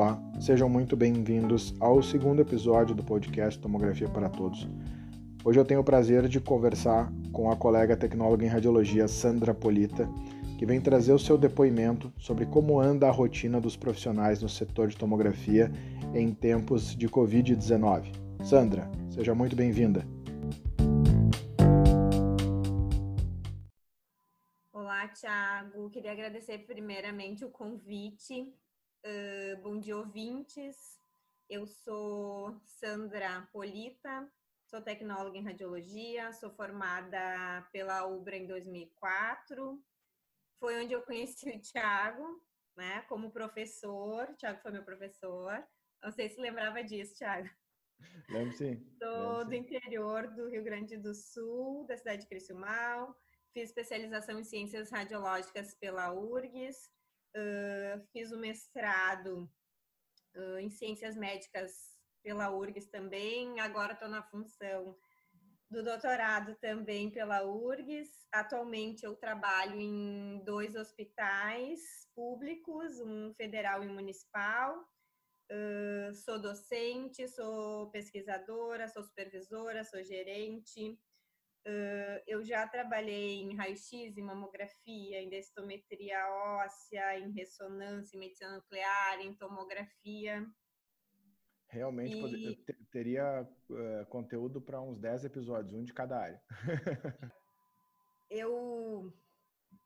Olá, 0.00 0.18
sejam 0.40 0.66
muito 0.66 0.96
bem-vindos 0.96 1.74
ao 1.78 2.02
segundo 2.02 2.40
episódio 2.40 2.94
do 2.94 3.04
podcast 3.04 3.60
Tomografia 3.60 4.08
para 4.08 4.30
Todos. 4.30 4.66
Hoje 5.44 5.60
eu 5.60 5.64
tenho 5.66 5.80
o 5.80 5.84
prazer 5.84 6.26
de 6.26 6.40
conversar 6.40 7.12
com 7.30 7.50
a 7.50 7.56
colega 7.56 7.94
tecnóloga 7.94 8.42
em 8.42 8.48
radiologia 8.48 9.06
Sandra 9.06 9.52
Polita, 9.52 10.08
que 10.58 10.64
vem 10.64 10.80
trazer 10.80 11.12
o 11.12 11.18
seu 11.18 11.36
depoimento 11.36 12.10
sobre 12.16 12.46
como 12.46 12.80
anda 12.80 13.08
a 13.08 13.10
rotina 13.10 13.60
dos 13.60 13.76
profissionais 13.76 14.40
no 14.40 14.48
setor 14.48 14.88
de 14.88 14.96
tomografia 14.96 15.70
em 16.14 16.32
tempos 16.32 16.96
de 16.96 17.06
Covid-19. 17.06 18.10
Sandra, 18.42 18.90
seja 19.10 19.34
muito 19.34 19.54
bem-vinda. 19.54 20.06
Olá, 24.72 25.08
Thiago. 25.08 25.90
Queria 25.90 26.12
agradecer 26.12 26.60
primeiramente 26.60 27.44
o 27.44 27.50
convite 27.50 28.50
Uh, 29.02 29.56
bom 29.62 29.80
dia, 29.80 29.96
ouvintes. 29.96 31.00
Eu 31.48 31.66
sou 31.66 32.60
Sandra 32.64 33.48
Polita, 33.50 34.30
sou 34.66 34.82
tecnóloga 34.82 35.38
em 35.38 35.42
radiologia, 35.42 36.30
sou 36.34 36.50
formada 36.50 37.66
pela 37.72 38.04
UBRA 38.04 38.36
em 38.36 38.46
2004. 38.46 39.82
Foi 40.58 40.84
onde 40.84 40.92
eu 40.92 41.00
conheci 41.00 41.48
o 41.48 41.60
Thiago, 41.60 42.44
né, 42.76 43.00
como 43.08 43.32
professor. 43.32 44.28
O 44.28 44.36
Thiago 44.36 44.60
foi 44.60 44.70
meu 44.70 44.84
professor. 44.84 45.66
Não 46.02 46.10
sei 46.12 46.28
se 46.28 46.38
lembrava 46.38 46.84
disso, 46.84 47.16
Thiago. 47.16 47.48
Lembro 48.28 48.54
sim. 48.54 48.86
Sou 48.98 49.46
do 49.46 49.54
interior 49.54 50.28
do 50.28 50.50
Rio 50.50 50.62
Grande 50.62 50.98
do 50.98 51.14
Sul, 51.14 51.86
da 51.86 51.96
cidade 51.96 52.22
de 52.22 52.28
Criciúmal. 52.28 53.16
Fiz 53.54 53.70
especialização 53.70 54.38
em 54.38 54.44
ciências 54.44 54.90
radiológicas 54.90 55.74
pela 55.74 56.12
URGS 56.12 56.90
Uh, 57.36 58.00
fiz 58.12 58.32
o 58.32 58.38
mestrado 58.38 59.48
uh, 60.34 60.58
em 60.58 60.70
ciências 60.70 61.16
médicas 61.16 61.72
pela 62.22 62.50
URGS 62.50 62.86
também. 62.90 63.60
Agora 63.60 63.92
estou 63.92 64.08
na 64.08 64.22
função 64.22 64.96
do 65.70 65.84
doutorado 65.84 66.56
também 66.56 67.10
pela 67.10 67.44
URGS. 67.44 68.26
Atualmente 68.32 69.04
eu 69.04 69.14
trabalho 69.14 69.80
em 69.80 70.42
dois 70.44 70.74
hospitais 70.74 71.80
públicos, 72.14 72.98
um 73.00 73.32
federal 73.34 73.84
e 73.84 73.88
municipal. 73.88 74.84
Uh, 75.50 76.14
sou 76.14 76.40
docente, 76.40 77.26
sou 77.28 77.90
pesquisadora, 77.90 78.88
sou 78.88 79.02
supervisora, 79.02 79.84
sou 79.84 80.02
gerente. 80.04 80.98
Eu 82.26 82.42
já 82.44 82.66
trabalhei 82.66 83.42
em 83.42 83.54
raio-x, 83.54 84.16
em 84.16 84.22
mamografia, 84.22 85.20
em 85.20 85.28
densitometria 85.28 86.18
óssea, 86.58 87.18
em 87.18 87.30
ressonância, 87.32 88.16
em 88.16 88.20
medicina 88.20 88.56
nuclear, 88.56 89.20
em 89.20 89.34
tomografia. 89.34 90.46
Realmente 91.68 92.16
e... 92.16 92.56
teria 92.90 93.48
uh, 93.70 94.06
conteúdo 94.06 94.60
para 94.60 94.80
uns 94.80 94.98
10 94.98 95.26
episódios, 95.26 95.72
um 95.72 95.84
de 95.84 95.92
cada 95.92 96.18
área. 96.18 96.42
eu, 98.28 99.12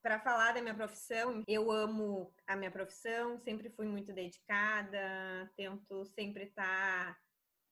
para 0.01 0.19
falar 0.19 0.53
da 0.53 0.63
minha 0.63 0.75
profissão, 0.75 1.43
eu 1.47 1.71
amo 1.71 2.33
a 2.47 2.57
minha 2.57 2.71
profissão, 2.71 3.39
sempre 3.39 3.69
fui 3.69 3.87
muito 3.87 4.15
dedicada, 4.15 5.51
tento 5.57 6.07
sempre 6.07 6.45
estar 6.45 7.19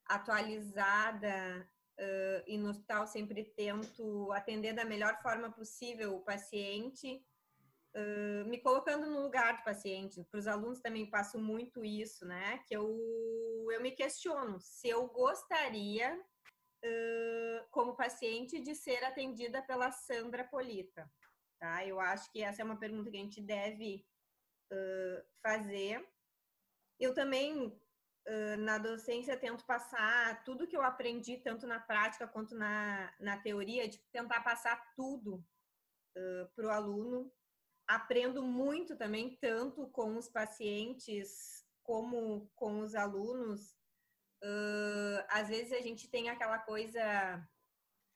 atualizada 0.04 1.66
uh, 1.98 2.42
e 2.46 2.56
no 2.56 2.70
hospital 2.70 3.06
sempre 3.06 3.44
tento 3.44 4.30
atender 4.32 4.72
da 4.72 4.84
melhor 4.84 5.20
forma 5.22 5.50
possível 5.50 6.16
o 6.16 6.24
paciente, 6.24 7.24
uh, 7.96 8.48
me 8.48 8.58
colocando 8.58 9.06
no 9.06 9.22
lugar 9.22 9.58
do 9.58 9.64
paciente. 9.64 10.24
Para 10.30 10.38
os 10.38 10.46
alunos 10.46 10.80
também 10.80 11.10
passo 11.10 11.38
muito 11.38 11.84
isso, 11.84 12.24
né? 12.26 12.58
Que 12.66 12.76
eu, 12.76 12.86
eu 13.72 13.80
me 13.80 13.92
questiono 13.92 14.60
se 14.60 14.88
eu 14.88 15.06
gostaria, 15.08 16.18
uh, 16.18 17.68
como 17.70 17.96
paciente, 17.96 18.60
de 18.60 18.74
ser 18.74 19.04
atendida 19.04 19.62
pela 19.62 19.90
Sandra 19.90 20.44
Polita. 20.44 21.10
Tá? 21.58 21.86
Eu 21.86 22.00
acho 22.00 22.30
que 22.32 22.42
essa 22.42 22.60
é 22.60 22.64
uma 22.64 22.78
pergunta 22.78 23.10
que 23.10 23.16
a 23.16 23.20
gente 23.20 23.40
deve 23.40 24.04
fazer. 25.42 26.02
Eu 26.98 27.12
também 27.12 27.78
na 28.58 28.78
docência 28.78 29.36
tento 29.36 29.64
passar 29.64 30.44
tudo 30.44 30.66
que 30.66 30.76
eu 30.76 30.82
aprendi, 30.82 31.38
tanto 31.38 31.66
na 31.66 31.80
prática 31.80 32.26
quanto 32.26 32.54
na, 32.54 33.12
na 33.18 33.36
teoria, 33.36 33.88
de 33.88 33.98
tentar 34.12 34.40
passar 34.42 34.92
tudo 34.94 35.44
uh, 36.16 36.48
para 36.54 36.66
o 36.66 36.70
aluno. 36.70 37.32
Aprendo 37.86 38.42
muito 38.42 38.96
também, 38.96 39.36
tanto 39.40 39.88
com 39.88 40.16
os 40.16 40.28
pacientes 40.28 41.66
como 41.82 42.50
com 42.54 42.80
os 42.80 42.94
alunos. 42.94 43.72
Uh, 44.42 45.24
às 45.28 45.48
vezes 45.48 45.72
a 45.72 45.80
gente 45.80 46.08
tem 46.08 46.28
aquela 46.28 46.58
coisa 46.58 47.48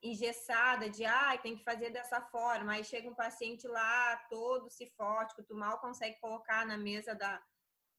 engessada 0.02 0.88
de 0.88 1.04
ah, 1.04 1.36
tem 1.38 1.56
que 1.56 1.64
fazer 1.64 1.90
dessa 1.90 2.20
forma. 2.20 2.72
Aí 2.72 2.84
chega 2.84 3.08
um 3.08 3.14
paciente 3.14 3.66
lá 3.66 4.16
todo 4.30 4.70
cifótico, 4.70 5.42
tu 5.42 5.54
mal 5.54 5.80
consegue 5.80 6.18
colocar 6.20 6.64
na 6.64 6.76
mesa 6.76 7.14
da, 7.14 7.42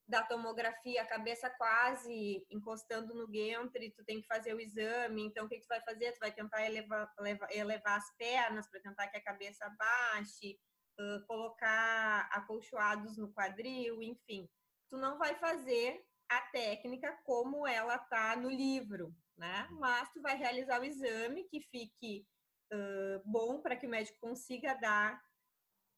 da 0.07 0.23
tomografia, 0.23 1.01
a 1.01 1.07
cabeça 1.07 1.49
quase 1.49 2.45
encostando 2.49 3.13
no 3.13 3.27
gantry, 3.27 3.91
tu 3.91 4.05
tem 4.05 4.21
que 4.21 4.27
fazer 4.27 4.53
o 4.53 4.59
exame, 4.59 5.25
então 5.25 5.45
o 5.45 5.49
que, 5.49 5.59
tu 5.59 5.67
vai 5.67 5.81
fazer? 5.81 6.13
Tu 6.13 6.19
vai 6.19 6.31
tentar 6.31 6.65
elevar, 6.65 7.11
elevar, 7.19 7.51
elevar 7.51 7.97
as 7.97 8.15
pernas 8.15 8.69
para 8.69 8.79
tentar 8.79 9.07
que 9.09 9.17
a 9.17 9.23
cabeça 9.23 9.69
baixe, 9.77 10.57
uh, 10.99 11.25
colocar 11.27 12.29
acolchoados 12.31 13.17
no 13.17 13.33
quadril, 13.33 14.01
enfim. 14.01 14.49
Tu 14.89 14.97
não 14.97 15.17
vai 15.17 15.35
fazer 15.35 16.01
a 16.29 16.41
técnica 16.51 17.11
como 17.25 17.67
ela 17.67 17.97
tá 17.97 18.35
no 18.37 18.49
livro, 18.49 19.13
né? 19.37 19.67
Mas 19.71 20.09
tu 20.13 20.21
vai 20.21 20.37
realizar 20.37 20.79
o 20.79 20.85
exame 20.85 21.43
que 21.49 21.59
fique 21.59 22.25
uh, 22.73 23.21
bom 23.25 23.61
para 23.61 23.75
que 23.75 23.85
o 23.85 23.89
médico 23.89 24.19
consiga 24.21 24.73
dar 24.75 25.21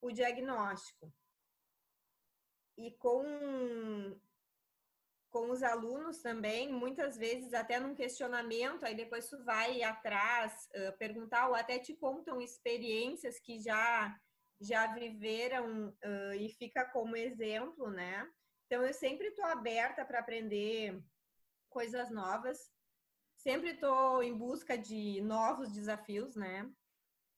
o 0.02 0.12
diagnóstico 0.12 1.14
e 2.80 2.92
com 2.92 4.18
com 5.32 5.52
os 5.52 5.62
alunos 5.62 6.24
também, 6.24 6.74
muitas 6.74 7.16
vezes 7.16 7.54
até 7.54 7.80
num 7.80 7.94
questionamento, 7.94 8.84
aí 8.84 8.96
depois 8.96 9.30
tu 9.30 9.44
vai 9.44 9.84
atrás 9.84 10.68
uh, 10.74 10.98
perguntar 10.98 11.48
ou 11.48 11.54
até 11.54 11.78
te 11.78 11.96
contam 11.96 12.42
experiências 12.42 13.40
que 13.40 13.60
já 13.60 14.18
já 14.60 14.88
viveram 14.88 15.90
uh, 15.90 16.34
e 16.34 16.50
fica 16.50 16.84
como 16.84 17.16
exemplo, 17.16 17.92
né? 17.92 18.28
Então 18.66 18.84
eu 18.84 18.94
sempre 18.94 19.28
estou 19.28 19.46
aberta 19.46 20.04
para 20.04 20.20
aprender 20.20 21.00
coisas 21.70 22.10
novas, 22.10 22.58
sempre 23.38 23.74
estou 23.74 24.24
em 24.24 24.36
busca 24.36 24.76
de 24.76 25.22
novos 25.22 25.72
desafios, 25.72 26.36
né? 26.36 26.68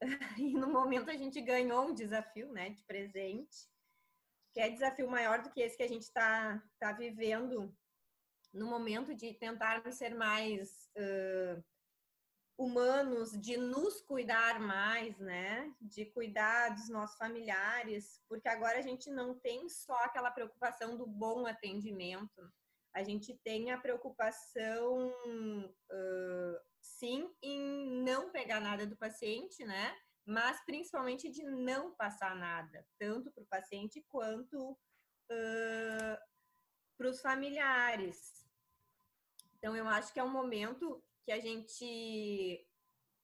E 0.40 0.54
no 0.54 0.68
momento 0.68 1.12
a 1.12 1.18
gente 1.18 1.42
ganhou 1.42 1.88
um 1.88 1.94
desafio, 1.94 2.52
né, 2.54 2.70
de 2.70 2.84
presente 2.86 3.70
que 4.54 4.60
é 4.60 4.70
desafio 4.70 5.10
maior 5.10 5.42
do 5.42 5.50
que 5.50 5.62
esse 5.62 5.78
que 5.78 5.84
a 5.84 5.88
gente 5.88 6.04
está 6.04 6.62
tá 6.80 6.92
vivendo 6.92 7.74
no 8.54 8.68
momento 8.68 9.16
de 9.16 9.34
tentarmos 9.34 9.96
ser 9.96 10.14
mais 10.14 10.90
uh, 10.98 11.64
humanos, 12.58 13.32
de 13.32 13.58
nos 13.58 14.02
cuidar 14.02 14.60
mais, 14.60 15.18
né? 15.20 15.74
De 15.80 16.06
cuidar 16.06 16.70
dos 16.76 16.90
nossos 16.90 17.18
familiares, 17.18 18.22
porque 18.28 18.50
agora 18.50 18.78
a 18.78 18.82
gente 18.82 19.10
não 19.10 19.40
tem 19.40 19.70
só 19.70 19.96
aquela 20.04 20.32
preocupação 20.32 20.98
do 20.98 21.08
bom 21.08 21.48
atendimento, 21.48 22.52
a 22.94 23.04
gente 23.04 23.34
tem 23.44 23.72
a 23.72 23.80
preocupação, 23.80 25.08
uh, 25.10 26.60
sim, 26.82 27.34
em 27.42 28.04
não 28.04 28.32
pegar 28.32 28.60
nada 28.60 28.86
do 28.86 28.98
paciente, 28.98 29.64
né? 29.64 29.96
Mas 30.32 30.64
principalmente 30.64 31.30
de 31.30 31.44
não 31.44 31.94
passar 31.94 32.36
nada, 32.36 32.88
tanto 32.98 33.30
para 33.32 33.44
o 33.44 33.48
paciente 33.48 34.02
quanto 34.08 34.72
uh, 34.72 36.18
para 36.98 37.10
os 37.10 37.20
familiares. 37.20 38.48
Então, 39.58 39.76
eu 39.76 39.86
acho 39.90 40.14
que 40.14 40.20
é 40.20 40.24
um 40.24 40.32
momento 40.32 41.04
que 41.26 41.34
a 41.34 41.40
gente, 41.40 42.66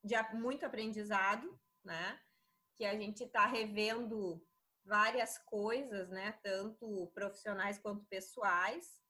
de 0.03 0.15
muito 0.33 0.65
aprendizado, 0.65 1.57
né? 1.81 2.19
Que 2.75 2.83
a 2.83 2.95
gente 2.95 3.23
está 3.23 3.45
revendo 3.45 4.45
várias 4.83 5.37
coisas, 5.37 6.09
né? 6.09 6.33
Tanto 6.43 7.09
profissionais 7.13 7.77
quanto 7.79 8.05
pessoais 8.05 9.01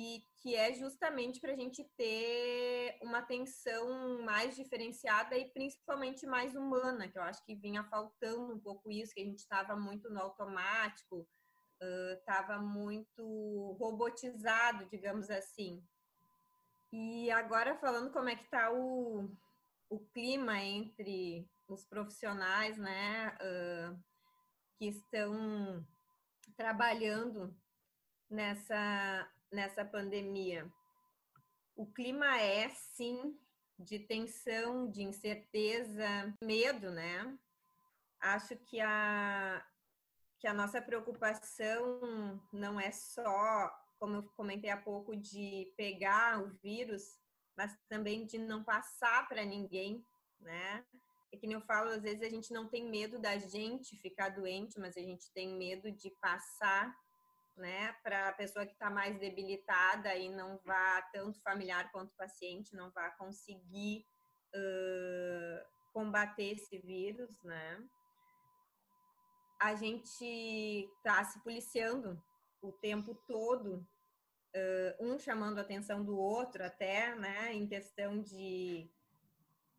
e 0.00 0.24
que 0.36 0.54
é 0.54 0.72
justamente 0.74 1.40
para 1.40 1.52
a 1.52 1.56
gente 1.56 1.82
ter 1.96 2.96
uma 3.02 3.18
atenção 3.18 4.22
mais 4.22 4.54
diferenciada 4.54 5.36
e 5.36 5.50
principalmente 5.50 6.24
mais 6.24 6.54
humana, 6.54 7.08
que 7.08 7.18
eu 7.18 7.22
acho 7.22 7.44
que 7.44 7.56
vinha 7.56 7.82
faltando 7.82 8.54
um 8.54 8.60
pouco 8.60 8.92
isso, 8.92 9.12
que 9.12 9.20
a 9.20 9.24
gente 9.24 9.40
estava 9.40 9.74
muito 9.74 10.08
no 10.08 10.20
automático, 10.20 11.28
estava 12.16 12.60
uh, 12.60 12.64
muito 12.64 13.76
robotizado, 13.80 14.86
digamos 14.86 15.28
assim. 15.30 15.84
E 16.92 17.28
agora 17.32 17.76
falando 17.76 18.12
como 18.12 18.28
é 18.28 18.36
que 18.36 18.44
está 18.44 18.72
o, 18.72 19.28
o 19.90 19.98
clima 20.14 20.60
entre 20.60 21.50
os 21.66 21.84
profissionais, 21.84 22.78
né, 22.78 23.36
uh, 23.42 24.00
que 24.78 24.86
estão 24.86 25.84
trabalhando 26.56 27.52
nessa 28.30 29.28
nessa 29.52 29.84
pandemia? 29.84 30.70
O 31.76 31.86
clima 31.86 32.38
é, 32.40 32.68
sim, 32.70 33.38
de 33.78 34.00
tensão, 34.00 34.90
de 34.90 35.02
incerteza, 35.02 36.34
medo, 36.42 36.90
né? 36.90 37.38
Acho 38.20 38.56
que 38.56 38.80
a, 38.80 39.64
que 40.40 40.46
a 40.46 40.54
nossa 40.54 40.82
preocupação 40.82 42.00
não 42.52 42.80
é 42.80 42.90
só, 42.90 43.70
como 43.98 44.16
eu 44.16 44.22
comentei 44.36 44.70
há 44.70 44.76
pouco, 44.76 45.16
de 45.16 45.72
pegar 45.76 46.42
o 46.42 46.48
vírus, 46.62 47.16
mas 47.56 47.76
também 47.88 48.26
de 48.26 48.38
não 48.38 48.64
passar 48.64 49.28
para 49.28 49.44
ninguém, 49.44 50.04
né? 50.40 50.84
É 51.32 51.36
que 51.36 51.46
nem 51.46 51.54
eu 51.54 51.60
falo, 51.60 51.90
às 51.90 52.02
vezes 52.02 52.22
a 52.22 52.28
gente 52.28 52.52
não 52.52 52.68
tem 52.68 52.88
medo 52.88 53.18
da 53.18 53.36
gente 53.36 53.96
ficar 53.98 54.30
doente, 54.30 54.78
mas 54.80 54.96
a 54.96 55.00
gente 55.00 55.30
tem 55.32 55.56
medo 55.56 55.90
de 55.92 56.10
passar, 56.20 56.96
né, 57.58 57.92
para 58.02 58.28
a 58.28 58.32
pessoa 58.32 58.64
que 58.64 58.72
está 58.72 58.88
mais 58.88 59.18
debilitada 59.18 60.14
e 60.16 60.28
não 60.28 60.58
vá, 60.64 61.02
tanto 61.12 61.40
familiar 61.42 61.90
quanto 61.92 62.16
paciente, 62.16 62.76
não 62.76 62.90
vá 62.90 63.10
conseguir 63.10 64.06
uh, 64.54 65.66
combater 65.92 66.52
esse 66.54 66.78
vírus, 66.78 67.42
né? 67.42 67.84
A 69.60 69.74
gente 69.74 70.24
está 70.24 71.24
se 71.24 71.42
policiando 71.42 72.22
o 72.62 72.72
tempo 72.72 73.14
todo, 73.26 73.86
uh, 74.54 75.04
um 75.04 75.18
chamando 75.18 75.58
a 75.58 75.62
atenção 75.62 76.04
do 76.04 76.16
outro, 76.16 76.64
até, 76.64 77.14
né, 77.16 77.52
em 77.52 77.66
questão 77.66 78.20
de 78.22 78.88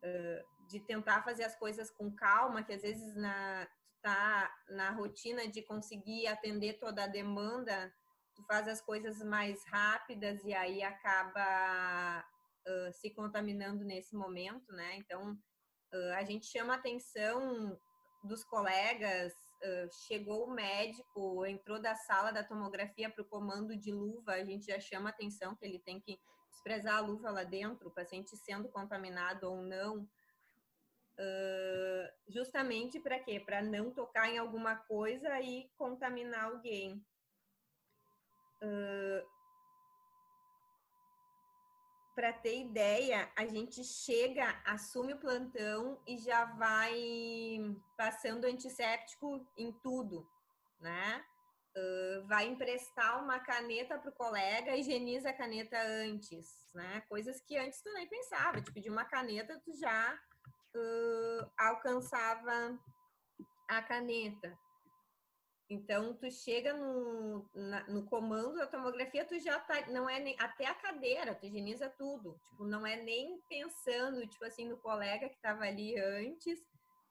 uh, 0.04 0.60
de 0.70 0.78
tentar 0.78 1.22
fazer 1.22 1.42
as 1.42 1.56
coisas 1.56 1.90
com 1.90 2.14
calma, 2.14 2.62
que 2.62 2.72
às 2.72 2.82
vezes 2.82 3.16
na 3.16 3.68
tu 4.00 4.02
tá 4.02 4.50
na 4.70 4.90
rotina 4.90 5.46
de 5.46 5.62
conseguir 5.62 6.26
atender 6.26 6.78
toda 6.78 7.04
a 7.04 7.06
demanda, 7.06 7.92
tu 8.34 8.42
faz 8.44 8.66
as 8.66 8.80
coisas 8.80 9.22
mais 9.22 9.62
rápidas 9.66 10.42
e 10.44 10.54
aí 10.54 10.82
acaba 10.82 12.24
uh, 12.66 12.92
se 12.92 13.10
contaminando 13.10 13.84
nesse 13.84 14.16
momento, 14.16 14.72
né? 14.72 14.96
Então 14.96 15.32
uh, 15.32 16.12
a 16.16 16.24
gente 16.24 16.46
chama 16.46 16.74
a 16.74 16.76
atenção 16.76 17.78
dos 18.24 18.44
colegas, 18.44 19.32
uh, 19.32 20.06
chegou 20.06 20.46
o 20.46 20.54
médico, 20.54 21.44
entrou 21.46 21.80
da 21.80 21.94
sala 21.94 22.32
da 22.32 22.44
tomografia 22.44 23.10
para 23.10 23.22
o 23.22 23.28
comando 23.28 23.76
de 23.76 23.92
luva, 23.92 24.32
a 24.32 24.44
gente 24.44 24.66
já 24.66 24.80
chama 24.80 25.10
a 25.10 25.12
atenção 25.12 25.54
que 25.56 25.64
ele 25.64 25.78
tem 25.78 26.00
que 26.00 26.18
desprezar 26.50 26.96
a 26.96 27.00
luva 27.00 27.30
lá 27.30 27.44
dentro, 27.44 27.88
o 27.88 27.94
paciente 27.94 28.36
sendo 28.36 28.68
contaminado 28.68 29.44
ou 29.44 29.62
não, 29.62 30.08
Uh, 31.18 32.32
justamente 32.32 32.98
para 32.98 33.18
quê? 33.18 33.38
Para 33.40 33.62
não 33.62 33.90
tocar 33.90 34.28
em 34.28 34.38
alguma 34.38 34.76
coisa 34.76 35.40
e 35.40 35.70
contaminar 35.76 36.44
alguém. 36.44 37.04
Uh, 38.62 39.26
para 42.14 42.32
ter 42.34 42.60
ideia, 42.60 43.30
a 43.34 43.46
gente 43.46 43.82
chega, 43.82 44.60
assume 44.66 45.14
o 45.14 45.18
plantão 45.18 45.98
e 46.06 46.18
já 46.18 46.44
vai 46.44 46.94
passando 47.96 48.44
antisséptico 48.44 49.46
em 49.56 49.72
tudo, 49.72 50.28
né? 50.80 51.24
Uh, 51.76 52.26
vai 52.26 52.46
emprestar 52.46 53.22
uma 53.22 53.38
caneta 53.38 53.96
para 53.98 54.10
o 54.10 54.14
colega, 54.14 54.76
higieniza 54.76 55.30
a 55.30 55.32
caneta 55.32 55.80
antes, 55.80 56.68
né? 56.74 57.00
Coisas 57.08 57.40
que 57.40 57.56
antes 57.56 57.80
tu 57.80 57.90
nem 57.94 58.06
pensava. 58.06 58.60
Te 58.60 58.72
pedir 58.72 58.90
uma 58.90 59.04
caneta, 59.04 59.58
tu 59.64 59.72
já 59.78 60.20
uh, 60.74 61.50
alcançava 61.58 62.78
a 63.68 63.82
caneta. 63.82 64.58
Então, 65.70 66.14
tu 66.14 66.28
chega 66.32 66.72
no, 66.72 67.48
na, 67.54 67.86
no 67.86 68.04
comando 68.06 68.56
da 68.56 68.66
tomografia, 68.66 69.24
tu 69.24 69.38
já 69.38 69.56
tá, 69.60 69.86
não 69.86 70.10
é 70.10 70.18
nem, 70.18 70.34
até 70.40 70.66
a 70.66 70.74
cadeira, 70.74 71.32
tu 71.32 71.46
higieniza 71.46 71.88
tudo. 71.88 72.36
Tipo, 72.44 72.64
não 72.64 72.84
é 72.84 72.96
nem 72.96 73.40
pensando, 73.48 74.26
tipo 74.26 74.44
assim, 74.44 74.68
no 74.68 74.76
colega 74.78 75.28
que 75.28 75.36
estava 75.36 75.62
ali 75.62 75.96
antes, 75.96 76.58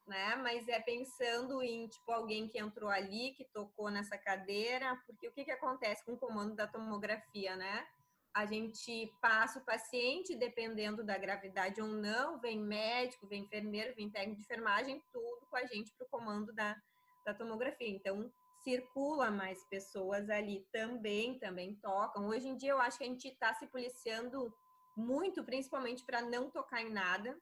né? 0.06 0.36
Mas 0.36 0.68
é 0.68 0.78
pensando 0.78 1.62
em, 1.62 1.88
tipo, 1.88 2.12
alguém 2.12 2.48
que 2.48 2.58
entrou 2.58 2.90
ali, 2.90 3.32
que 3.32 3.46
tocou 3.46 3.90
nessa 3.90 4.18
cadeira, 4.18 4.94
porque 5.06 5.28
o 5.28 5.32
que 5.32 5.46
que 5.46 5.52
acontece 5.52 6.04
com 6.04 6.12
o 6.12 6.18
comando 6.18 6.54
da 6.54 6.66
tomografia, 6.66 7.56
né? 7.56 7.86
A 8.34 8.46
gente 8.46 9.12
passa 9.20 9.58
o 9.58 9.64
paciente, 9.64 10.36
dependendo 10.36 11.02
da 11.02 11.18
gravidade 11.18 11.80
ou 11.80 11.88
não, 11.88 12.38
vem 12.38 12.58
médico, 12.60 13.26
vem 13.26 13.42
enfermeiro, 13.42 13.94
vem 13.94 14.08
técnico 14.08 14.40
de 14.40 14.42
enfermagem, 14.42 15.02
tudo 15.12 15.46
com 15.50 15.56
a 15.56 15.64
gente 15.66 15.92
para 15.94 16.06
o 16.06 16.10
comando 16.10 16.52
da, 16.52 16.76
da 17.24 17.34
tomografia. 17.34 17.88
Então, 17.88 18.32
circula 18.62 19.30
mais 19.30 19.64
pessoas 19.64 20.30
ali 20.30 20.66
também, 20.72 21.38
também 21.38 21.74
tocam. 21.76 22.28
Hoje 22.28 22.48
em 22.48 22.56
dia, 22.56 22.70
eu 22.70 22.80
acho 22.80 22.98
que 22.98 23.04
a 23.04 23.08
gente 23.08 23.28
está 23.28 23.52
se 23.54 23.66
policiando 23.66 24.52
muito, 24.96 25.42
principalmente 25.42 26.04
para 26.04 26.22
não 26.22 26.50
tocar 26.50 26.82
em 26.82 26.90
nada. 26.90 27.36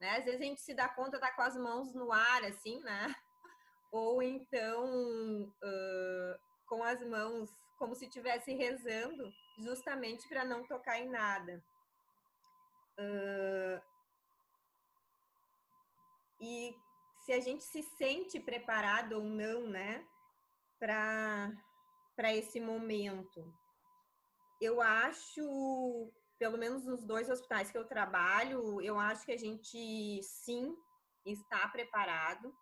Né? 0.00 0.16
Às 0.16 0.24
vezes 0.24 0.40
a 0.40 0.44
gente 0.44 0.60
se 0.62 0.74
dá 0.74 0.88
conta, 0.88 1.20
tá 1.20 1.30
com 1.32 1.42
as 1.42 1.56
mãos 1.56 1.92
no 1.92 2.10
ar, 2.10 2.44
assim, 2.44 2.80
né? 2.80 3.14
Ou 3.92 4.22
então 4.22 5.42
uh, 5.44 6.38
com 6.66 6.82
as 6.82 7.04
mãos 7.06 7.50
como 7.76 7.94
se 7.94 8.06
estivesse 8.06 8.54
rezando 8.54 9.30
justamente 9.58 10.28
para 10.28 10.44
não 10.44 10.66
tocar 10.66 10.98
em 10.98 11.08
nada. 11.08 11.62
Uh, 12.98 13.80
e 16.40 16.76
se 17.24 17.32
a 17.32 17.40
gente 17.40 17.62
se 17.62 17.82
sente 17.82 18.40
preparado 18.40 19.12
ou 19.14 19.24
não, 19.24 19.66
né, 19.66 20.04
para 20.78 22.34
esse 22.34 22.60
momento. 22.60 23.54
Eu 24.60 24.80
acho, 24.80 26.12
pelo 26.38 26.58
menos 26.58 26.84
nos 26.84 27.04
dois 27.04 27.30
hospitais 27.30 27.70
que 27.70 27.78
eu 27.78 27.86
trabalho, 27.86 28.80
eu 28.80 28.98
acho 28.98 29.24
que 29.24 29.32
a 29.32 29.38
gente 29.38 30.20
sim 30.22 30.76
está 31.24 31.68
preparado, 31.68 32.52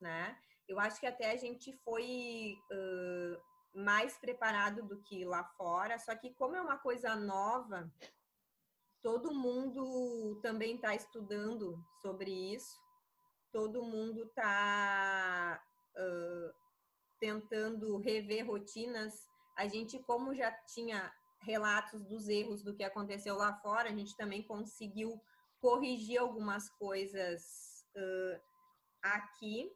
né? 0.00 0.38
Eu 0.68 0.78
acho 0.78 1.00
que 1.00 1.06
até 1.06 1.30
a 1.30 1.36
gente 1.36 1.72
foi 1.78 2.56
uh, 2.70 3.42
mais 3.74 4.18
preparado 4.18 4.82
do 4.82 5.00
que 5.02 5.24
lá 5.24 5.44
fora, 5.56 5.98
só 5.98 6.14
que 6.14 6.34
como 6.34 6.56
é 6.56 6.60
uma 6.60 6.78
coisa 6.78 7.16
nova, 7.16 7.90
todo 9.02 9.34
mundo 9.34 10.38
também 10.42 10.76
está 10.76 10.94
estudando 10.94 11.82
sobre 12.00 12.30
isso, 12.30 12.76
todo 13.50 13.82
mundo 13.82 14.24
está 14.24 15.62
uh, 15.96 16.54
tentando 17.18 17.98
rever 17.98 18.46
rotinas. 18.46 19.28
A 19.56 19.66
gente, 19.66 19.98
como 20.00 20.34
já 20.34 20.50
tinha 20.74 21.12
relatos 21.40 22.04
dos 22.04 22.28
erros 22.28 22.62
do 22.62 22.74
que 22.74 22.84
aconteceu 22.84 23.36
lá 23.36 23.54
fora, 23.60 23.88
a 23.88 23.92
gente 23.92 24.16
também 24.16 24.42
conseguiu 24.42 25.20
corrigir 25.60 26.18
algumas 26.18 26.68
coisas 26.70 27.84
uh, 27.96 28.40
aqui. 29.02 29.70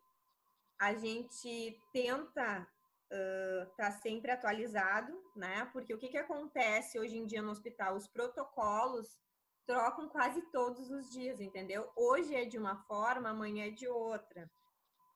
A 0.78 0.94
gente 0.94 1.80
tenta 1.92 2.66
uh, 3.12 3.92
sempre 4.02 4.30
atualizado, 4.30 5.12
né? 5.34 5.68
Porque 5.72 5.94
o 5.94 5.98
que, 5.98 6.08
que 6.08 6.18
acontece 6.18 6.98
hoje 6.98 7.16
em 7.16 7.26
dia 7.26 7.42
no 7.42 7.50
hospital? 7.50 7.96
Os 7.96 8.08
protocolos 8.08 9.18
trocam 9.66 10.08
quase 10.08 10.40
todos 10.52 10.90
os 10.90 11.10
dias, 11.10 11.40
entendeu? 11.40 11.90
Hoje 11.96 12.34
é 12.34 12.44
de 12.44 12.58
uma 12.58 12.76
forma, 12.84 13.30
amanhã 13.30 13.66
é 13.66 13.70
de 13.70 13.88
outra. 13.88 14.50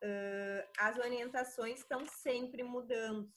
Uh, 0.02 0.68
as 0.78 0.98
orientações 0.98 1.80
estão 1.80 2.04
sempre 2.06 2.62
mudando. 2.62 3.30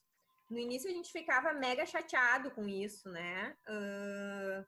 No 0.49 0.57
início 0.57 0.89
a 0.89 0.93
gente 0.93 1.11
ficava 1.11 1.53
mega 1.53 1.85
chateado 1.85 2.51
com 2.51 2.67
isso, 2.67 3.09
né? 3.09 3.55
Uh, 3.67 4.65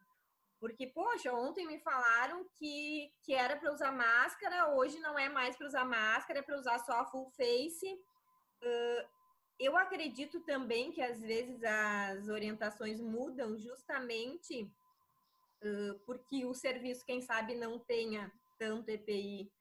porque, 0.59 0.87
poxa, 0.87 1.33
ontem 1.33 1.67
me 1.67 1.79
falaram 1.79 2.45
que, 2.55 3.11
que 3.21 3.33
era 3.33 3.55
para 3.55 3.71
usar 3.71 3.91
máscara, 3.91 4.73
hoje 4.73 4.99
não 4.99 5.17
é 5.17 5.29
mais 5.29 5.55
para 5.55 5.67
usar 5.67 5.85
máscara, 5.85 6.39
é 6.39 6.41
para 6.41 6.57
usar 6.57 6.79
só 6.79 7.01
a 7.01 7.05
full 7.05 7.29
face. 7.31 7.93
Uh, 8.63 9.14
eu 9.59 9.77
acredito 9.77 10.41
também 10.41 10.91
que 10.91 11.01
às 11.01 11.19
vezes 11.21 11.63
as 11.63 12.27
orientações 12.27 13.00
mudam 13.00 13.57
justamente 13.57 14.63
uh, 15.63 16.00
porque 16.05 16.45
o 16.45 16.53
serviço, 16.53 17.05
quem 17.05 17.21
sabe, 17.21 17.55
não 17.55 17.79
tenha 17.79 18.31
tanto 18.57 18.89
EPI 18.89 19.51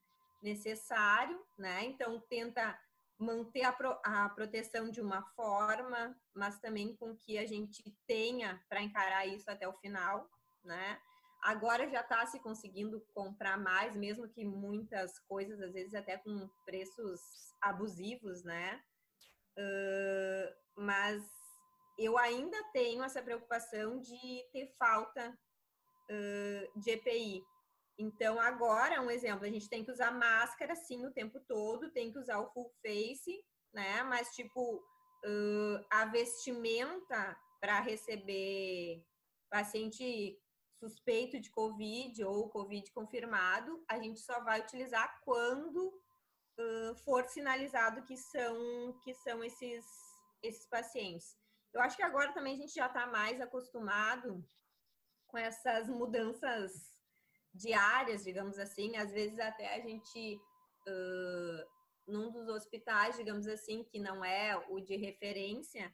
necessário, 0.43 1.41
né? 1.59 1.85
Então 1.85 2.21
tenta 2.29 2.79
manter 3.19 3.63
a, 3.63 3.73
pro, 3.73 3.99
a 4.05 4.29
proteção 4.29 4.91
de 4.91 5.01
uma 5.01 5.23
forma, 5.35 6.17
mas 6.35 6.59
também 6.59 6.95
com 6.97 7.17
que 7.17 7.39
a 7.39 7.47
gente 7.47 7.83
tenha 8.07 8.63
para 8.69 8.83
encarar 8.83 9.27
isso 9.27 9.51
até 9.51 9.67
o 9.67 9.73
final, 9.75 10.29
né? 10.65 11.01
Agora 11.43 11.89
já 11.89 12.01
está 12.01 12.25
se 12.27 12.41
conseguindo 12.41 13.05
comprar 13.15 13.59
mais, 13.59 13.95
mesmo 13.95 14.29
que 14.29 14.45
muitas 14.45 15.19
coisas, 15.21 15.61
às 15.61 15.73
vezes 15.73 15.95
até 15.95 16.17
com 16.17 16.49
preços 16.65 17.21
abusivos, 17.61 18.43
né? 18.43 18.83
Uh, 19.59 20.55
mas 20.77 21.23
eu 21.99 22.19
ainda 22.19 22.63
tenho 22.73 23.03
essa 23.05 23.23
preocupação 23.23 24.01
de 24.01 24.45
ter 24.53 24.75
falta 24.79 25.37
uh, 26.11 26.81
de 26.81 26.91
EPI. 26.91 27.45
Então, 27.97 28.41
agora, 28.41 29.01
um 29.01 29.11
exemplo, 29.11 29.45
a 29.45 29.51
gente 29.51 29.69
tem 29.69 29.85
que 29.85 29.93
usar 29.93 30.11
máscara, 30.11 30.75
sim, 30.75 31.07
o 31.07 31.13
tempo 31.13 31.39
todo, 31.47 31.93
tem 31.93 32.13
que 32.13 32.19
usar 32.19 32.41
o 32.41 32.51
full 32.53 32.73
face, 32.83 33.41
né? 33.73 34.03
Mas, 34.03 34.31
tipo, 34.31 34.77
uh, 35.25 35.87
a 35.91 36.05
vestimenta 36.07 37.37
para 37.61 37.81
receber 37.81 39.05
paciente 39.49 40.37
suspeito 40.81 41.41
de 41.41 41.51
Covid 41.51 42.25
ou 42.25 42.51
Covid 42.51 42.91
confirmado, 42.93 43.83
a 43.89 43.99
gente 43.99 44.21
só 44.21 44.43
vai 44.43 44.61
utilizar 44.61 45.21
quando 45.25 45.93
uh, 46.59 46.95
for 47.05 47.25
sinalizado 47.25 48.03
que 48.03 48.17
são, 48.17 48.99
que 49.03 49.15
são 49.15 49.43
esses, 49.43 49.85
esses 50.43 50.67
pacientes. 50.69 51.37
Eu 51.73 51.81
acho 51.81 51.97
que 51.97 52.03
agora 52.03 52.33
também 52.33 52.55
a 52.55 52.59
gente 52.59 52.75
já 52.75 52.87
está 52.87 53.07
mais 53.07 53.41
acostumado 53.41 54.45
com 55.27 55.39
essas 55.39 55.89
mudanças 55.89 56.73
diárias, 57.53 58.25
digamos 58.25 58.59
assim. 58.59 58.97
Às 58.97 59.13
vezes 59.13 59.39
até 59.39 59.75
a 59.75 59.81
gente, 59.81 60.41
uh, 60.89 61.67
num 62.07 62.31
dos 62.31 62.49
hospitais, 62.49 63.17
digamos 63.17 63.47
assim, 63.49 63.85
que 63.85 63.99
não 63.99 64.25
é 64.25 64.57
o 64.69 64.81
de 64.81 64.97
referência, 64.97 65.93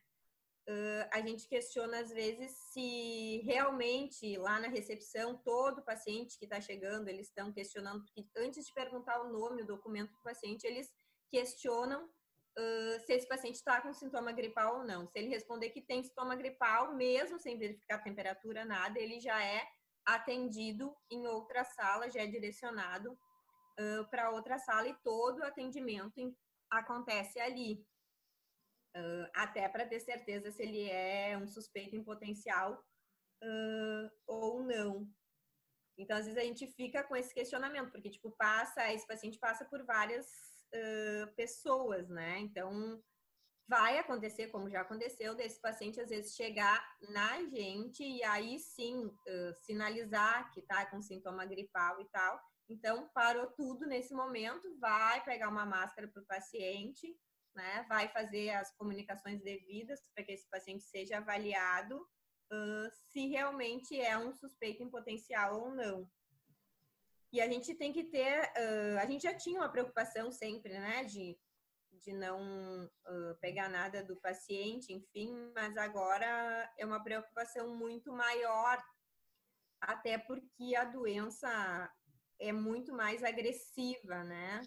uh, 0.70 1.08
a 1.12 1.20
gente 1.20 1.48
questiona 1.48 2.00
às 2.00 2.10
vezes 2.10 2.52
se 2.72 3.42
realmente 3.44 4.36
lá 4.38 4.60
na 4.60 4.68
recepção 4.68 5.36
todo 5.36 5.84
paciente 5.84 6.38
que 6.38 6.44
está 6.44 6.60
chegando 6.60 7.08
eles 7.08 7.26
estão 7.26 7.52
questionando 7.52 8.04
porque 8.04 8.24
antes 8.36 8.66
de 8.66 8.72
perguntar 8.72 9.20
o 9.20 9.32
nome, 9.32 9.62
o 9.62 9.66
documento 9.66 10.12
do 10.12 10.22
paciente, 10.22 10.66
eles 10.66 10.88
questionam 11.28 12.04
uh, 12.04 13.00
se 13.04 13.12
esse 13.12 13.28
paciente 13.28 13.56
está 13.56 13.80
com 13.80 13.92
sintoma 13.92 14.32
gripal 14.32 14.78
ou 14.78 14.84
não. 14.84 15.06
Se 15.06 15.18
ele 15.18 15.28
responder 15.28 15.70
que 15.70 15.80
tem 15.80 16.02
sintoma 16.02 16.36
gripal, 16.36 16.94
mesmo 16.94 17.38
sem 17.38 17.58
verificar 17.58 18.02
temperatura 18.02 18.64
nada, 18.64 18.98
ele 18.98 19.20
já 19.20 19.42
é 19.42 19.66
atendido 20.04 20.94
em 21.10 21.26
outra 21.26 21.64
sala, 21.64 22.10
já 22.10 22.22
é 22.22 22.26
direcionado 22.26 23.12
uh, 23.12 24.10
para 24.10 24.30
outra 24.30 24.58
sala 24.58 24.88
e 24.88 24.96
todo 25.02 25.38
o 25.38 25.44
atendimento 25.44 26.36
acontece 26.70 27.40
ali. 27.40 27.84
Uh, 28.96 29.30
até 29.34 29.68
para 29.68 29.86
ter 29.86 30.00
certeza 30.00 30.50
se 30.50 30.62
ele 30.62 30.90
é 30.90 31.38
um 31.38 31.46
suspeito 31.46 31.94
em 31.94 32.02
potencial 32.02 32.84
uh, 33.42 34.10
ou 34.26 34.64
não. 34.64 35.08
Então, 35.96 36.16
às 36.16 36.24
vezes 36.24 36.38
a 36.38 36.44
gente 36.44 36.66
fica 36.66 37.04
com 37.04 37.14
esse 37.14 37.32
questionamento, 37.32 37.92
porque, 37.92 38.10
tipo, 38.10 38.32
passa, 38.32 38.92
esse 38.92 39.06
paciente 39.06 39.38
passa 39.38 39.64
por 39.64 39.84
várias 39.84 40.26
uh, 40.74 41.34
pessoas, 41.36 42.08
né? 42.08 42.40
Então, 42.40 43.00
vai 43.68 43.98
acontecer, 43.98 44.48
como 44.48 44.68
já 44.68 44.80
aconteceu, 44.80 45.36
desse 45.36 45.60
paciente 45.60 46.00
às 46.00 46.08
vezes 46.08 46.34
chegar 46.34 46.84
na 47.10 47.44
gente 47.44 48.02
e 48.02 48.24
aí 48.24 48.58
sim 48.58 49.08
sinalizar 49.62 50.50
que 50.50 50.62
tá 50.62 50.86
com 50.86 51.00
sintoma 51.00 51.46
gripal 51.46 52.00
e 52.00 52.08
tal. 52.08 52.40
Então, 52.68 53.08
parou 53.14 53.46
tudo 53.52 53.86
nesse 53.86 54.12
momento, 54.12 54.76
vai 54.80 55.22
pegar 55.24 55.48
uma 55.48 55.64
máscara 55.64 56.08
para 56.08 56.22
o 56.22 56.26
paciente, 56.26 57.16
né, 57.54 57.84
vai 57.88 58.08
fazer 58.08 58.50
as 58.50 58.74
comunicações 58.76 59.42
devidas 59.42 60.00
para 60.14 60.24
que 60.24 60.32
esse 60.32 60.48
paciente 60.48 60.84
seja 60.84 61.18
avaliado 61.18 61.96
uh, 61.98 62.90
se 63.10 63.26
realmente 63.28 64.00
é 64.00 64.16
um 64.16 64.32
suspeito 64.32 64.82
em 64.82 64.90
potencial 64.90 65.60
ou 65.60 65.74
não. 65.74 66.08
E 67.32 67.40
a 67.40 67.48
gente 67.48 67.74
tem 67.74 67.92
que 67.92 68.04
ter, 68.04 68.42
uh, 68.42 68.98
a 69.00 69.06
gente 69.06 69.22
já 69.22 69.34
tinha 69.34 69.60
uma 69.60 69.70
preocupação 69.70 70.32
sempre, 70.32 70.72
né, 70.72 71.04
de, 71.04 71.38
de 71.92 72.12
não 72.12 72.84
uh, 72.86 73.38
pegar 73.40 73.68
nada 73.68 74.02
do 74.02 74.16
paciente, 74.20 74.92
enfim, 74.92 75.52
mas 75.54 75.76
agora 75.76 76.72
é 76.78 76.84
uma 76.84 77.02
preocupação 77.02 77.76
muito 77.76 78.12
maior, 78.12 78.82
até 79.80 80.18
porque 80.18 80.74
a 80.76 80.84
doença 80.84 81.92
é 82.38 82.52
muito 82.52 82.92
mais 82.92 83.22
agressiva, 83.22 84.24
né? 84.24 84.62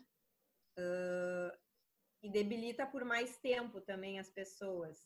E 2.23 2.29
debilita 2.29 2.87
por 2.87 3.03
mais 3.03 3.37
tempo 3.37 3.81
também 3.81 4.17
as 4.17 4.31
pessoas. 4.31 4.97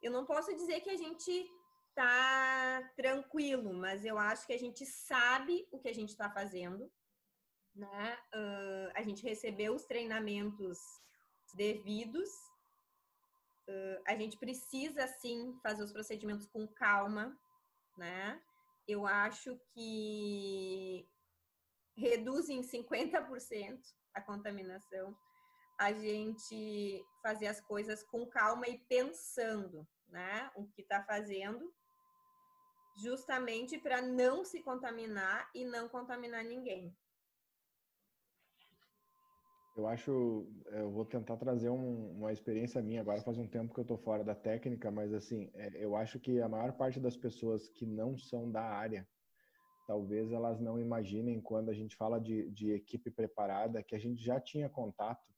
Eu 0.00 0.12
não 0.12 0.24
posso 0.24 0.54
dizer 0.54 0.80
que 0.80 0.90
a 0.90 0.96
gente 0.96 1.50
tá 1.92 2.92
tranquilo, 2.96 3.74
mas 3.74 4.04
eu 4.04 4.16
acho 4.16 4.46
que 4.46 4.52
a 4.52 4.58
gente 4.58 4.86
sabe 4.86 5.66
o 5.72 5.80
que 5.80 5.88
a 5.88 5.94
gente 5.94 6.10
está 6.10 6.30
fazendo, 6.30 6.90
né? 7.74 8.18
Uh, 8.32 8.92
a 8.94 9.02
gente 9.02 9.24
recebeu 9.24 9.74
os 9.74 9.86
treinamentos 9.86 10.78
devidos. 11.54 12.28
Uh, 13.68 14.00
a 14.06 14.14
gente 14.14 14.38
precisa 14.38 15.08
sim 15.08 15.58
fazer 15.62 15.82
os 15.82 15.92
procedimentos 15.92 16.46
com 16.46 16.68
calma, 16.68 17.36
né? 17.96 18.40
Eu 18.86 19.04
acho 19.04 19.58
que 19.72 21.08
reduz 21.96 22.48
em 22.48 22.60
50% 22.60 23.80
a 24.14 24.20
contaminação 24.20 25.16
a 25.78 25.92
gente 25.92 27.04
fazer 27.22 27.46
as 27.46 27.60
coisas 27.60 28.02
com 28.04 28.26
calma 28.26 28.66
e 28.68 28.78
pensando, 28.88 29.86
né, 30.08 30.50
o 30.56 30.66
que 30.66 30.82
está 30.82 31.02
fazendo, 31.04 31.72
justamente 32.96 33.78
para 33.78 34.00
não 34.00 34.44
se 34.44 34.62
contaminar 34.62 35.50
e 35.54 35.64
não 35.64 35.88
contaminar 35.88 36.44
ninguém. 36.44 36.96
Eu 39.76 39.86
acho, 39.86 40.48
eu 40.68 40.90
vou 40.90 41.04
tentar 41.04 41.36
trazer 41.36 41.68
um, 41.68 42.12
uma 42.12 42.32
experiência 42.32 42.80
minha. 42.80 43.02
Agora 43.02 43.20
faz 43.20 43.36
um 43.36 43.46
tempo 43.46 43.74
que 43.74 43.80
eu 43.80 43.82
estou 43.82 43.98
fora 43.98 44.24
da 44.24 44.34
técnica, 44.34 44.90
mas 44.90 45.12
assim, 45.12 45.50
é, 45.52 45.70
eu 45.74 45.94
acho 45.94 46.18
que 46.18 46.40
a 46.40 46.48
maior 46.48 46.72
parte 46.72 46.98
das 46.98 47.14
pessoas 47.14 47.68
que 47.68 47.84
não 47.84 48.16
são 48.16 48.50
da 48.50 48.62
área, 48.62 49.06
talvez 49.86 50.32
elas 50.32 50.58
não 50.58 50.80
imaginem 50.80 51.42
quando 51.42 51.68
a 51.68 51.74
gente 51.74 51.94
fala 51.94 52.18
de, 52.18 52.50
de 52.52 52.72
equipe 52.72 53.10
preparada 53.10 53.82
que 53.82 53.94
a 53.94 53.98
gente 53.98 54.24
já 54.24 54.40
tinha 54.40 54.66
contato 54.66 55.35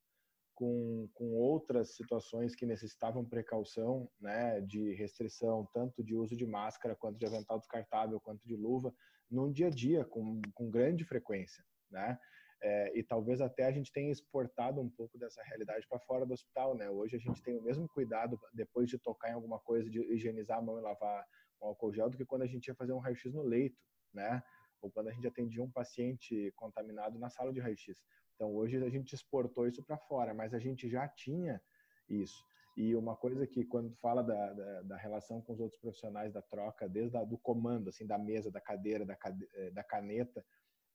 com, 0.59 1.09
com 1.15 1.37
outras 1.37 1.95
situações 1.95 2.53
que 2.53 2.67
necessitavam 2.67 3.25
precaução, 3.25 4.11
né, 4.21 4.61
de 4.61 4.93
restrição, 4.95 5.65
tanto 5.73 6.03
de 6.03 6.17
uso 6.17 6.37
de 6.37 6.45
máscara, 6.45 6.97
quanto 6.97 7.17
de 7.17 7.25
avental 7.25 7.61
descartável, 7.61 8.19
quanto 8.19 8.45
de 8.45 8.57
luva, 8.57 8.93
no 9.31 9.53
dia 9.53 9.69
a 9.69 9.71
dia, 9.71 10.05
com, 10.05 10.43
com 10.53 10.69
grande 10.69 11.05
frequência, 11.05 11.65
né? 11.89 12.19
É, 12.61 12.99
e 12.99 13.05
talvez 13.05 13.41
até 13.41 13.67
a 13.67 13.71
gente 13.71 13.93
tenha 13.93 14.11
exportado 14.11 14.81
um 14.81 14.91
pouco 14.91 15.17
dessa 15.17 15.41
realidade 15.45 15.87
para 15.87 16.01
fora 16.01 16.27
do 16.27 16.35
hospital, 16.35 16.77
né? 16.77 16.91
Hoje 16.91 17.15
a 17.15 17.21
gente 17.21 17.41
tem 17.41 17.57
o 17.57 17.63
mesmo 17.63 17.87
cuidado 17.89 18.37
depois 18.53 18.91
de 18.91 18.99
tocar 18.99 19.31
em 19.31 19.35
alguma 19.35 19.61
coisa, 19.61 19.89
de 19.89 20.01
higienizar 20.13 20.59
a 20.59 20.63
mão 20.63 20.77
e 20.77 20.83
lavar 20.83 21.25
com 21.61 21.69
álcool 21.69 21.95
gel, 21.95 22.11
do 22.11 22.17
que 22.17 22.27
quando 22.27 22.43
a 22.43 22.49
gente 22.49 22.67
ia 22.67 22.75
fazer 22.75 22.93
um 22.93 22.99
raio-x 22.99 23.33
no 23.33 23.43
leito, 23.43 23.79
né? 24.13 24.43
Ou 24.83 24.91
quando 24.91 25.07
a 25.07 25.13
gente 25.13 25.29
atendia 25.29 25.63
um 25.63 25.71
paciente 25.71 26.53
contaminado 26.57 27.17
na 27.17 27.31
sala 27.31 27.53
de 27.53 27.61
raio-x. 27.61 28.03
Então 28.39 28.55
hoje 28.55 28.77
a 28.77 28.89
gente 28.89 29.13
exportou 29.13 29.67
isso 29.67 29.83
para 29.83 29.99
fora, 29.99 30.33
mas 30.33 30.55
a 30.55 30.61
gente 30.61 30.89
já 30.89 31.09
tinha 31.09 31.61
isso. 32.09 32.47
E 32.77 32.95
uma 32.95 33.17
coisa 33.17 33.45
que 33.45 33.65
quando 33.65 33.93
fala 33.97 34.23
da, 34.23 34.53
da, 34.53 34.83
da 34.83 34.97
relação 34.97 35.43
com 35.43 35.53
os 35.53 35.59
outros 35.59 35.81
profissionais 35.81 36.33
da 36.33 36.41
troca, 36.41 36.89
desde 36.89 37.17
a, 37.17 37.25
do 37.25 37.37
comando, 37.37 37.89
assim, 37.89 38.07
da 38.07 38.17
mesa, 38.17 38.53
da 38.53 38.61
cadeira, 38.61 39.05
da, 39.05 39.19
eh, 39.55 39.71
da 39.73 39.83
caneta, 39.83 40.45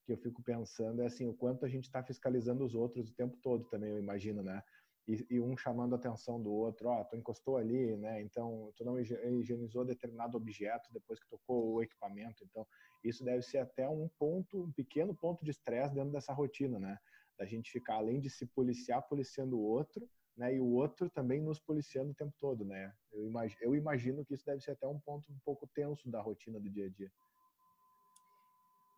que 0.06 0.14
eu 0.14 0.18
fico 0.18 0.42
pensando 0.42 1.02
é 1.02 1.08
assim 1.08 1.28
o 1.28 1.34
quanto 1.34 1.66
a 1.66 1.70
gente 1.70 1.84
está 1.84 2.02
fiscalizando 2.02 2.64
os 2.64 2.74
outros 2.74 3.10
o 3.10 3.14
tempo 3.14 3.38
todo 3.42 3.66
também, 3.66 3.90
eu 3.90 4.00
imagino, 4.00 4.42
né? 4.42 4.64
E, 5.06 5.28
e, 5.32 5.42
um 5.42 5.58
chamando 5.58 5.94
a 5.94 5.98
atenção 5.98 6.42
do 6.42 6.50
outro, 6.50 6.88
ó, 6.88 7.02
oh, 7.02 7.06
tu 7.06 7.18
encostou 7.18 7.58
ali, 7.58 7.98
né? 7.98 8.22
Então 8.22 8.72
tu 8.78 8.86
não 8.86 8.98
higienizou 8.98 9.84
determinado 9.84 10.38
objeto 10.38 10.90
depois 10.94 11.20
que 11.20 11.28
tocou 11.28 11.74
o 11.74 11.84
equipamento. 11.84 12.46
Então 12.46 12.66
isso 13.04 13.26
deve 13.26 13.42
ser 13.42 13.58
até 13.58 13.90
um 13.90 14.10
ponto, 14.18 14.64
um 14.64 14.72
pequeno 14.72 15.14
ponto 15.14 15.44
de 15.44 15.52
estresse 15.52 15.94
dentro 15.94 16.12
dessa 16.12 16.32
rotina, 16.32 16.80
né? 16.80 16.98
Da 17.38 17.46
gente 17.46 17.72
ficar, 17.72 17.96
além 17.96 18.20
de 18.20 18.30
se 18.30 18.46
policiar, 18.46 19.02
policiando 19.04 19.58
o 19.58 19.64
outro, 19.64 20.10
né? 20.38 20.56
E 20.56 20.60
o 20.60 20.66
outro 20.66 21.10
também 21.10 21.42
nos 21.42 21.60
policiando 21.60 22.12
o 22.12 22.16
tempo 22.16 22.34
todo, 22.40 22.66
né? 22.66 22.94
Eu 23.12 23.26
imagino, 23.26 23.62
eu 23.62 23.76
imagino 23.76 24.26
que 24.26 24.34
isso 24.34 24.46
deve 24.46 24.62
ser 24.62 24.72
até 24.72 24.88
um 24.88 25.00
ponto 25.00 25.32
um 25.32 25.40
pouco 25.46 25.68
tenso 25.68 26.10
da 26.10 26.22
rotina 26.22 26.60
do 26.60 26.70
dia 26.70 26.86
a 26.86 26.90
dia. 26.90 27.12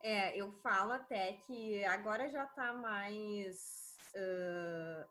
É, 0.02 0.38
eu 0.38 0.52
falo 0.52 0.92
até 0.92 1.34
que 1.34 1.84
agora 1.86 2.30
já 2.30 2.44
está 2.44 2.74
mais, 2.74 3.98
uh, 4.16 5.10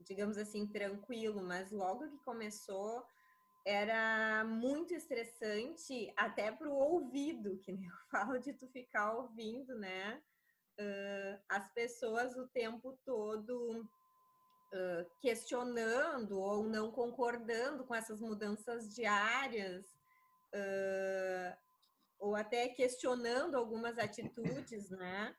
digamos 0.00 0.36
assim, 0.36 0.66
tranquilo, 0.66 1.42
mas 1.42 1.70
logo 1.70 2.08
que 2.08 2.18
começou 2.18 3.06
era 3.64 4.44
muito 4.44 4.94
estressante 4.94 6.12
até 6.16 6.50
para 6.50 6.68
o 6.68 6.74
ouvido, 6.74 7.58
que 7.58 7.72
nem 7.72 7.84
eu 7.86 7.96
falo 8.10 8.38
de 8.38 8.52
tu 8.52 8.66
ficar 8.68 9.14
ouvindo, 9.14 9.78
né? 9.78 10.20
Uh, 10.78 11.42
as 11.48 11.72
pessoas 11.72 12.36
o 12.36 12.46
tempo 12.48 12.98
todo 13.04 13.80
uh, 13.80 15.10
questionando 15.20 16.38
ou 16.38 16.64
não 16.64 16.90
concordando 16.90 17.84
com 17.84 17.94
essas 17.94 18.20
mudanças 18.20 18.94
diárias, 18.94 19.86
uh, 20.54 21.56
ou 22.18 22.36
até 22.36 22.68
questionando 22.68 23.56
algumas 23.56 23.98
atitudes, 23.98 24.90
né? 24.90 25.34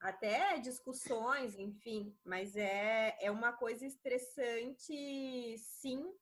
Até 0.00 0.58
discussões, 0.58 1.58
enfim, 1.58 2.14
mas 2.24 2.54
é, 2.56 3.16
é 3.20 3.30
uma 3.30 3.52
coisa 3.52 3.86
estressante, 3.86 5.56
sim, 5.56 6.12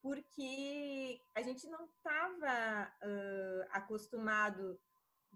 porque 0.00 1.20
a 1.34 1.42
gente 1.42 1.66
não 1.66 1.84
estava 1.86 2.92
acostumado 3.70 4.78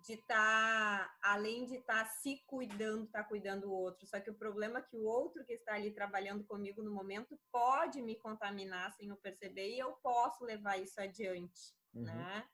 de 0.02 0.14
estar, 0.14 1.08
tá, 1.08 1.18
além 1.22 1.64
de 1.64 1.76
estar 1.76 2.04
tá 2.04 2.10
se 2.10 2.42
cuidando, 2.46 3.04
estar 3.04 3.22
tá 3.22 3.28
cuidando 3.28 3.62
do 3.62 3.72
outro. 3.72 4.06
Só 4.06 4.20
que 4.20 4.30
o 4.30 4.34
problema 4.34 4.78
é 4.78 4.82
que 4.82 4.96
o 4.96 5.04
outro 5.04 5.44
que 5.44 5.54
está 5.54 5.74
ali 5.74 5.90
trabalhando 5.90 6.44
comigo 6.44 6.82
no 6.82 6.90
momento 6.90 7.38
pode 7.50 8.00
me 8.02 8.16
contaminar 8.16 8.92
sem 8.92 9.08
eu 9.08 9.16
perceber 9.16 9.70
e 9.74 9.78
eu 9.78 9.92
posso 10.02 10.44
levar 10.44 10.78
isso 10.78 11.00
adiante, 11.00 11.74
uhum. 11.94 12.04
né? 12.04 12.48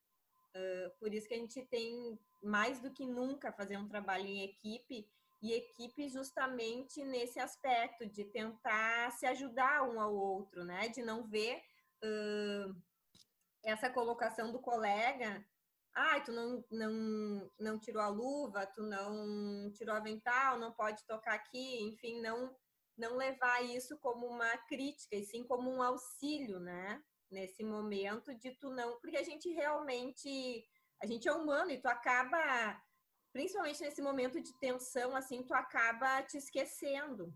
Uh, 0.56 0.98
por 0.98 1.12
isso 1.12 1.26
que 1.26 1.34
a 1.34 1.38
gente 1.38 1.62
tem 1.66 2.18
mais 2.42 2.80
do 2.80 2.92
que 2.92 3.06
nunca 3.06 3.52
fazer 3.52 3.76
um 3.76 3.88
trabalho 3.88 4.26
em 4.26 4.44
equipe 4.44 5.08
e 5.42 5.52
equipe 5.52 6.08
justamente 6.08 7.04
nesse 7.04 7.40
aspecto 7.40 8.06
de 8.06 8.24
tentar 8.24 9.10
se 9.12 9.26
ajudar 9.26 9.82
um 9.82 10.00
ao 10.00 10.14
outro, 10.14 10.64
né? 10.64 10.88
De 10.88 11.02
não 11.02 11.26
ver 11.26 11.60
uh, 12.02 12.74
essa 13.64 13.90
colocação 13.90 14.52
do 14.52 14.60
colega 14.60 15.44
ah, 15.94 16.20
tu 16.20 16.32
não, 16.32 16.64
não, 16.70 17.50
não 17.58 17.78
tirou 17.78 18.02
a 18.02 18.08
luva, 18.08 18.66
tu 18.66 18.82
não 18.82 19.70
tirou 19.72 19.94
a 19.94 19.98
avental, 19.98 20.58
não 20.58 20.72
pode 20.72 21.06
tocar 21.06 21.34
aqui, 21.34 21.82
enfim, 21.82 22.20
não, 22.20 22.54
não 22.96 23.16
levar 23.16 23.62
isso 23.64 23.96
como 23.98 24.26
uma 24.26 24.56
crítica, 24.66 25.14
e 25.14 25.24
sim 25.24 25.44
como 25.44 25.70
um 25.70 25.82
auxílio, 25.82 26.58
né? 26.58 27.02
Nesse 27.30 27.62
momento 27.62 28.34
de 28.34 28.52
tu 28.52 28.70
não. 28.70 28.98
Porque 29.00 29.16
a 29.16 29.22
gente 29.22 29.48
realmente. 29.50 30.66
A 31.02 31.06
gente 31.06 31.28
é 31.28 31.32
humano 31.32 31.70
e 31.70 31.80
tu 31.80 31.86
acaba, 31.86 32.80
principalmente 33.32 33.80
nesse 33.82 34.00
momento 34.00 34.40
de 34.40 34.56
tensão, 34.58 35.14
assim, 35.14 35.42
tu 35.42 35.52
acaba 35.52 36.22
te 36.22 36.38
esquecendo. 36.38 37.34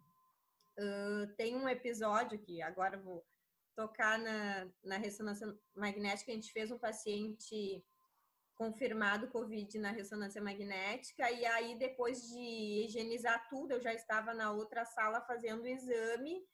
Uh, 0.79 1.27
tem 1.37 1.57
um 1.57 1.69
episódio 1.69 2.39
que 2.39 2.63
agora 2.63 2.97
vou 2.97 3.27
tocar 3.75 4.19
na, 4.19 4.69
na 4.83 4.97
ressonância 4.97 5.47
magnética, 5.75 6.31
a 6.31 6.35
gente 6.35 6.53
fez 6.53 6.71
um 6.71 6.79
paciente 6.79 7.85
confirmado 8.59 9.29
Covid 9.29 9.79
na 9.79 9.93
ressonância 9.93 10.43
magnética, 10.43 11.31
e 11.31 11.47
aí 11.47 11.79
depois 11.79 12.21
de 12.29 12.85
higienizar 12.85 13.49
tudo, 13.49 13.73
eu 13.73 13.81
já 13.81 13.95
estava 13.95 14.35
na 14.35 14.51
outra 14.51 14.85
sala 14.85 15.21
fazendo 15.21 15.63
o 15.63 15.69
exame. 15.69 16.45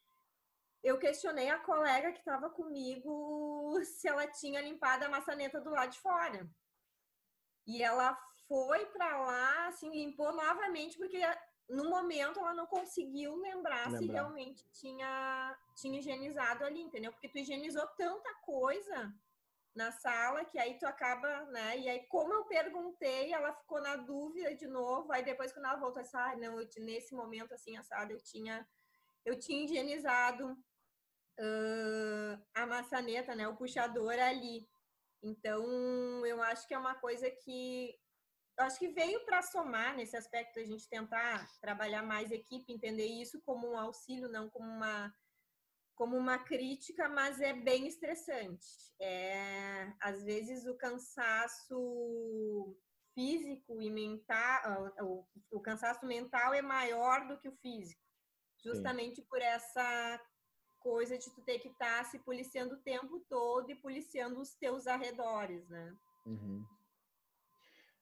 Eu 0.83 0.99
questionei 0.99 1.49
a 1.49 1.57
colega 1.57 2.11
que 2.11 2.19
estava 2.19 2.47
comigo 2.47 3.73
se 3.83 4.07
ela 4.07 4.27
tinha 4.27 4.61
limpado 4.61 5.03
a 5.03 5.09
maçaneta 5.09 5.59
do 5.59 5.71
lado 5.71 5.91
de 5.91 5.99
fora. 5.99 6.47
E 7.65 7.81
ela 7.81 8.15
foi 8.47 8.85
para 8.85 9.17
lá, 9.25 9.67
assim, 9.67 9.89
limpou 9.89 10.31
novamente, 10.31 10.95
porque 10.99 11.19
no 11.67 11.89
momento 11.89 12.39
ela 12.39 12.53
não 12.53 12.67
conseguiu 12.67 13.35
lembrar, 13.37 13.89
lembrar, 13.89 13.97
se 13.97 14.05
realmente 14.05 14.63
tinha, 14.71 15.57
tinha 15.75 15.97
higienizado 15.97 16.63
ali, 16.63 16.81
entendeu? 16.81 17.11
Porque 17.11 17.29
tu 17.29 17.39
higienizou 17.39 17.87
tanta 17.97 18.31
coisa 18.43 19.11
na 19.75 19.91
sala, 19.91 20.45
que 20.45 20.57
aí 20.57 20.77
tu 20.79 20.85
acaba, 20.85 21.45
né? 21.47 21.77
E 21.77 21.89
aí, 21.89 22.07
como 22.07 22.33
eu 22.33 22.45
perguntei, 22.45 23.33
ela 23.33 23.53
ficou 23.53 23.81
na 23.81 23.97
dúvida 23.97 24.55
de 24.55 24.67
novo. 24.67 25.11
Aí 25.11 25.23
depois, 25.23 25.51
quando 25.51 25.65
ela 25.65 25.75
voltou, 25.75 26.01
essa, 26.01 26.17
ah, 26.17 26.35
não, 26.37 26.59
eu, 26.59 26.67
nesse 26.77 27.13
momento 27.13 27.53
assim, 27.53 27.75
assado, 27.75 28.13
eu 28.13 28.21
tinha, 28.23 28.65
eu 29.25 29.37
tinha 29.37 29.65
higienizado 29.65 30.51
uh, 31.39 32.45
a 32.53 32.65
maçaneta, 32.65 33.35
né? 33.35 33.47
O 33.47 33.57
puxador 33.57 34.13
ali. 34.13 34.65
Então, 35.21 36.25
eu 36.25 36.41
acho 36.41 36.67
que 36.67 36.73
é 36.73 36.77
uma 36.77 36.95
coisa 36.95 37.29
que 37.29 37.99
eu 38.57 38.63
acho 38.63 38.79
que 38.79 38.87
veio 38.87 39.25
para 39.25 39.41
somar 39.41 39.97
nesse 39.97 40.15
aspecto 40.15 40.59
a 40.59 40.63
gente 40.63 40.87
tentar 40.87 41.45
trabalhar 41.59 42.01
mais 42.01 42.31
equipe, 42.31 42.71
entender 42.71 43.05
isso 43.05 43.41
como 43.41 43.69
um 43.69 43.77
auxílio, 43.77 44.29
não 44.29 44.49
como 44.49 44.65
uma 44.65 45.13
como 45.95 46.17
uma 46.17 46.37
crítica, 46.37 47.07
mas 47.09 47.39
é 47.39 47.53
bem 47.53 47.87
estressante. 47.87 48.67
É, 48.99 49.91
às 50.01 50.23
vezes 50.23 50.65
o 50.65 50.75
cansaço 50.75 52.77
físico 53.13 53.81
e 53.81 53.89
mental, 53.89 54.93
o, 55.01 55.25
o 55.51 55.61
cansaço 55.61 56.05
mental 56.05 56.53
é 56.53 56.61
maior 56.61 57.27
do 57.27 57.39
que 57.39 57.47
o 57.47 57.55
físico, 57.57 58.01
justamente 58.61 59.21
Sim. 59.21 59.27
por 59.29 59.41
essa 59.41 60.21
coisa 60.79 61.17
de 61.17 61.33
tu 61.33 61.41
ter 61.41 61.59
que 61.59 61.69
estar 61.69 62.03
tá 62.03 62.03
se 62.03 62.19
policiando 62.19 62.75
o 62.75 62.81
tempo 62.81 63.19
todo 63.27 63.71
e 63.71 63.75
policiando 63.75 64.39
os 64.39 64.53
teus 64.53 64.85
arredores, 64.85 65.67
né? 65.67 65.97
Uhum. 66.25 66.63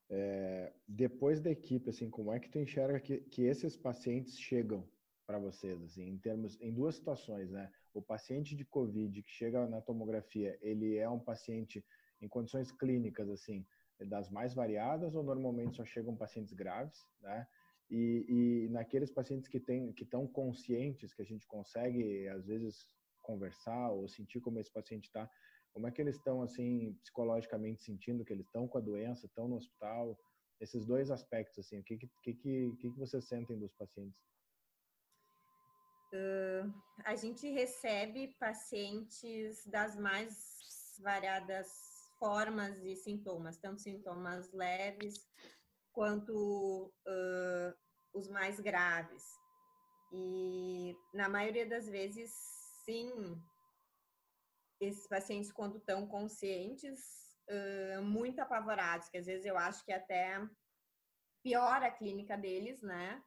É, 0.10 0.74
depois 0.88 1.40
da 1.40 1.50
equipe, 1.50 1.90
assim, 1.90 2.10
como 2.10 2.34
é 2.34 2.40
que 2.40 2.50
tu 2.50 2.60
enxerga 2.60 3.00
que, 3.00 3.22
que 3.22 3.44
esses 3.44 3.78
pacientes 3.78 4.38
chegam 4.38 4.88
para 5.26 5.40
vocês, 5.40 5.82
assim, 5.82 6.10
em 6.10 6.18
termos, 6.18 6.60
em 6.60 6.74
duas 6.74 6.96
situações, 6.96 7.50
né? 7.50 7.72
O 7.94 8.02
paciente 8.02 8.56
de 8.56 8.66
COVID 8.66 9.22
que 9.22 9.32
chega 9.32 9.68
na 9.68 9.82
tomografia, 9.82 10.58
ele 10.62 10.98
é 10.98 11.10
um 11.10 11.20
paciente 11.20 11.86
em 12.22 12.28
condições 12.28 12.72
clínicas, 12.72 13.30
assim, 13.30 13.66
das 14.00 14.30
mais 14.30 14.54
variadas 14.54 15.16
ou 15.16 15.24
normalmente 15.24 15.78
só 15.78 15.86
chegam 15.86 16.16
pacientes 16.16 16.54
graves, 16.54 17.06
né? 17.22 17.48
E, 17.90 18.26
e 18.66 18.70
naqueles 18.70 19.12
pacientes 19.12 19.48
que 19.48 19.60
têm, 19.60 19.92
que 19.94 20.04
estão 20.04 20.26
conscientes, 20.26 21.14
que 21.14 21.22
a 21.22 21.26
gente 21.26 21.46
consegue 21.46 22.28
às 22.30 22.46
vezes 22.46 22.88
conversar 23.22 23.92
ou 23.92 24.08
sentir 24.08 24.42
como 24.42 24.60
esse 24.60 24.72
paciente 24.72 25.06
está, 25.06 25.30
como 25.72 25.88
é 25.88 25.92
que 25.92 26.02
eles 26.02 26.16
estão 26.16 26.42
assim 26.42 26.94
psicologicamente 27.02 27.84
sentindo 27.84 28.24
que 28.24 28.32
eles 28.32 28.46
estão 28.46 28.68
com 28.68 28.78
a 28.78 28.82
doença, 28.82 29.26
estão 29.26 29.48
no 29.48 29.56
hospital? 29.56 30.18
Esses 30.60 30.86
dois 30.86 31.12
aspectos, 31.12 31.60
assim, 31.60 31.80
o 31.80 31.84
que 31.84 31.98
que, 31.98 32.08
que, 32.22 32.76
que, 32.80 32.90
vocês 32.90 33.26
sentem 33.28 33.60
dos 33.60 33.74
pacientes? 33.74 34.22
Uh, 36.14 36.72
a 37.06 37.16
gente 37.16 37.50
recebe 37.50 38.36
pacientes 38.40 39.66
das 39.66 39.96
mais 39.96 40.38
variadas 41.00 41.68
formas 42.20 42.78
e 42.84 42.96
sintomas, 42.96 43.58
tanto 43.58 43.82
sintomas 43.82 44.52
leves 44.54 45.16
quanto 45.92 46.94
uh, 47.08 47.74
os 48.14 48.30
mais 48.30 48.60
graves. 48.60 49.24
E 50.12 50.96
na 51.16 51.28
maioria 51.28 51.68
das 51.68 51.90
vezes, 51.90 52.32
sim, 52.86 53.42
esses 54.80 55.08
pacientes, 55.08 55.52
quando 55.52 55.78
estão 55.78 56.08
conscientes, 56.08 57.00
uh, 57.50 58.04
muito 58.04 58.40
apavorados, 58.40 59.10
que 59.10 59.18
às 59.18 59.26
vezes 59.26 59.46
eu 59.46 59.58
acho 59.58 59.84
que 59.84 59.92
até 59.92 60.40
piora 61.44 61.88
a 61.88 61.92
clínica 61.92 62.38
deles, 62.38 62.82
né? 62.84 63.24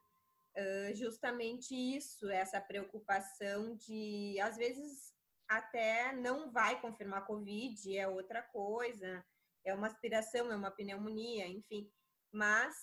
Justamente 0.95 1.75
isso, 1.75 2.29
essa 2.31 2.61
preocupação 2.61 3.77
de, 3.77 4.38
às 4.40 4.57
vezes, 4.57 5.14
até 5.49 6.12
não 6.12 6.51
vai 6.51 6.81
confirmar 6.81 7.27
Covid, 7.27 7.97
é 7.97 8.09
outra 8.09 8.42
coisa, 8.42 9.25
é 9.64 9.75
uma 9.75 9.87
aspiração, 9.87 10.51
é 10.51 10.57
uma 10.57 10.71
pneumonia, 10.71 11.47
enfim. 11.47 11.90
Mas 12.33 12.75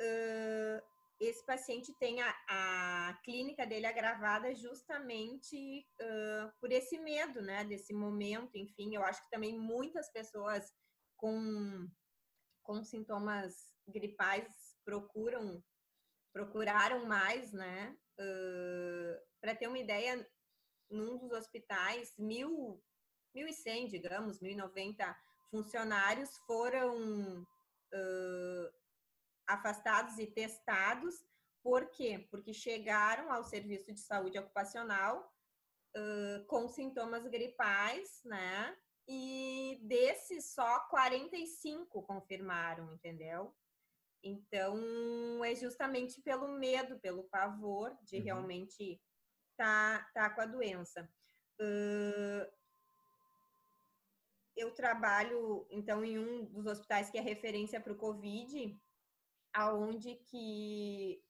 uh, 0.00 0.82
esse 1.20 1.44
paciente 1.46 1.92
tem 1.98 2.20
a, 2.20 2.34
a, 2.48 3.20
clínica 3.24 3.66
dele 3.66 3.86
agravada 3.86 4.54
justamente 4.54 5.86
uh, 6.00 6.52
por 6.60 6.72
esse 6.72 6.98
medo, 6.98 7.40
né, 7.40 7.64
desse 7.64 7.94
momento, 7.94 8.56
enfim. 8.56 8.94
Eu 8.94 9.04
acho 9.04 9.22
que 9.22 9.30
também 9.30 9.58
muitas 9.58 10.10
pessoas 10.12 10.72
com, 11.16 11.88
com 12.62 12.84
sintomas 12.84 13.54
gripais 13.86 14.48
procuram 14.84 15.62
procuraram 16.34 17.06
mais, 17.06 17.52
né? 17.52 17.96
Uh, 18.18 19.16
Para 19.40 19.54
ter 19.54 19.68
uma 19.68 19.78
ideia, 19.78 20.28
num 20.90 21.16
dos 21.16 21.30
hospitais, 21.30 22.12
mil, 22.18 22.82
1.100, 23.34 23.88
digamos, 23.88 24.40
1.090 24.40 25.16
funcionários 25.50 26.36
foram 26.38 27.40
uh, 27.42 28.74
afastados 29.46 30.18
e 30.18 30.26
testados. 30.26 31.14
Por 31.62 31.88
quê? 31.90 32.26
Porque 32.30 32.52
chegaram 32.52 33.32
ao 33.32 33.44
serviço 33.44 33.92
de 33.92 34.00
saúde 34.00 34.38
ocupacional 34.38 35.32
uh, 35.96 36.44
com 36.46 36.68
sintomas 36.68 37.26
gripais, 37.28 38.20
né? 38.24 38.76
E 39.06 39.78
desses 39.82 40.52
só 40.52 40.80
45 40.88 42.02
confirmaram, 42.02 42.92
entendeu? 42.92 43.54
Então, 44.24 45.44
é 45.44 45.54
justamente 45.54 46.22
pelo 46.22 46.48
medo, 46.58 46.98
pelo 46.98 47.24
pavor 47.24 47.94
de 48.02 48.16
uhum. 48.16 48.24
realmente 48.24 48.98
estar 49.50 50.10
tá, 50.14 50.28
tá 50.28 50.30
com 50.30 50.40
a 50.40 50.46
doença. 50.46 51.06
Uh, 51.60 52.50
eu 54.56 54.72
trabalho, 54.72 55.66
então, 55.70 56.02
em 56.02 56.18
um 56.18 56.46
dos 56.46 56.66
hospitais 56.66 57.10
que 57.10 57.18
é 57.18 57.20
referência 57.20 57.78
para 57.78 57.92
o 57.92 57.98
Covid, 57.98 58.74
aonde 59.52 60.14
que 60.14 61.22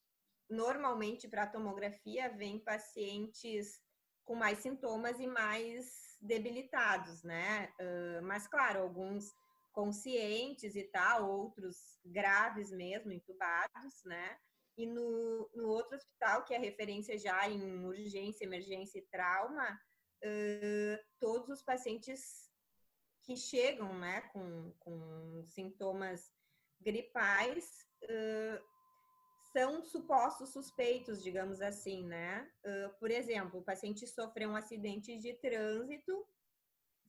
normalmente 0.49 1.27
para 1.27 1.43
a 1.43 1.51
tomografia 1.51 2.29
vem 2.29 2.61
pacientes 2.61 3.83
com 4.25 4.37
mais 4.37 4.59
sintomas 4.59 5.19
e 5.19 5.27
mais 5.27 6.17
debilitados, 6.21 7.25
né? 7.25 7.73
Uh, 7.81 8.23
mas, 8.23 8.47
claro, 8.47 8.83
alguns 8.83 9.35
conscientes 9.75 10.77
e 10.77 10.85
tal, 10.85 11.29
outros 11.29 11.99
graves 12.05 12.71
mesmo, 12.71 13.13
entubados, 13.13 14.03
né? 14.05 14.39
E 14.77 14.87
no, 14.87 15.51
no 15.55 15.69
outro 15.69 15.97
hospital, 15.97 16.45
que 16.45 16.55
é 16.55 16.59
referência 16.59 17.19
já 17.19 17.49
em 17.49 17.85
urgência, 17.85 18.45
emergência 18.45 18.99
e 18.99 19.07
trauma, 19.07 19.81
uh, 20.25 21.05
todos 21.21 21.49
os 21.49 21.63
pacientes 21.63 22.51
que 23.23 23.37
chegam, 23.37 23.99
né, 23.99 24.21
com, 24.33 24.73
com 24.81 25.45
sintomas 25.49 26.31
gripais 26.81 27.87
uh, 28.03 28.65
são 29.53 29.83
supostos 29.85 30.53
suspeitos, 30.53 31.23
digamos 31.23 31.61
assim, 31.61 32.05
né? 32.05 32.51
Uh, 32.65 32.99
por 32.99 33.11
exemplo, 33.11 33.61
o 33.61 33.65
paciente 33.65 34.07
sofreu 34.07 34.51
um 34.51 34.57
acidente 34.57 35.17
de 35.19 35.35
trânsito, 35.35 36.27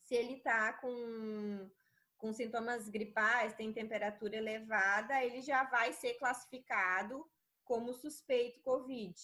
se 0.03 0.15
ele 0.15 0.35
está 0.35 0.73
com, 0.73 1.69
com 2.17 2.33
sintomas 2.33 2.89
gripais, 2.89 3.53
tem 3.53 3.73
temperatura 3.73 4.35
elevada, 4.35 5.23
ele 5.23 5.41
já 5.41 5.63
vai 5.63 5.93
ser 5.93 6.15
classificado 6.15 7.25
como 7.63 7.93
suspeito 7.93 8.61
COVID. 8.61 9.15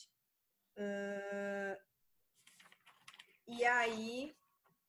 Uh, 0.77 1.77
e 3.47 3.65
aí, 3.65 4.35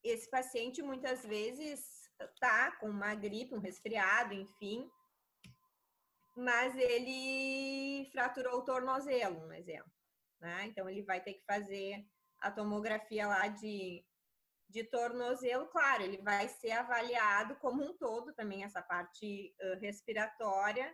esse 0.02 0.28
paciente 0.30 0.82
muitas 0.82 1.24
vezes 1.24 2.10
tá 2.40 2.72
com 2.76 2.88
uma 2.88 3.14
gripe, 3.14 3.54
um 3.54 3.60
resfriado, 3.60 4.34
enfim, 4.34 4.90
mas 6.36 6.74
ele 6.76 8.08
fraturou 8.10 8.58
o 8.58 8.64
tornozelo, 8.64 9.46
um 9.46 9.52
exemplo. 9.52 9.90
Né? 10.40 10.66
Então, 10.66 10.88
ele 10.88 11.02
vai 11.02 11.20
ter 11.20 11.34
que 11.34 11.44
fazer 11.44 12.06
a 12.40 12.50
tomografia 12.50 13.26
lá 13.26 13.48
de, 13.48 14.04
de 14.72 14.84
tornozelo. 14.84 15.66
Claro, 15.66 16.02
ele 16.02 16.18
vai 16.18 16.48
ser 16.48 16.72
avaliado 16.72 17.56
como 17.56 17.82
um 17.82 17.96
todo 17.96 18.32
também, 18.32 18.64
essa 18.64 18.82
parte 18.82 19.54
uh, 19.60 19.78
respiratória, 19.78 20.92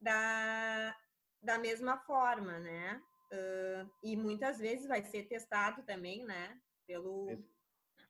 da, 0.00 0.96
da 1.42 1.58
mesma 1.58 1.98
forma, 1.98 2.58
né? 2.58 3.02
Uh, 3.32 3.90
e 4.02 4.16
muitas 4.16 4.58
vezes 4.58 4.86
vai 4.86 5.02
ser 5.02 5.24
testado 5.24 5.82
também, 5.82 6.24
né? 6.24 6.58
Pelo. 6.86 7.28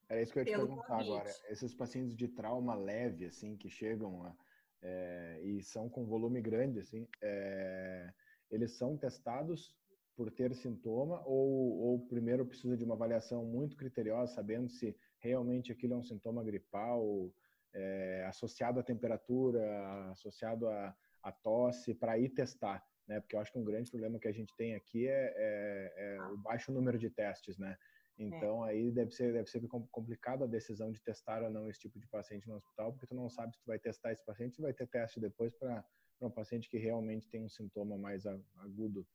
Era 0.08 0.22
isso 0.22 0.32
que 0.32 0.40
eu 0.40 0.44
ia 0.44 0.52
te 0.52 0.56
perguntar 0.56 0.86
COVID. 0.86 1.10
agora. 1.10 1.30
Esses 1.48 1.74
pacientes 1.74 2.16
de 2.16 2.28
trauma 2.28 2.74
leve, 2.74 3.26
assim, 3.26 3.56
que 3.56 3.68
chegam 3.68 4.24
a 4.24 4.34
é, 4.82 5.40
e 5.42 5.62
são 5.62 5.88
com 5.88 6.06
volume 6.06 6.40
grande, 6.40 6.80
assim, 6.80 7.06
é, 7.20 8.12
eles 8.50 8.72
são 8.72 8.96
testados 8.96 9.76
por 10.16 10.30
ter 10.30 10.54
sintoma 10.54 11.22
ou, 11.26 11.78
ou 11.80 12.06
primeiro 12.06 12.46
precisa 12.46 12.76
de 12.76 12.84
uma 12.84 12.94
avaliação 12.94 13.44
muito 13.44 13.76
criteriosa, 13.76 14.34
sabendo 14.34 14.68
se 14.68 14.96
realmente 15.18 15.72
aquilo 15.72 15.94
é 15.94 15.96
um 15.96 16.02
sintoma 16.02 16.42
gripal 16.44 17.32
é, 17.72 18.24
associado 18.28 18.80
à 18.80 18.82
temperatura, 18.82 20.10
associado 20.10 20.68
à, 20.68 20.94
à 21.22 21.32
tosse, 21.32 21.94
para 21.94 22.18
ir 22.18 22.30
testar, 22.30 22.84
né? 23.06 23.20
Porque 23.20 23.36
eu 23.36 23.40
acho 23.40 23.52
que 23.52 23.58
um 23.58 23.64
grande 23.64 23.90
problema 23.90 24.18
que 24.18 24.28
a 24.28 24.32
gente 24.32 24.54
tem 24.56 24.74
aqui 24.74 25.06
é, 25.08 25.34
é, 25.36 26.16
é 26.16 26.22
o 26.32 26.36
baixo 26.36 26.72
número 26.72 26.98
de 26.98 27.10
testes, 27.10 27.58
né? 27.58 27.76
Então, 28.18 28.66
é. 28.66 28.70
aí 28.70 28.90
deve 28.90 29.10
ser, 29.12 29.32
deve 29.32 29.48
ser 29.48 29.66
complicado 29.90 30.44
a 30.44 30.46
decisão 30.46 30.92
de 30.92 31.00
testar 31.00 31.42
ou 31.42 31.50
não 31.50 31.70
esse 31.70 31.80
tipo 31.80 31.98
de 31.98 32.06
paciente 32.06 32.46
no 32.46 32.56
hospital, 32.56 32.92
porque 32.92 33.06
tu 33.06 33.14
não 33.14 33.30
sabe 33.30 33.54
se 33.54 33.62
tu 33.62 33.66
vai 33.66 33.78
testar 33.78 34.12
esse 34.12 34.24
paciente, 34.24 34.56
se 34.56 34.62
vai 34.62 34.74
ter 34.74 34.86
teste 34.86 35.18
depois 35.18 35.54
para 35.54 35.82
um 36.20 36.30
paciente 36.30 36.68
que 36.68 36.76
realmente 36.76 37.30
tem 37.30 37.42
um 37.42 37.48
sintoma 37.48 37.96
mais 37.96 38.26
agudo 38.26 39.06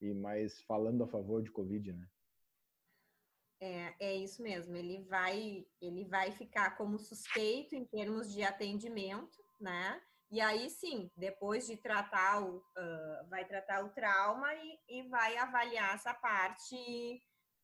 e 0.00 0.12
mais 0.14 0.60
falando 0.62 1.04
a 1.04 1.06
favor 1.06 1.42
de 1.42 1.50
Covid, 1.50 1.92
né? 1.92 2.08
É, 3.60 3.94
é 4.00 4.16
isso 4.16 4.42
mesmo. 4.42 4.74
Ele 4.74 5.04
vai, 5.04 5.66
ele 5.80 6.04
vai 6.06 6.32
ficar 6.32 6.76
como 6.76 6.98
suspeito 6.98 7.74
em 7.74 7.84
termos 7.84 8.32
de 8.32 8.42
atendimento, 8.42 9.38
né? 9.60 10.00
E 10.30 10.40
aí 10.40 10.70
sim, 10.70 11.10
depois 11.16 11.66
de 11.66 11.76
tratar 11.76 12.40
o, 12.40 12.58
uh, 12.58 13.28
vai 13.28 13.44
tratar 13.44 13.84
o 13.84 13.90
trauma 13.90 14.54
e, 14.54 14.78
e 14.88 15.02
vai 15.08 15.36
avaliar 15.36 15.96
essa 15.96 16.14
parte 16.14 17.20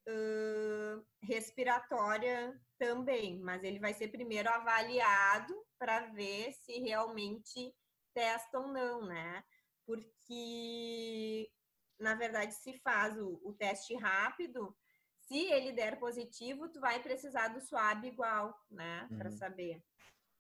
uh, 0.09 1.07
respiratória 1.23 2.61
também, 2.77 3.41
mas 3.41 3.63
ele 3.63 3.79
vai 3.79 3.95
ser 3.95 4.09
primeiro 4.09 4.49
avaliado 4.51 5.55
para 5.79 6.07
ver 6.13 6.53
se 6.53 6.81
realmente 6.81 7.73
testa 8.13 8.59
ou 8.59 8.69
não, 8.69 9.07
né? 9.07 9.45
Porque, 9.87 11.49
na 11.99 12.15
verdade, 12.15 12.55
se 12.55 12.75
faz 12.81 13.19
o, 13.19 13.41
o 13.45 13.53
teste 13.53 13.95
rápido, 13.97 14.77
se 15.21 15.39
ele 15.53 15.73
der 15.73 15.99
positivo, 15.99 16.69
tu 16.69 16.81
vai 16.81 17.03
precisar 17.03 17.49
do 17.49 17.61
swab 17.61 18.07
igual, 18.07 18.57
né? 18.71 19.09
Uhum. 19.11 19.19
Para 19.19 19.31
saber. 19.31 19.83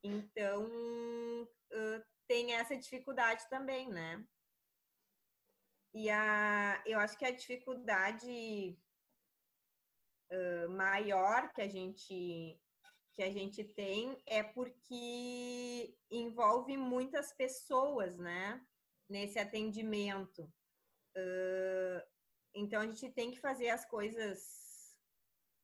Então, 0.02 0.64
uh, 0.64 2.04
tem 2.26 2.54
essa 2.54 2.76
dificuldade 2.76 3.48
também, 3.48 3.88
né? 3.88 4.24
E 5.92 6.10
a, 6.10 6.82
eu 6.86 6.98
acho 7.00 7.16
que 7.18 7.24
a 7.24 7.30
dificuldade 7.30 8.78
uh, 10.30 10.68
maior 10.70 11.52
que 11.52 11.62
a 11.62 11.68
gente 11.68 12.60
que 13.12 13.22
a 13.22 13.32
gente 13.32 13.64
tem 13.64 14.22
é 14.26 14.42
porque 14.42 15.96
envolve 16.10 16.76
muitas 16.76 17.32
pessoas, 17.32 18.18
né? 18.18 18.62
Nesse 19.08 19.38
atendimento. 19.38 20.52
Uh, 21.16 22.02
então 22.54 22.80
a 22.80 22.86
gente 22.86 23.10
tem 23.10 23.30
que 23.30 23.40
fazer 23.40 23.70
as 23.70 23.84
coisas 23.84 24.96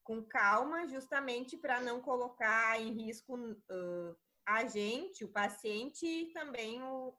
com 0.02 0.22
calma, 0.22 0.86
justamente 0.88 1.56
para 1.56 1.80
não 1.80 2.00
colocar 2.00 2.80
em 2.80 2.92
risco 2.92 3.36
uh, 3.36 4.16
a 4.44 4.64
gente, 4.64 5.24
o 5.24 5.32
paciente 5.32 6.06
e 6.06 6.32
também 6.32 6.82
o, 6.82 7.14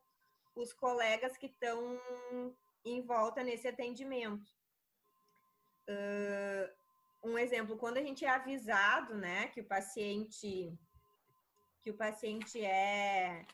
os 0.55 0.73
colegas 0.73 1.37
que 1.37 1.45
estão 1.45 1.99
em 2.83 3.01
volta 3.01 3.43
nesse 3.43 3.67
atendimento. 3.67 4.51
Uh, 5.89 7.29
um 7.29 7.37
exemplo, 7.37 7.77
quando 7.77 7.97
a 7.97 8.03
gente 8.03 8.25
é 8.25 8.29
avisado, 8.29 9.15
né, 9.15 9.47
que 9.47 9.61
o 9.61 9.67
paciente 9.67 10.77
que 11.81 11.91
o 11.91 11.97
paciente 11.97 12.63
é 12.63 13.45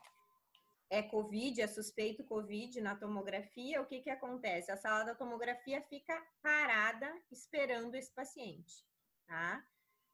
é 0.90 1.04
COVID, 1.04 1.62
é 1.62 1.68
suspeito 1.68 2.24
COVID 2.24 2.82
na 2.82 2.96
tomografia, 2.96 3.82
o 3.82 3.86
que 3.86 4.02
que 4.02 4.10
acontece? 4.10 4.72
A 4.72 4.78
sala 4.78 5.04
da 5.04 5.16
tomografia 5.16 5.82
fica 5.84 6.20
parada 6.42 7.14
esperando 7.32 7.96
esse 7.96 8.14
paciente, 8.14 8.84
tá? 9.28 9.64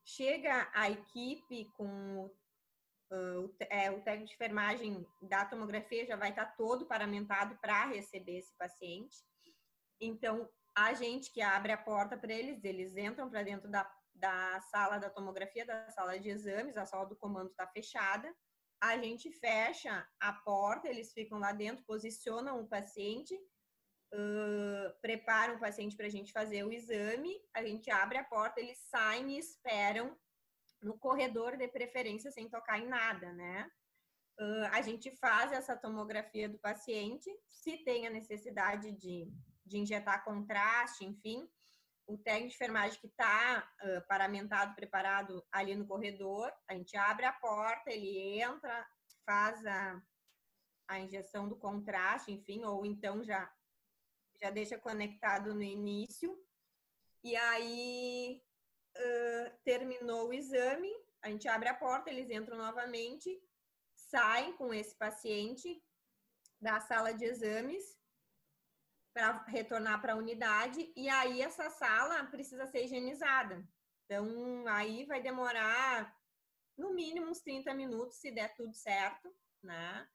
Chega 0.04 0.70
a 0.74 0.90
equipe 0.90 1.66
com 1.78 2.30
é, 3.70 3.92
o 3.92 4.02
técnico 4.02 4.28
de 4.28 4.34
enfermagem 4.34 5.08
da 5.22 5.46
tomografia 5.46 6.06
já 6.06 6.16
vai 6.16 6.30
estar 6.30 6.46
todo 6.58 6.86
paramentado 6.86 7.58
para 7.58 7.86
receber 7.86 8.38
esse 8.38 8.54
paciente. 8.56 9.24
Então, 10.00 10.50
a 10.76 10.94
gente 10.94 11.32
que 11.32 11.42
abre 11.42 11.72
a 11.72 11.78
porta 11.78 12.18
para 12.18 12.34
eles, 12.34 12.64
eles 12.64 12.98
entram 12.98 13.30
para 13.30 13.44
dentro 13.44 13.70
da, 13.70 13.90
da 14.14 14.60
sala 14.62 14.98
da 14.98 15.10
tomografia, 15.10 15.66
da 15.66 15.90
sala 15.92 16.20
de 16.20 16.30
exames, 16.30 16.76
a 16.76 16.86
sala 16.86 17.06
do 17.06 17.16
comando 17.16 17.52
está 17.52 17.66
fechada. 17.68 18.34
A 18.86 18.98
gente 18.98 19.32
fecha 19.32 20.08
a 20.20 20.34
porta, 20.34 20.88
eles 20.88 21.14
ficam 21.14 21.40
lá 21.40 21.52
dentro, 21.52 21.86
posicionam 21.86 22.60
o 22.60 22.68
paciente, 22.68 23.36
uh, 24.14 25.02
preparam 25.02 25.56
o 25.56 25.60
paciente 25.60 25.96
para 25.96 26.08
a 26.08 26.10
gente 26.10 26.32
fazer 26.32 26.64
o 26.64 26.72
exame. 26.72 27.34
A 27.54 27.64
gente 27.64 27.90
abre 27.90 28.18
a 28.18 28.24
porta, 28.24 28.60
eles 28.60 28.78
saem 28.90 29.32
e 29.32 29.40
esperam 29.40 30.16
no 30.82 30.98
corredor 30.98 31.58
de 31.58 31.68
preferência 31.68 32.32
sem 32.32 32.50
tocar 32.50 32.80
em 32.80 32.88
nada, 32.88 33.34
né? 33.34 33.70
Uh, 34.40 34.68
a 34.72 34.82
gente 34.82 35.10
faz 35.18 35.52
essa 35.52 35.76
tomografia 35.76 36.48
do 36.48 36.60
paciente, 36.60 37.30
se 37.48 37.78
tem 37.78 38.06
a 38.06 38.10
necessidade 38.10 38.92
de 38.92 39.32
de 39.66 39.80
injetar 39.80 40.24
contraste, 40.24 41.04
enfim. 41.04 41.50
O 42.08 42.18
técnico 42.18 42.50
de 42.50 42.56
enfermagem 42.56 43.00
que 43.00 43.08
está 43.08 43.68
uh, 43.84 44.08
paramentado, 44.08 44.76
preparado 44.76 45.44
ali 45.52 45.76
no 45.76 45.88
corredor, 45.88 46.52
a 46.68 46.76
gente 46.76 46.96
abre 46.96 47.26
a 47.26 47.34
porta, 47.34 47.92
ele 47.92 48.40
entra, 48.40 48.88
faz 49.26 49.66
a, 49.66 50.02
a 50.88 51.00
injeção 51.00 51.50
do 51.50 51.56
contraste, 51.56 52.32
enfim, 52.32 52.64
ou 52.64 52.86
então 52.86 53.24
já, 53.24 53.52
já 54.40 54.52
deixa 54.52 54.78
conectado 54.78 55.54
no 55.54 55.64
início. 55.64 56.40
E 57.24 57.36
aí 57.36 58.44
uh, 58.96 59.58
terminou 59.64 60.28
o 60.28 60.34
exame, 60.34 60.92
a 61.24 61.30
gente 61.30 61.48
abre 61.48 61.70
a 61.70 61.74
porta, 61.74 62.12
eles 62.12 62.30
entram 62.30 62.56
novamente, 62.56 63.42
saem 63.96 64.56
com 64.58 64.72
esse 64.72 64.96
paciente 64.96 65.84
da 66.62 66.80
sala 66.80 67.14
de 67.14 67.26
exames 67.26 67.98
para 69.16 69.42
retornar 69.48 70.02
para 70.02 70.12
a 70.12 70.18
unidade 70.18 70.92
e 70.94 71.08
aí 71.08 71.42
essa 71.42 71.70
sala 71.70 72.26
precisa 72.26 72.68
ser 72.68 72.84
higienizada. 72.84 73.66
Então, 74.04 74.68
aí 74.68 75.06
vai 75.06 75.22
demorar 75.22 76.14
no 76.78 76.94
mínimo 76.94 77.32
uns 77.32 77.40
30 77.40 77.74
minutos, 77.74 78.18
se 78.18 78.30
der 78.30 78.54
tudo 78.56 78.76
certo, 78.76 79.34
né? 79.64 80.06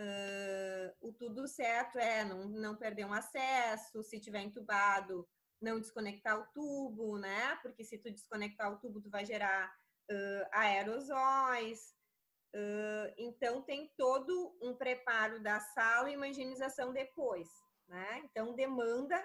Uh, 0.00 1.08
o 1.08 1.12
tudo 1.12 1.46
certo 1.46 1.98
é 1.98 2.24
não, 2.24 2.48
não 2.48 2.74
perder 2.74 3.04
um 3.04 3.12
acesso, 3.12 4.02
se 4.02 4.18
tiver 4.18 4.40
entubado, 4.40 5.28
não 5.60 5.78
desconectar 5.78 6.40
o 6.40 6.46
tubo, 6.54 7.18
né? 7.18 7.56
Porque 7.56 7.84
se 7.84 7.98
tu 7.98 8.10
desconectar 8.10 8.72
o 8.72 8.78
tubo, 8.78 9.02
tu 9.02 9.10
vai 9.10 9.26
gerar 9.26 9.70
uh, 10.10 10.48
aerosóis. 10.52 11.94
Uh, 12.56 13.12
então, 13.18 13.60
tem 13.60 13.92
todo 13.94 14.56
um 14.62 14.74
preparo 14.74 15.38
da 15.42 15.60
sala 15.60 16.10
e 16.10 16.16
uma 16.16 16.28
higienização 16.28 16.94
depois 16.94 17.67
né? 17.88 18.20
Então 18.24 18.54
demanda 18.54 19.22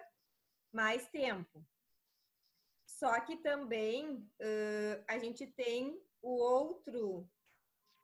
mais 0.71 1.07
tempo. 1.09 1.65
Só 2.85 3.19
que 3.21 3.37
também 3.37 4.15
uh, 4.15 5.03
a 5.07 5.17
gente 5.17 5.45
tem 5.45 6.01
o 6.21 6.31
outro 6.31 7.29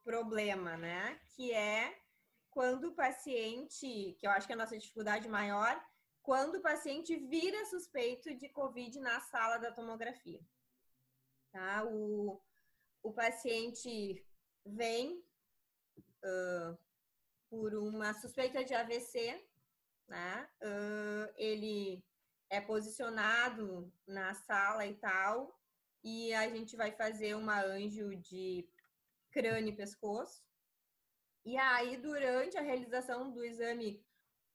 problema, 0.04 0.76
né? 0.78 1.20
Que 1.36 1.54
é 1.54 1.98
quando 2.50 2.90
o 2.90 2.96
paciente, 2.96 4.16
que 4.20 4.28
eu 4.28 4.32
acho 4.32 4.46
que 4.46 4.54
é 4.54 4.56
a 4.56 4.60
nossa 4.60 4.78
dificuldade 4.78 5.30
maior, 5.30 5.82
quando 6.22 6.56
o 6.56 6.62
paciente 6.62 7.16
vira 7.16 7.66
suspeito 7.66 8.36
de 8.36 8.50
COVID 8.50 9.00
na 9.00 9.20
sala 9.22 9.58
da 9.58 9.72
tomografia. 9.72 10.42
Tá? 11.52 11.86
O, 11.86 12.42
o 13.02 13.14
paciente 13.14 14.24
vem 14.66 15.24
uh, 16.24 16.78
por 17.50 17.74
uma 17.74 18.14
suspeita 18.14 18.64
de 18.64 18.74
AVC, 18.74 19.44
né? 20.10 20.50
Uh, 20.62 21.34
ele 21.38 22.04
é 22.50 22.60
posicionado 22.60 23.92
na 24.08 24.34
sala 24.34 24.86
e 24.86 24.96
tal, 24.96 25.58
e 26.04 26.34
a 26.34 26.50
gente 26.50 26.76
vai 26.76 26.92
fazer 26.92 27.36
uma 27.36 27.62
anjo 27.62 28.16
de 28.16 28.68
crânio 29.32 29.74
e 29.74 29.76
pescoço. 29.76 30.44
E 31.46 31.58
aí, 31.58 31.98
durante 31.98 32.58
a 32.58 32.62
realização 32.62 33.32
do 33.32 33.44
exame, 33.44 34.04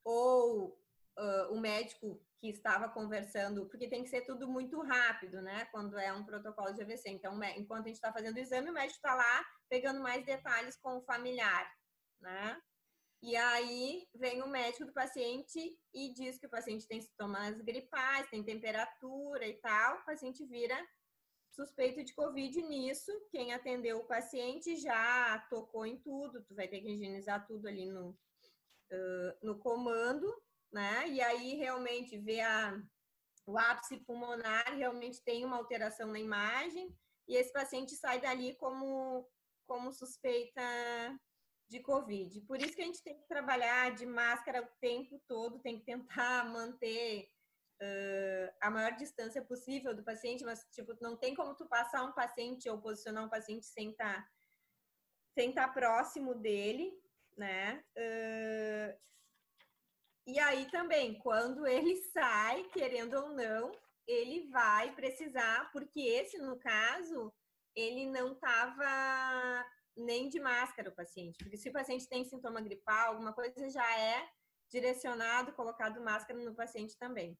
ou 0.05 0.79
uh, 1.19 1.53
o 1.53 1.61
médico 1.61 2.21
que 2.41 2.49
estava 2.49 2.89
conversando, 2.89 3.67
porque 3.67 3.89
tem 3.89 4.03
que 4.03 4.11
ser 4.11 4.23
tudo 4.23 4.47
muito 4.47 4.81
rápido, 4.83 5.41
né? 5.41 5.65
Quando 5.67 5.99
é 5.99 6.13
um 6.13 6.25
protocolo 6.25 6.75
de 6.75 6.83
AVC. 6.83 7.09
Então, 7.09 7.43
enquanto 7.57 7.85
a 7.85 7.89
gente 7.89 7.97
está 7.97 8.13
fazendo 8.13 8.37
o 8.37 8.41
exame, 8.41 8.71
o 8.71 8.75
médico 8.75 8.97
está 8.97 9.15
lá 9.15 9.47
pegando 9.69 10.01
mais 10.01 10.25
detalhes 10.25 10.77
com 10.77 10.99
o 10.99 11.03
familiar, 11.03 11.73
né? 12.21 12.61
E 13.27 13.37
aí 13.37 14.07
vem 14.15 14.43
o 14.43 14.47
médico 14.47 14.85
do 14.85 14.93
paciente 14.93 15.59
e 15.95 16.13
diz 16.13 16.37
que 16.37 16.45
o 16.45 16.51
paciente 16.51 16.87
tem 16.87 17.01
sintomas 17.01 17.59
gripais, 17.63 18.29
tem 18.29 18.45
temperatura 18.45 19.49
e 19.49 19.55
tal. 19.55 19.97
O 19.97 20.05
paciente 20.05 20.45
vira 20.45 20.77
suspeito 21.51 22.05
de 22.05 22.13
Covid 22.13 22.61
nisso. 22.65 23.11
Quem 23.31 23.55
atendeu 23.55 23.97
o 23.97 24.07
paciente 24.07 24.77
já 24.77 25.39
tocou 25.49 25.87
em 25.87 25.97
tudo, 26.03 26.45
tu 26.45 26.55
vai 26.55 26.69
ter 26.69 26.83
que 26.83 26.91
higienizar 26.91 27.47
tudo 27.47 27.67
ali 27.67 27.87
no, 27.87 28.11
uh, 28.11 29.39
no 29.43 29.59
comando, 29.59 30.31
né? 30.71 31.09
E 31.09 31.23
aí 31.23 31.55
realmente 31.55 32.19
vê 32.19 32.43
a, 32.43 32.79
o 33.47 33.57
ápice 33.57 34.01
pulmonar, 34.01 34.77
realmente 34.77 35.25
tem 35.25 35.47
uma 35.47 35.57
alteração 35.57 36.09
na 36.13 36.21
imagem, 36.21 36.95
e 37.27 37.37
esse 37.37 37.51
paciente 37.55 37.97
sai 37.97 38.21
dali 38.21 38.55
como, 38.57 39.27
como 39.67 39.91
suspeita 39.95 40.61
de 41.69 41.81
Covid. 41.81 42.41
Por 42.43 42.61
isso 42.61 42.75
que 42.75 42.83
a 42.83 42.87
gente 42.87 43.03
tem 43.03 43.17
que 43.17 43.27
trabalhar 43.27 43.95
de 43.95 44.07
máscara 44.07 44.63
o 44.63 44.81
tempo 44.81 45.21
todo, 45.27 45.61
tem 45.61 45.79
que 45.79 45.85
tentar 45.85 46.45
manter 46.51 47.29
uh, 47.81 48.55
a 48.61 48.71
maior 48.71 48.93
distância 48.97 49.43
possível 49.43 49.95
do 49.95 50.05
paciente, 50.05 50.45
mas 50.45 50.65
tipo, 50.73 50.97
não 51.01 51.17
tem 51.17 51.35
como 51.35 51.55
tu 51.55 51.67
passar 51.67 52.05
um 52.05 52.13
paciente 52.13 52.69
ou 52.69 52.81
posicionar 52.81 53.25
um 53.25 53.31
paciente 53.31 53.67
sem 53.67 53.91
estar 53.91 54.23
tá, 54.23 54.29
sem 55.35 55.51
estar 55.51 55.69
tá 55.69 55.73
próximo 55.73 56.35
dele, 56.35 56.93
né? 57.37 57.85
Uh, 57.97 59.05
e 60.27 60.39
aí 60.39 60.71
também, 60.71 61.19
quando 61.19 61.67
ele 61.67 61.97
sai, 62.13 62.65
querendo 62.65 63.15
ou 63.15 63.29
não, 63.31 63.73
ele 64.07 64.49
vai 64.49 64.95
precisar, 64.95 65.71
porque 65.73 66.01
esse, 66.01 66.39
no 66.39 66.59
caso, 66.59 67.33
ele 67.75 68.07
não 68.07 68.33
estava 68.33 69.67
nem 69.97 70.29
de 70.29 70.41
máscara 70.41 70.91
o 70.91 70.95
paciente, 70.95 71.39
porque 71.39 71.57
se 71.57 71.69
o 71.69 71.73
paciente 71.73 72.09
tem 72.09 72.25
sintoma 72.25 72.61
gripal, 72.61 73.13
alguma 73.13 73.33
coisa 73.33 73.71
já 73.71 73.99
é 73.99 74.29
direcionado, 74.71 75.53
colocado 75.53 76.03
máscara 76.03 76.39
no 76.41 76.55
paciente 76.55 76.97
também. 76.99 77.39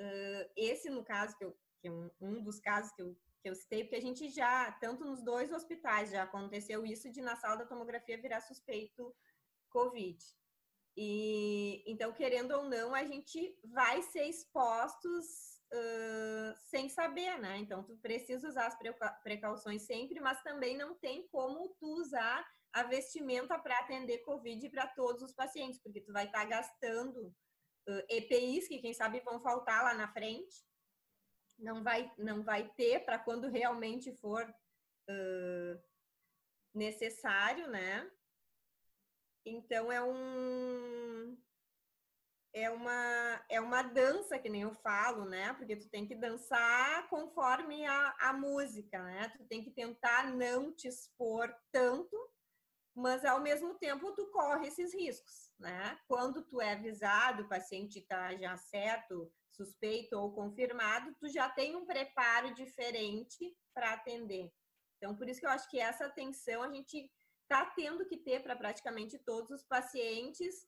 Uh, 0.00 0.50
esse, 0.56 0.90
no 0.90 1.04
caso, 1.04 1.36
que, 1.36 1.44
eu, 1.44 1.56
que 1.80 1.90
um, 1.90 2.10
um 2.20 2.42
dos 2.42 2.58
casos 2.58 2.92
que 2.92 3.02
eu, 3.02 3.16
que 3.42 3.48
eu 3.48 3.54
citei, 3.54 3.84
porque 3.84 3.96
a 3.96 4.00
gente 4.00 4.28
já, 4.28 4.72
tanto 4.72 5.04
nos 5.04 5.22
dois 5.22 5.52
hospitais, 5.52 6.10
já 6.10 6.22
aconteceu 6.22 6.84
isso 6.84 7.10
de 7.10 7.20
na 7.20 7.36
sala 7.36 7.56
da 7.56 7.66
tomografia 7.66 8.20
virar 8.20 8.40
suspeito 8.40 9.14
COVID. 9.70 10.18
E 10.96 11.82
então, 11.86 12.12
querendo 12.12 12.52
ou 12.52 12.64
não, 12.64 12.94
a 12.94 13.04
gente 13.04 13.58
vai 13.64 14.02
ser 14.02 14.24
expostos 14.24 15.61
uh, 15.72 16.54
sem 16.68 16.88
saber, 16.88 17.38
né? 17.38 17.58
Então, 17.58 17.82
tu 17.82 17.96
precisa 17.96 18.48
usar 18.48 18.66
as 18.66 18.76
precauções 19.22 19.82
sempre, 19.82 20.20
mas 20.20 20.42
também 20.42 20.76
não 20.76 20.94
tem 20.94 21.26
como 21.28 21.68
tu 21.80 21.86
usar 22.00 22.46
a 22.72 22.82
vestimenta 22.84 23.58
para 23.58 23.78
atender 23.78 24.18
Covid 24.18 24.68
para 24.70 24.86
todos 24.86 25.22
os 25.22 25.32
pacientes, 25.32 25.80
porque 25.80 26.00
tu 26.00 26.12
vai 26.12 26.26
estar 26.26 26.40
tá 26.40 26.44
gastando 26.44 27.28
uh, 27.88 28.04
EPIs 28.08 28.68
que 28.68 28.78
quem 28.78 28.94
sabe 28.94 29.20
vão 29.20 29.40
faltar 29.42 29.84
lá 29.84 29.94
na 29.94 30.12
frente. 30.12 30.64
Não 31.58 31.82
vai, 31.82 32.10
não 32.18 32.42
vai 32.42 32.68
ter 32.70 33.04
para 33.04 33.18
quando 33.18 33.48
realmente 33.48 34.14
for 34.16 34.42
uh, 34.42 35.82
necessário, 36.74 37.68
né? 37.68 38.10
Então 39.44 39.90
é 39.92 40.02
um 40.02 41.36
é 42.54 42.70
uma, 42.70 43.44
é 43.48 43.60
uma 43.60 43.82
dança, 43.82 44.38
que 44.38 44.48
nem 44.48 44.62
eu 44.62 44.74
falo, 44.74 45.24
né? 45.24 45.54
Porque 45.54 45.76
tu 45.76 45.88
tem 45.88 46.06
que 46.06 46.14
dançar 46.14 47.08
conforme 47.08 47.86
a, 47.86 48.14
a 48.20 48.32
música, 48.32 49.02
né? 49.02 49.32
Tu 49.36 49.44
tem 49.44 49.62
que 49.62 49.70
tentar 49.70 50.32
não 50.34 50.72
te 50.72 50.86
expor 50.86 51.52
tanto, 51.70 52.16
mas 52.94 53.24
ao 53.24 53.40
mesmo 53.40 53.74
tempo 53.78 54.12
tu 54.12 54.26
corre 54.30 54.68
esses 54.68 54.92
riscos, 54.92 55.50
né? 55.58 55.98
Quando 56.06 56.42
tu 56.42 56.60
é 56.60 56.72
avisado, 56.72 57.42
o 57.42 57.48
paciente 57.48 58.00
está 58.00 58.36
já 58.36 58.54
certo, 58.56 59.32
suspeito 59.50 60.18
ou 60.18 60.34
confirmado, 60.34 61.14
tu 61.18 61.28
já 61.28 61.48
tem 61.48 61.74
um 61.74 61.86
preparo 61.86 62.54
diferente 62.54 63.56
para 63.74 63.94
atender. 63.94 64.52
Então, 64.98 65.16
por 65.16 65.28
isso 65.28 65.40
que 65.40 65.46
eu 65.46 65.50
acho 65.50 65.68
que 65.70 65.80
essa 65.80 66.04
atenção 66.04 66.62
a 66.62 66.72
gente 66.72 67.10
está 67.42 67.64
tendo 67.74 68.06
que 68.06 68.16
ter 68.16 68.42
para 68.42 68.56
praticamente 68.56 69.18
todos 69.18 69.50
os 69.50 69.64
pacientes 69.64 70.66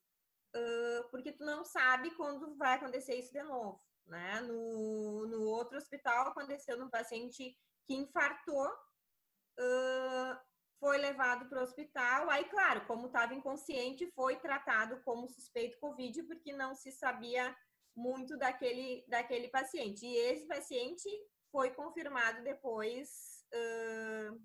porque 1.10 1.32
tu 1.32 1.44
não 1.44 1.64
sabe 1.64 2.10
quando 2.12 2.56
vai 2.56 2.74
acontecer 2.74 3.16
isso 3.16 3.32
de 3.32 3.42
novo, 3.42 3.80
né? 4.06 4.40
No, 4.40 5.26
no 5.26 5.42
outro 5.42 5.76
hospital 5.76 6.28
aconteceu 6.28 6.76
num 6.78 6.90
paciente 6.90 7.56
que 7.86 7.94
infartou, 7.94 8.66
uh, 8.66 10.38
foi 10.78 10.98
levado 10.98 11.48
para 11.48 11.60
o 11.60 11.62
hospital, 11.62 12.28
aí, 12.30 12.44
claro, 12.44 12.86
como 12.86 13.06
estava 13.06 13.34
inconsciente, 13.34 14.10
foi 14.12 14.36
tratado 14.36 15.00
como 15.02 15.28
suspeito 15.28 15.78
Covid, 15.78 16.22
porque 16.24 16.52
não 16.52 16.74
se 16.74 16.92
sabia 16.92 17.56
muito 17.96 18.36
daquele, 18.36 19.04
daquele 19.08 19.48
paciente. 19.48 20.04
E 20.04 20.16
esse 20.16 20.46
paciente 20.46 21.08
foi 21.50 21.70
confirmado 21.70 22.42
depois, 22.42 23.46
uh, 23.54 24.40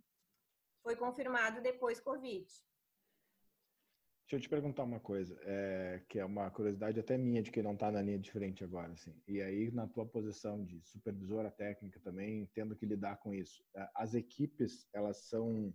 foi 0.82 0.96
confirmado 0.96 1.62
depois 1.62 2.00
Covid. 2.00 2.48
Deixa 4.30 4.36
eu 4.36 4.42
te 4.42 4.50
perguntar 4.50 4.84
uma 4.84 5.00
coisa, 5.00 5.36
é, 5.42 6.04
que 6.08 6.20
é 6.20 6.24
uma 6.24 6.52
curiosidade 6.52 7.00
até 7.00 7.18
minha 7.18 7.42
de 7.42 7.50
quem 7.50 7.64
não 7.64 7.74
está 7.74 7.92
na 7.92 8.00
linha 8.00 8.20
de 8.20 8.32
frente 8.32 8.64
agora, 8.64 8.94
assim. 8.94 9.20
E 9.28 9.42
aí, 9.42 9.72
na 9.72 9.88
tua 9.88 10.06
posição 10.06 10.64
de 10.64 10.80
supervisora 10.84 11.50
técnica 11.50 12.00
também, 12.00 12.48
tendo 12.54 12.76
que 12.76 12.86
lidar 12.86 13.18
com 13.18 13.34
isso, 13.34 13.66
as 13.96 14.14
equipes, 14.14 14.88
elas 14.94 15.18
são 15.18 15.74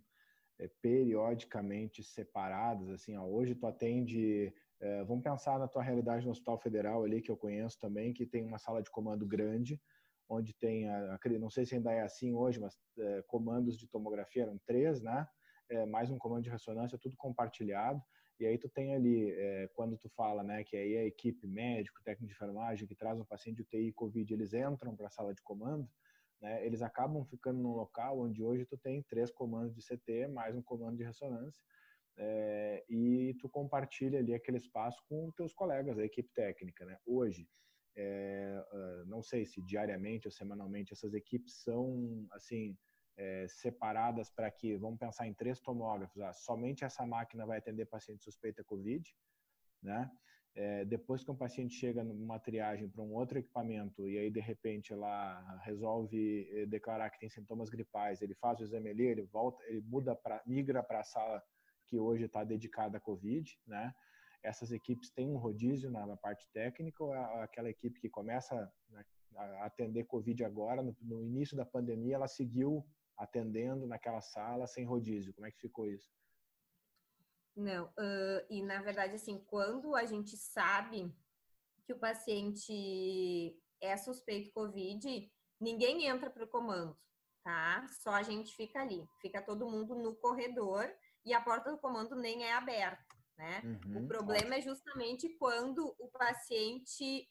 é, 0.57 0.69
periodicamente 0.81 2.01
separadas, 2.01 2.89
assim, 2.91 3.17
ó, 3.17 3.25
hoje 3.25 3.55
tu 3.55 3.67
atende, 3.67 4.53
é, 4.79 5.03
vamos 5.03 5.21
pensar 5.25 5.59
na 5.59 5.67
tua 5.67 5.83
realidade 5.83 6.23
no 6.23 6.31
Hospital 6.31 6.57
Federal 6.57 7.03
ali, 7.03 7.21
que 7.21 7.29
eu 7.29 7.35
conheço 7.35 7.77
também, 7.77 8.13
que 8.13 8.25
tem 8.25 8.45
uma 8.45 8.57
sala 8.57 8.81
de 8.81 8.89
comando 8.89 9.27
grande, 9.27 9.81
onde 10.29 10.53
tem, 10.53 10.87
a, 10.87 11.19
não 11.41 11.49
sei 11.49 11.65
se 11.65 11.75
ainda 11.75 11.91
é 11.91 12.03
assim 12.03 12.33
hoje, 12.33 12.57
mas 12.61 12.73
é, 12.99 13.21
comandos 13.23 13.77
de 13.77 13.85
tomografia 13.85 14.43
eram 14.43 14.57
três, 14.65 15.01
né? 15.01 15.27
É, 15.69 15.85
mais 15.85 16.09
um 16.09 16.17
comando 16.17 16.43
de 16.43 16.49
ressonância, 16.49 16.97
tudo 16.97 17.17
compartilhado. 17.17 18.01
E 18.39 18.45
aí 18.45 18.57
tu 18.57 18.67
tem 18.67 18.93
ali, 18.93 19.31
é, 19.31 19.69
quando 19.73 19.97
tu 19.97 20.09
fala, 20.09 20.43
né, 20.43 20.63
que 20.63 20.75
aí 20.75 20.97
a 20.97 21.05
equipe 21.05 21.47
médico, 21.47 22.01
técnico 22.03 22.27
de 22.27 22.33
enfermagem 22.33 22.87
que 22.87 22.95
traz 22.95 23.17
um 23.19 23.25
paciente 23.25 23.57
de 23.57 23.61
UTI 23.63 23.93
COVID, 23.93 24.33
eles 24.33 24.53
entram 24.53 24.95
para 24.95 25.07
a 25.07 25.09
sala 25.09 25.33
de 25.33 25.41
comando, 25.41 25.89
né, 26.41 26.65
eles 26.65 26.81
acabam 26.81 27.23
ficando 27.25 27.59
num 27.59 27.73
local 27.73 28.19
onde 28.19 28.43
hoje 28.43 28.65
tu 28.65 28.77
tem 28.77 29.01
três 29.03 29.31
comandos 29.31 29.73
de 29.73 29.81
CT, 29.81 30.27
mais 30.27 30.55
um 30.55 30.61
comando 30.61 30.97
de 30.97 31.03
ressonância, 31.03 31.63
é, 32.17 32.83
e 32.89 33.35
tu 33.39 33.47
compartilha 33.47 34.19
ali 34.19 34.33
aquele 34.33 34.57
espaço 34.57 35.01
com 35.07 35.31
teus 35.31 35.53
colegas, 35.53 35.97
a 35.97 36.03
equipe 36.03 36.29
técnica, 36.33 36.85
né? 36.85 36.97
Hoje, 37.05 37.47
é, 37.95 38.65
não 39.07 39.21
sei 39.21 39.45
se 39.45 39.61
diariamente 39.61 40.27
ou 40.27 40.31
semanalmente 40.31 40.93
essas 40.93 41.13
equipes 41.13 41.63
são, 41.63 42.27
assim, 42.31 42.77
é, 43.17 43.47
separadas 43.47 44.29
para 44.29 44.49
que, 44.51 44.75
vamos 44.75 44.99
pensar 44.99 45.27
em 45.27 45.33
três 45.33 45.59
tomógrafos, 45.59 46.21
ah, 46.21 46.33
somente 46.33 46.83
essa 46.83 47.05
máquina 47.05 47.45
vai 47.45 47.57
atender 47.57 47.85
paciente 47.85 48.23
suspeita 48.23 48.63
COVID, 48.63 49.15
né? 49.81 50.11
É, 50.57 50.85
depois 50.85 51.21
que 51.21 51.29
um 51.29 51.35
paciente 51.35 51.75
chega 51.75 52.01
numa 52.01 52.39
triagem 52.39 52.87
para 52.87 53.01
um 53.01 53.13
outro 53.13 53.37
equipamento 53.37 54.07
e 54.07 54.17
aí 54.17 54.31
de 54.31 54.39
repente 54.39 54.93
ela 54.93 55.59
resolve 55.65 56.47
eh, 56.49 56.65
declarar 56.65 57.09
que 57.09 57.19
tem 57.19 57.27
sintomas 57.27 57.69
gripais, 57.69 58.21
ele 58.21 58.33
faz 58.35 58.61
o 58.61 58.63
exame 58.63 58.89
ali, 58.89 59.03
ele 59.03 59.23
volta, 59.23 59.61
ele 59.65 59.81
muda 59.81 60.15
para 60.15 60.41
migra 60.45 60.81
para 60.81 61.01
a 61.01 61.03
sala 61.03 61.43
que 61.87 61.99
hoje 61.99 62.23
está 62.23 62.45
dedicada 62.45 62.97
à 62.97 63.01
COVID, 63.01 63.59
né? 63.67 63.93
Essas 64.41 64.71
equipes 64.71 65.09
têm 65.09 65.29
um 65.29 65.37
rodízio 65.37 65.91
na, 65.91 66.05
na 66.05 66.15
parte 66.15 66.47
técnica 66.53 67.03
ou 67.03 67.13
é 67.13 67.43
aquela 67.43 67.69
equipe 67.69 67.99
que 67.99 68.09
começa 68.09 68.71
né, 68.89 69.03
a 69.35 69.65
atender 69.65 70.05
COVID 70.05 70.41
agora, 70.45 70.81
no, 70.81 70.95
no 71.01 71.21
início 71.21 71.57
da 71.57 71.65
pandemia, 71.65 72.15
ela 72.15 72.27
seguiu 72.29 72.85
atendendo 73.17 73.87
naquela 73.87 74.21
sala 74.21 74.67
sem 74.67 74.85
rodízio? 74.85 75.33
Como 75.33 75.47
é 75.47 75.51
que 75.51 75.59
ficou 75.59 75.87
isso? 75.87 76.09
Não, 77.55 77.85
uh, 77.85 78.45
e 78.49 78.61
na 78.61 78.81
verdade, 78.81 79.15
assim, 79.15 79.39
quando 79.47 79.95
a 79.95 80.05
gente 80.05 80.35
sabe 80.35 81.13
que 81.85 81.93
o 81.93 81.99
paciente 81.99 83.57
é 83.79 83.95
suspeito 83.95 84.51
Covid, 84.51 85.31
ninguém 85.59 86.05
entra 86.07 86.29
para 86.29 86.43
o 86.43 86.49
comando, 86.49 86.97
tá? 87.43 87.87
Só 88.01 88.11
a 88.11 88.23
gente 88.23 88.53
fica 88.55 88.81
ali, 88.81 89.07
fica 89.21 89.41
todo 89.41 89.69
mundo 89.69 89.95
no 89.95 90.15
corredor 90.15 90.91
e 91.23 91.33
a 91.33 91.39
porta 91.39 91.71
do 91.71 91.77
comando 91.77 92.15
nem 92.15 92.43
é 92.43 92.53
aberta, 92.53 93.05
né? 93.37 93.61
Uhum, 93.63 94.03
o 94.03 94.07
problema 94.07 94.41
ótimo. 94.41 94.53
é 94.55 94.61
justamente 94.61 95.29
quando 95.37 95.95
o 95.97 96.09
paciente 96.09 97.29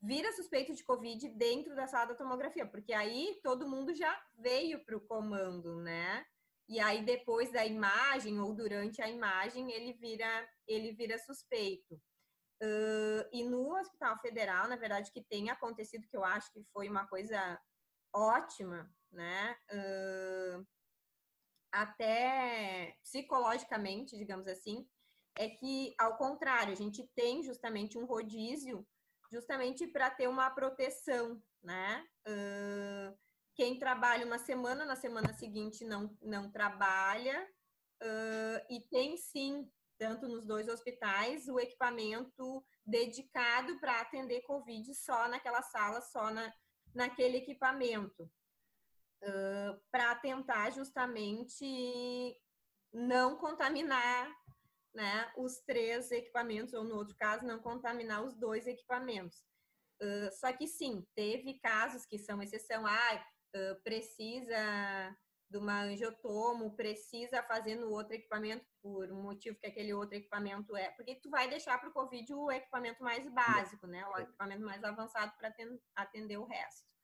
vira 0.00 0.32
suspeito 0.32 0.74
de 0.74 0.84
Covid 0.84 1.28
dentro 1.30 1.74
da 1.74 1.86
sala 1.86 2.06
da 2.06 2.14
tomografia, 2.14 2.66
porque 2.66 2.92
aí 2.92 3.38
todo 3.42 3.68
mundo 3.68 3.94
já 3.94 4.22
veio 4.38 4.84
para 4.84 4.96
o 4.96 5.00
comando, 5.00 5.76
né? 5.76 6.24
E 6.68 6.80
aí 6.80 7.04
depois 7.04 7.52
da 7.52 7.64
imagem 7.64 8.40
ou 8.40 8.54
durante 8.54 9.00
a 9.00 9.08
imagem 9.08 9.70
ele 9.72 9.92
vira 9.92 10.48
ele 10.66 10.92
vira 10.92 11.18
suspeito. 11.18 12.00
Uh, 12.62 13.28
e 13.32 13.44
no 13.44 13.78
Hospital 13.78 14.18
Federal, 14.18 14.66
na 14.66 14.76
verdade, 14.76 15.12
que 15.12 15.22
tem 15.22 15.50
acontecido, 15.50 16.08
que 16.08 16.16
eu 16.16 16.24
acho 16.24 16.50
que 16.52 16.64
foi 16.72 16.88
uma 16.88 17.06
coisa 17.06 17.60
ótima, 18.14 18.90
né? 19.12 19.56
Uh, 19.70 20.66
até 21.70 22.96
psicologicamente, 23.02 24.16
digamos 24.16 24.46
assim, 24.46 24.88
é 25.38 25.50
que, 25.50 25.94
ao 25.98 26.16
contrário, 26.16 26.72
a 26.72 26.76
gente 26.76 27.06
tem 27.14 27.42
justamente 27.42 27.98
um 27.98 28.06
rodízio 28.06 28.86
justamente 29.36 29.86
para 29.86 30.08
ter 30.08 30.28
uma 30.28 30.48
proteção, 30.48 31.42
né? 31.62 32.02
Uh, 32.26 33.14
quem 33.54 33.78
trabalha 33.78 34.24
uma 34.24 34.38
semana, 34.38 34.86
na 34.86 34.96
semana 34.96 35.34
seguinte 35.34 35.84
não, 35.84 36.16
não 36.22 36.50
trabalha, 36.50 37.46
uh, 38.02 38.66
e 38.70 38.80
tem 38.90 39.18
sim, 39.18 39.70
tanto 39.98 40.26
nos 40.26 40.46
dois 40.46 40.68
hospitais, 40.68 41.48
o 41.48 41.60
equipamento 41.60 42.64
dedicado 42.84 43.78
para 43.78 44.00
atender 44.00 44.40
Covid 44.42 44.94
só 44.94 45.28
naquela 45.28 45.60
sala, 45.60 46.00
só 46.00 46.30
na, 46.30 46.50
naquele 46.94 47.36
equipamento, 47.36 48.22
uh, 49.22 49.80
para 49.90 50.14
tentar 50.14 50.70
justamente 50.70 52.34
não 52.90 53.36
contaminar 53.36 54.34
né, 54.96 55.30
os 55.36 55.58
três 55.58 56.10
equipamentos, 56.10 56.72
ou 56.72 56.82
no 56.82 56.96
outro 56.96 57.14
caso, 57.16 57.46
não 57.46 57.58
contaminar 57.58 58.24
os 58.24 58.34
dois 58.34 58.66
equipamentos. 58.66 59.44
Uh, 60.02 60.32
só 60.32 60.50
que 60.52 60.66
sim, 60.66 61.06
teve 61.14 61.60
casos 61.60 62.06
que 62.06 62.18
são 62.18 62.42
exceção, 62.42 62.86
ah, 62.86 63.26
uh, 63.54 63.82
precisa 63.82 65.14
de 65.48 65.58
uma 65.58 65.82
angiotomo, 65.82 66.74
precisa 66.74 67.42
fazer 67.42 67.76
no 67.76 67.90
outro 67.90 68.14
equipamento 68.14 68.66
por 68.82 69.12
um 69.12 69.22
motivo 69.22 69.58
que 69.60 69.66
aquele 69.66 69.94
outro 69.94 70.16
equipamento 70.16 70.76
é, 70.76 70.90
porque 70.90 71.14
tu 71.14 71.30
vai 71.30 71.48
deixar 71.48 71.78
para 71.78 71.88
o 71.88 71.92
Covid 71.92 72.34
o 72.34 72.50
equipamento 72.50 73.02
mais 73.02 73.28
básico, 73.28 73.86
né, 73.86 74.04
o 74.06 74.18
equipamento 74.18 74.62
mais 74.62 74.82
avançado 74.82 75.32
para 75.38 75.54
atender 75.94 76.38
o 76.38 76.46
resto. 76.46 76.95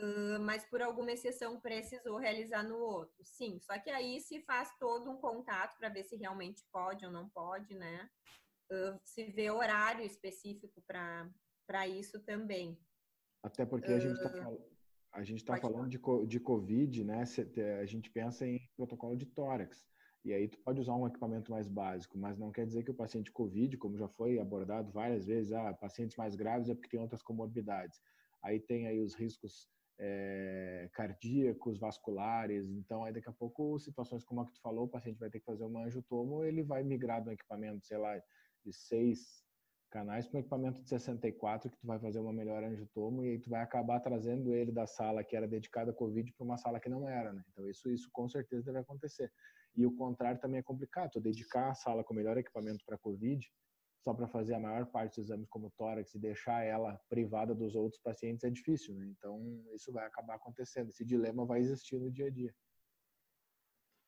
Uh, 0.00 0.40
mas 0.40 0.64
por 0.64 0.80
alguma 0.80 1.12
exceção 1.12 1.60
precisou 1.60 2.16
realizar 2.16 2.62
no 2.62 2.78
outro. 2.78 3.22
Sim, 3.22 3.58
só 3.60 3.78
que 3.78 3.90
aí 3.90 4.18
se 4.20 4.40
faz 4.40 4.74
todo 4.78 5.10
um 5.10 5.16
contato 5.16 5.76
para 5.76 5.90
ver 5.90 6.04
se 6.04 6.16
realmente 6.16 6.64
pode 6.72 7.04
ou 7.04 7.12
não 7.12 7.28
pode, 7.28 7.74
né? 7.74 8.08
Uh, 8.72 8.98
se 9.04 9.24
vê 9.24 9.50
horário 9.50 10.02
específico 10.04 10.82
para 10.86 11.86
isso 11.86 12.18
também. 12.20 12.78
Até 13.42 13.66
porque 13.66 13.92
a 13.92 13.98
gente 13.98 14.16
está 14.16 14.30
a 15.12 15.24
gente 15.24 15.38
está 15.38 15.56
falando 15.56 15.88
de, 15.88 15.98
de 16.26 16.40
Covid, 16.40 17.04
né? 17.04 17.24
A 17.80 17.84
gente 17.84 18.10
pensa 18.10 18.46
em 18.46 18.60
protocolo 18.76 19.16
de 19.16 19.26
tórax. 19.26 19.84
E 20.24 20.32
aí 20.32 20.48
tu 20.48 20.58
pode 20.58 20.80
usar 20.80 20.94
um 20.94 21.06
equipamento 21.06 21.50
mais 21.50 21.66
básico, 21.66 22.16
mas 22.16 22.38
não 22.38 22.52
quer 22.52 22.66
dizer 22.66 22.84
que 22.84 22.90
o 22.90 22.94
paciente 22.94 23.32
COVID, 23.32 23.76
como 23.76 23.98
já 23.98 24.06
foi 24.06 24.38
abordado 24.38 24.92
várias 24.92 25.26
vezes, 25.26 25.52
ah, 25.52 25.72
pacientes 25.74 26.16
mais 26.16 26.36
graves 26.36 26.68
é 26.68 26.74
porque 26.74 26.90
tem 26.90 27.00
outras 27.00 27.22
comorbidades. 27.22 28.00
Aí 28.42 28.60
tem 28.60 28.86
aí 28.86 29.00
os 29.00 29.14
riscos 29.14 29.68
é, 30.02 30.88
cardíacos, 30.94 31.78
vasculares. 31.78 32.70
Então, 32.70 33.04
aí 33.04 33.12
daqui 33.12 33.28
a 33.28 33.32
pouco, 33.32 33.78
situações 33.78 34.24
como 34.24 34.40
a 34.40 34.46
que 34.46 34.54
tu 34.54 34.60
falou, 34.62 34.86
o 34.86 34.88
paciente 34.88 35.18
vai 35.18 35.30
ter 35.30 35.40
que 35.40 35.44
fazer 35.44 35.64
uma 35.64 35.84
angiotomo, 35.84 36.42
ele 36.42 36.62
vai 36.62 36.82
migrar 36.82 37.22
do 37.22 37.30
equipamento, 37.30 37.86
sei 37.86 37.98
lá, 37.98 38.16
de 38.64 38.72
seis 38.72 39.44
canais 39.90 40.26
para 40.26 40.38
um 40.38 40.40
equipamento 40.40 40.80
de 40.80 40.88
64 40.88 41.68
que 41.68 41.76
tu 41.76 41.86
vai 41.86 41.98
fazer 41.98 42.20
uma 42.20 42.32
melhor 42.32 42.62
angiotomo 42.62 43.24
e 43.24 43.30
aí 43.30 43.38
tu 43.40 43.50
vai 43.50 43.60
acabar 43.60 43.98
trazendo 43.98 44.54
ele 44.54 44.70
da 44.70 44.86
sala 44.86 45.24
que 45.24 45.34
era 45.34 45.48
dedicada 45.48 45.90
a 45.90 45.94
COVID 45.94 46.32
para 46.32 46.44
uma 46.44 46.56
sala 46.56 46.78
que 46.78 46.88
não 46.88 47.08
era, 47.08 47.32
né? 47.32 47.42
Então 47.50 47.68
isso 47.68 47.90
isso 47.90 48.08
com 48.12 48.28
certeza 48.28 48.66
deve 48.66 48.78
acontecer. 48.78 49.30
E 49.76 49.84
o 49.84 49.92
contrário 49.96 50.40
também 50.40 50.60
é 50.60 50.62
complicado, 50.62 51.10
tu 51.10 51.20
dedicar 51.20 51.70
a 51.70 51.74
sala 51.74 52.04
com 52.04 52.14
o 52.14 52.16
melhor 52.16 52.38
equipamento 52.38 52.84
para 52.86 52.96
COVID 52.98 53.44
só 54.02 54.14
para 54.14 54.26
fazer 54.26 54.54
a 54.54 54.60
maior 54.60 54.86
parte 54.86 55.16
dos 55.16 55.26
exames 55.26 55.48
como 55.48 55.70
tórax 55.76 56.14
e 56.14 56.18
deixar 56.18 56.64
ela 56.64 56.98
privada 57.08 57.54
dos 57.54 57.74
outros 57.74 58.00
pacientes 58.00 58.44
é 58.44 58.50
difícil, 58.50 58.94
né? 58.94 59.06
Então, 59.06 59.62
isso 59.74 59.92
vai 59.92 60.06
acabar 60.06 60.36
acontecendo. 60.36 60.88
Esse 60.88 61.04
dilema 61.04 61.44
vai 61.44 61.60
existir 61.60 61.98
no 61.98 62.10
dia 62.10 62.26
a 62.26 62.30
dia. 62.30 62.54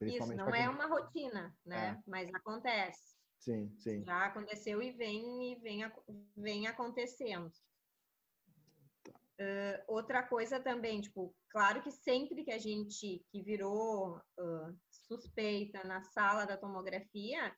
Isso 0.01 0.35
não 0.35 0.49
é 0.49 0.69
uma 0.69 0.87
rotina, 0.87 1.55
né? 1.65 1.91
É. 1.91 2.11
Mas 2.11 2.35
acontece. 2.35 3.17
Sim, 3.39 3.75
sim. 3.79 4.05
Já 4.05 4.27
aconteceu 4.27 4.83
e 4.83 4.93
vem 4.93 5.53
e 5.53 5.57
vem, 5.57 5.81
vem 6.37 6.67
acontecendo. 6.67 7.53
Tá. 9.05 9.13
Uh, 9.13 9.85
outra 9.89 10.23
coisa 10.23 10.59
também, 10.59 11.01
tipo, 11.01 11.35
claro 11.51 11.83
que 11.83 11.91
sempre 11.91 12.45
que 12.45 12.51
a 12.53 12.59
gente 12.59 13.25
que 13.31 13.43
virou 13.43 14.17
uh, 14.17 14.79
suspeita 14.91 15.85
na 15.85 16.03
sala 16.03 16.47
da 16.47 16.57
tomografia, 16.57 17.55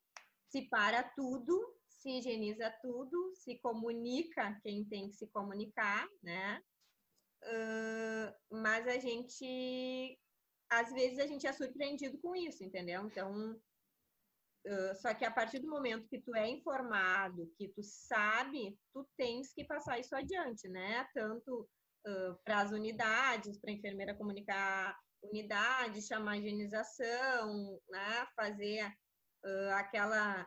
se 0.49 0.63
para 0.69 1.03
tudo 1.03 1.75
se 2.05 2.19
higieniza 2.19 2.71
tudo, 2.83 3.35
se 3.35 3.59
comunica 3.61 4.61
quem 4.63 4.85
tem 4.85 5.09
que 5.09 5.17
se 5.17 5.27
comunicar, 5.29 6.07
né? 6.23 6.63
Uh, 7.43 8.57
mas 8.61 8.87
a 8.87 8.99
gente, 8.99 10.19
às 10.71 10.93
vezes, 10.93 11.19
a 11.19 11.27
gente 11.27 11.47
é 11.47 11.53
surpreendido 11.53 12.19
com 12.19 12.37
isso, 12.37 12.63
entendeu? 12.63 13.07
Então, 13.07 13.53
uh, 14.67 14.95
só 14.97 15.15
que 15.15 15.25
a 15.25 15.31
partir 15.31 15.61
do 15.61 15.71
momento 15.71 16.07
que 16.07 16.21
tu 16.21 16.37
é 16.37 16.47
informado, 16.47 17.51
que 17.57 17.69
tu 17.69 17.83
sabe, 17.83 18.79
tu 18.93 19.09
tens 19.17 19.55
que 19.55 19.65
passar 19.65 19.99
isso 19.99 20.15
adiante, 20.15 20.69
né? 20.69 21.09
Tanto 21.15 21.67
uh, 22.07 22.39
para 22.45 22.61
as 22.61 22.71
unidades, 22.71 23.59
para 23.59 23.71
a 23.71 23.75
enfermeira 23.75 24.15
comunicar 24.15 24.95
unidade, 25.23 26.03
chamar 26.03 26.33
a 26.33 26.37
higienização, 26.37 27.81
né? 27.89 28.27
Fazer 28.37 28.93
aquela 29.75 30.47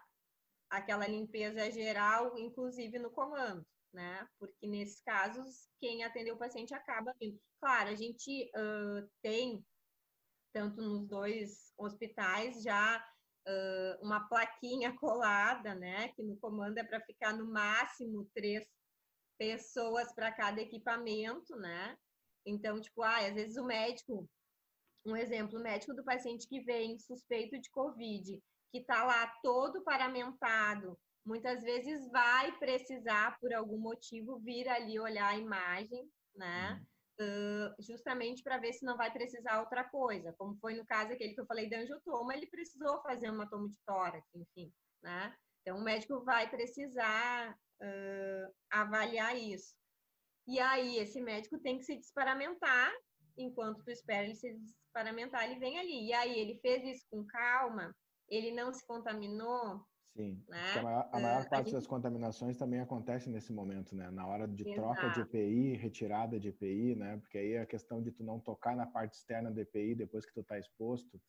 aquela 0.69 1.07
limpeza 1.07 1.69
geral, 1.71 2.37
inclusive 2.37 2.99
no 2.99 3.09
comando, 3.11 3.65
né? 3.93 4.27
Porque 4.39 4.67
nesses 4.67 5.01
casos, 5.01 5.67
quem 5.79 6.03
atendeu 6.03 6.35
o 6.35 6.39
paciente 6.39 6.73
acaba 6.73 7.13
vindo. 7.19 7.39
Claro, 7.59 7.89
a 7.89 7.95
gente 7.95 8.51
uh, 8.55 9.09
tem, 9.21 9.65
tanto 10.53 10.81
nos 10.81 11.07
dois 11.07 11.73
hospitais, 11.77 12.61
já 12.61 13.03
uh, 13.47 14.05
uma 14.05 14.27
plaquinha 14.27 14.95
colada, 14.99 15.73
né? 15.75 16.09
Que 16.09 16.23
no 16.23 16.37
comando 16.37 16.77
é 16.77 16.83
para 16.83 17.01
ficar 17.01 17.33
no 17.33 17.45
máximo 17.51 18.29
três 18.33 18.67
pessoas 19.37 20.13
para 20.13 20.31
cada 20.31 20.61
equipamento, 20.61 21.55
né? 21.57 21.97
Então, 22.45 22.79
tipo, 22.81 23.01
ah, 23.03 23.25
às 23.25 23.33
vezes 23.33 23.57
o 23.57 23.65
médico, 23.65 24.27
um 25.05 25.15
exemplo, 25.15 25.59
o 25.59 25.63
médico 25.63 25.93
do 25.93 26.03
paciente 26.03 26.47
que 26.47 26.61
vem 26.61 26.97
suspeito 26.99 27.59
de 27.59 27.69
Covid, 27.69 28.41
que 28.71 28.79
está 28.79 29.03
lá 29.03 29.27
todo 29.41 29.83
paramentado, 29.83 30.97
muitas 31.25 31.61
vezes 31.61 32.09
vai 32.09 32.57
precisar, 32.57 33.37
por 33.39 33.53
algum 33.53 33.77
motivo, 33.77 34.39
vir 34.39 34.67
ali 34.69 34.99
olhar 34.99 35.29
a 35.29 35.37
imagem, 35.37 36.09
né? 36.35 36.81
Uh, 37.19 37.81
justamente 37.81 38.43
para 38.43 38.59
ver 38.59 38.73
se 38.73 38.85
não 38.85 38.95
vai 38.95 39.11
precisar 39.11 39.59
outra 39.59 39.83
coisa. 39.83 40.33
Como 40.37 40.55
foi 40.59 40.75
no 40.75 40.85
caso 40.85 41.11
aquele 41.11 41.33
que 41.33 41.41
eu 41.41 41.47
falei 41.47 41.69
da 41.69 41.79
angiotoma, 41.79 42.33
ele 42.33 42.47
precisou 42.47 43.01
fazer 43.01 43.29
uma 43.29 43.49
tomo 43.49 43.67
de 43.69 43.77
tórax, 43.85 44.23
enfim, 44.35 44.71
né? 45.03 45.35
Então, 45.61 45.79
o 45.79 45.83
médico 45.83 46.23
vai 46.23 46.49
precisar 46.49 47.51
uh, 47.81 48.55
avaliar 48.71 49.35
isso. 49.35 49.75
E 50.47 50.59
aí, 50.61 50.97
esse 50.97 51.19
médico 51.19 51.59
tem 51.59 51.77
que 51.77 51.83
se 51.83 51.97
desparamentar, 51.97 52.93
enquanto 53.37 53.83
tu 53.83 53.91
espera 53.91 54.23
ele 54.23 54.35
se 54.35 54.53
desparamentar, 54.53 55.43
ele 55.43 55.59
vem 55.59 55.77
ali. 55.77 56.07
E 56.07 56.13
aí, 56.13 56.39
ele 56.39 56.57
fez 56.61 56.85
isso 56.85 57.05
com 57.11 57.25
calma, 57.25 57.93
ele 58.29 58.51
não 58.51 58.71
se 58.73 58.85
contaminou. 58.85 59.85
Sim. 60.15 60.43
Né? 60.47 60.73
A 60.75 60.81
maior, 60.81 61.09
a 61.11 61.19
maior 61.19 61.41
uh, 61.41 61.49
parte 61.49 61.53
a 61.53 61.63
gente... 61.63 61.73
das 61.73 61.87
contaminações 61.87 62.57
também 62.57 62.79
acontece 62.79 63.29
nesse 63.29 63.53
momento, 63.53 63.95
né? 63.95 64.09
Na 64.09 64.25
hora 64.25 64.47
de 64.47 64.63
Exato. 64.63 64.81
troca 64.81 65.09
de 65.09 65.21
EPI, 65.21 65.75
retirada 65.75 66.39
de 66.39 66.49
EPI, 66.49 66.95
né? 66.95 67.17
Porque 67.17 67.37
aí 67.37 67.53
é 67.53 67.61
a 67.61 67.65
questão 67.67 68.01
de 68.01 68.11
tu 68.11 68.23
não 68.23 68.39
tocar 68.39 68.75
na 68.75 68.87
parte 68.87 69.13
externa 69.13 69.51
do 69.51 69.59
EPI 69.59 69.93
depois 69.93 70.25
que 70.25 70.33
tu 70.33 70.41
está 70.41 70.57
exposto. 70.57 71.21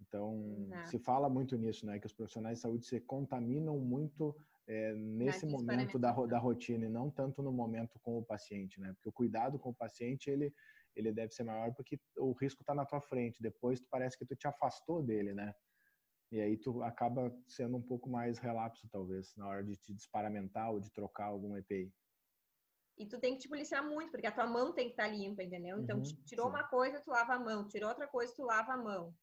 Então, 0.00 0.66
Exato. 0.66 0.88
se 0.88 0.98
fala 0.98 1.28
muito 1.28 1.56
nisso, 1.58 1.84
né? 1.84 1.98
Que 1.98 2.06
os 2.06 2.14
profissionais 2.14 2.58
de 2.58 2.62
saúde 2.62 2.86
se 2.86 2.98
contaminam 3.00 3.78
muito 3.78 4.34
é, 4.66 4.94
nesse 4.94 5.44
momento 5.44 5.98
da, 5.98 6.12
da 6.12 6.38
rotina 6.38 6.86
e 6.86 6.88
não 6.88 7.10
tanto 7.10 7.42
no 7.42 7.52
momento 7.52 7.98
com 8.00 8.18
o 8.18 8.24
paciente, 8.24 8.80
né? 8.80 8.92
Porque 8.94 9.10
o 9.10 9.12
cuidado 9.12 9.58
com 9.58 9.70
o 9.70 9.74
paciente, 9.74 10.30
ele, 10.30 10.52
ele 10.96 11.12
deve 11.12 11.32
ser 11.34 11.44
maior 11.44 11.74
porque 11.74 12.00
o 12.16 12.32
risco 12.32 12.62
está 12.62 12.74
na 12.74 12.86
tua 12.86 13.00
frente. 13.00 13.42
Depois, 13.42 13.78
tu 13.78 13.88
parece 13.90 14.18
que 14.18 14.24
tu 14.24 14.34
te 14.34 14.46
afastou 14.46 15.02
dele, 15.02 15.34
né? 15.34 15.54
E 16.32 16.40
aí 16.40 16.56
tu 16.56 16.82
acaba 16.82 17.30
sendo 17.46 17.76
um 17.76 17.82
pouco 17.82 18.08
mais 18.08 18.38
relapso, 18.38 18.88
talvez, 18.90 19.36
na 19.36 19.46
hora 19.46 19.62
de 19.62 19.76
te 19.76 19.92
desparamentar 19.92 20.72
ou 20.72 20.80
de 20.80 20.90
trocar 20.90 21.26
algum 21.26 21.58
EPI. 21.58 21.92
E 22.98 23.06
tu 23.06 23.20
tem 23.20 23.34
que 23.34 23.42
te 23.42 23.48
policiar 23.48 23.84
muito, 23.84 24.10
porque 24.10 24.26
a 24.26 24.32
tua 24.32 24.46
mão 24.46 24.72
tem 24.72 24.86
que 24.86 24.92
estar 24.92 25.08
tá 25.08 25.14
limpa, 25.14 25.42
entendeu? 25.42 25.78
Então, 25.78 25.98
uhum, 25.98 26.02
tirou 26.24 26.46
sim. 26.46 26.52
uma 26.52 26.64
coisa, 26.64 27.02
tu 27.02 27.10
lava 27.10 27.34
a 27.34 27.38
mão. 27.38 27.68
Tirou 27.68 27.90
outra 27.90 28.06
coisa, 28.06 28.32
tu 28.34 28.44
lava 28.44 28.72
a 28.72 28.78
mão. 28.78 29.14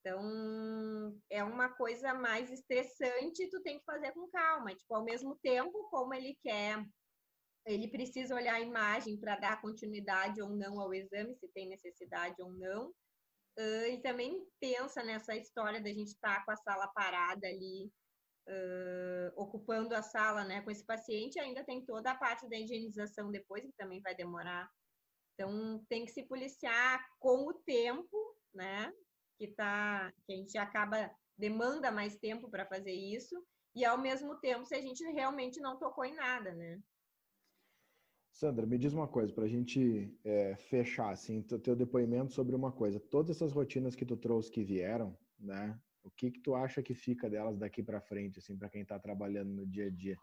Então, 0.00 1.20
é 1.30 1.44
uma 1.44 1.68
coisa 1.68 2.14
mais 2.14 2.50
estressante, 2.50 3.48
tu 3.50 3.62
tem 3.62 3.78
que 3.78 3.84
fazer 3.84 4.12
com 4.12 4.26
calma. 4.28 4.74
Tipo, 4.74 4.94
ao 4.94 5.04
mesmo 5.04 5.36
tempo, 5.42 5.88
como 5.90 6.14
ele 6.14 6.34
quer, 6.42 6.82
ele 7.66 7.88
precisa 7.88 8.34
olhar 8.34 8.54
a 8.54 8.60
imagem 8.60 9.18
para 9.18 9.36
dar 9.36 9.60
continuidade 9.60 10.40
ou 10.40 10.50
não 10.50 10.80
ao 10.80 10.94
exame, 10.94 11.34
se 11.36 11.48
tem 11.48 11.68
necessidade 11.68 12.40
ou 12.40 12.52
não. 12.54 12.90
Uh, 13.58 13.86
e 13.86 14.02
também 14.02 14.44
pensa 14.60 15.02
nessa 15.04 15.36
história 15.36 15.80
da 15.80 15.88
gente 15.88 16.08
estar 16.08 16.38
tá 16.38 16.44
com 16.44 16.50
a 16.50 16.56
sala 16.56 16.88
parada 16.88 17.46
ali, 17.46 17.90
uh, 18.48 19.32
ocupando 19.36 19.94
a 19.94 20.02
sala, 20.02 20.44
né, 20.44 20.60
com 20.62 20.70
esse 20.70 20.84
paciente, 20.84 21.38
ainda 21.38 21.64
tem 21.64 21.84
toda 21.84 22.10
a 22.10 22.16
parte 22.16 22.48
da 22.48 22.56
higienização 22.56 23.30
depois, 23.30 23.64
que 23.64 23.72
também 23.76 24.00
vai 24.00 24.14
demorar. 24.14 24.68
Então, 25.34 25.84
tem 25.88 26.04
que 26.04 26.12
se 26.12 26.24
policiar 26.24 27.04
com 27.18 27.48
o 27.48 27.54
tempo, 27.54 28.36
né, 28.52 28.92
que 29.38 29.48
tá, 29.48 30.12
que 30.26 30.32
a 30.32 30.36
gente 30.36 30.58
acaba, 30.58 31.10
demanda 31.36 31.90
mais 31.90 32.16
tempo 32.16 32.50
para 32.50 32.66
fazer 32.66 32.92
isso, 32.92 33.40
e 33.74 33.84
ao 33.84 33.98
mesmo 33.98 34.38
tempo, 34.40 34.64
se 34.66 34.74
a 34.74 34.80
gente 34.80 35.02
realmente 35.12 35.60
não 35.60 35.78
tocou 35.78 36.04
em 36.04 36.14
nada, 36.14 36.52
né. 36.52 36.80
Sandra, 38.34 38.66
me 38.66 38.76
diz 38.76 38.92
uma 38.92 39.06
coisa, 39.06 39.32
para 39.32 39.44
a 39.44 39.48
gente 39.48 40.12
é, 40.24 40.56
fechar, 40.56 41.10
assim, 41.10 41.40
teu 41.40 41.76
depoimento 41.76 42.32
sobre 42.32 42.56
uma 42.56 42.72
coisa. 42.72 42.98
Todas 42.98 43.36
essas 43.36 43.52
rotinas 43.52 43.94
que 43.94 44.04
tu 44.04 44.16
trouxe 44.16 44.50
que 44.50 44.64
vieram, 44.64 45.16
né, 45.38 45.80
o 46.02 46.10
que 46.10 46.32
que 46.32 46.40
tu 46.40 46.52
acha 46.56 46.82
que 46.82 46.94
fica 46.94 47.30
delas 47.30 47.56
daqui 47.56 47.80
para 47.80 48.00
frente, 48.00 48.40
assim, 48.40 48.58
para 48.58 48.68
quem 48.68 48.82
está 48.82 48.98
trabalhando 48.98 49.50
no 49.50 49.64
dia 49.64 49.86
a 49.86 49.90
dia? 49.90 50.16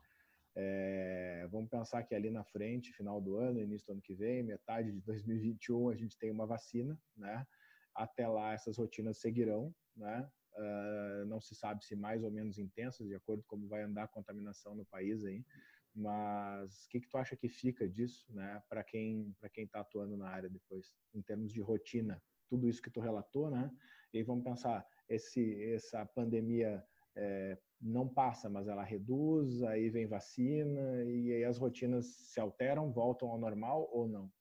É, 0.54 1.48
vamos 1.50 1.70
pensar 1.70 2.04
que 2.04 2.14
ali 2.14 2.30
na 2.30 2.44
frente, 2.44 2.92
final 2.92 3.22
do 3.22 3.38
ano, 3.38 3.62
início 3.62 3.88
do 3.88 3.94
ano 3.94 4.02
que 4.02 4.14
vem, 4.14 4.44
metade 4.44 4.92
de 4.92 5.00
2021, 5.08 5.90
a 5.90 5.96
gente 5.96 6.18
tem 6.18 6.32
uma 6.32 6.46
vacina, 6.46 7.00
né? 7.16 7.48
Até 7.96 8.28
lá 8.28 8.52
essas 8.52 8.78
rotinas 8.78 9.20
seguirão, 9.20 9.74
né? 9.96 10.30
Uh, 10.58 11.26
não 11.28 11.40
se 11.40 11.56
sabe 11.56 11.86
se 11.86 11.96
mais 11.96 12.26
ou 12.26 12.30
menos 12.30 12.58
intensas, 12.58 13.08
de 13.08 13.16
acordo 13.16 13.42
com 13.44 13.56
como 13.56 13.70
vai 13.70 13.84
andar 13.84 14.04
a 14.04 14.08
contaminação 14.10 14.76
no 14.76 14.86
país 14.86 15.24
aí. 15.24 15.46
Mas 15.94 16.86
o 16.86 16.90
que, 16.90 17.02
que 17.02 17.10
tu 17.10 17.18
acha 17.18 17.36
que 17.36 17.50
fica 17.50 17.88
disso, 17.88 18.34
né? 18.34 18.62
Para 18.70 18.84
quem 18.84 19.36
para 19.40 19.50
quem 19.50 19.66
está 19.66 19.82
atuando 19.82 20.16
na 20.16 20.30
área 20.30 20.50
depois, 20.50 20.96
em 21.14 21.22
termos 21.22 21.52
de 21.52 21.60
rotina, 21.60 22.22
tudo 22.48 22.68
isso 22.70 22.82
que 22.82 22.90
tu 22.90 23.00
relatou, 23.00 23.50
né? 23.50 23.70
E 24.14 24.18
aí 24.18 24.24
vamos 24.24 24.44
pensar 24.44 24.86
esse, 25.08 25.64
essa 25.74 26.06
pandemia 26.06 26.86
é, 27.16 27.58
não 27.80 28.08
passa, 28.08 28.50
mas 28.50 28.68
ela 28.68 28.84
reduz, 28.84 29.64
aí 29.64 29.90
vem 29.90 30.08
vacina 30.08 31.04
e 31.04 31.34
aí 31.34 31.44
as 31.44 31.58
rotinas 31.58 32.06
se 32.06 32.40
alteram, 32.40 32.92
voltam 32.92 33.30
ao 33.30 33.38
normal 33.38 33.90
ou 33.92 34.08
não? 34.08 34.32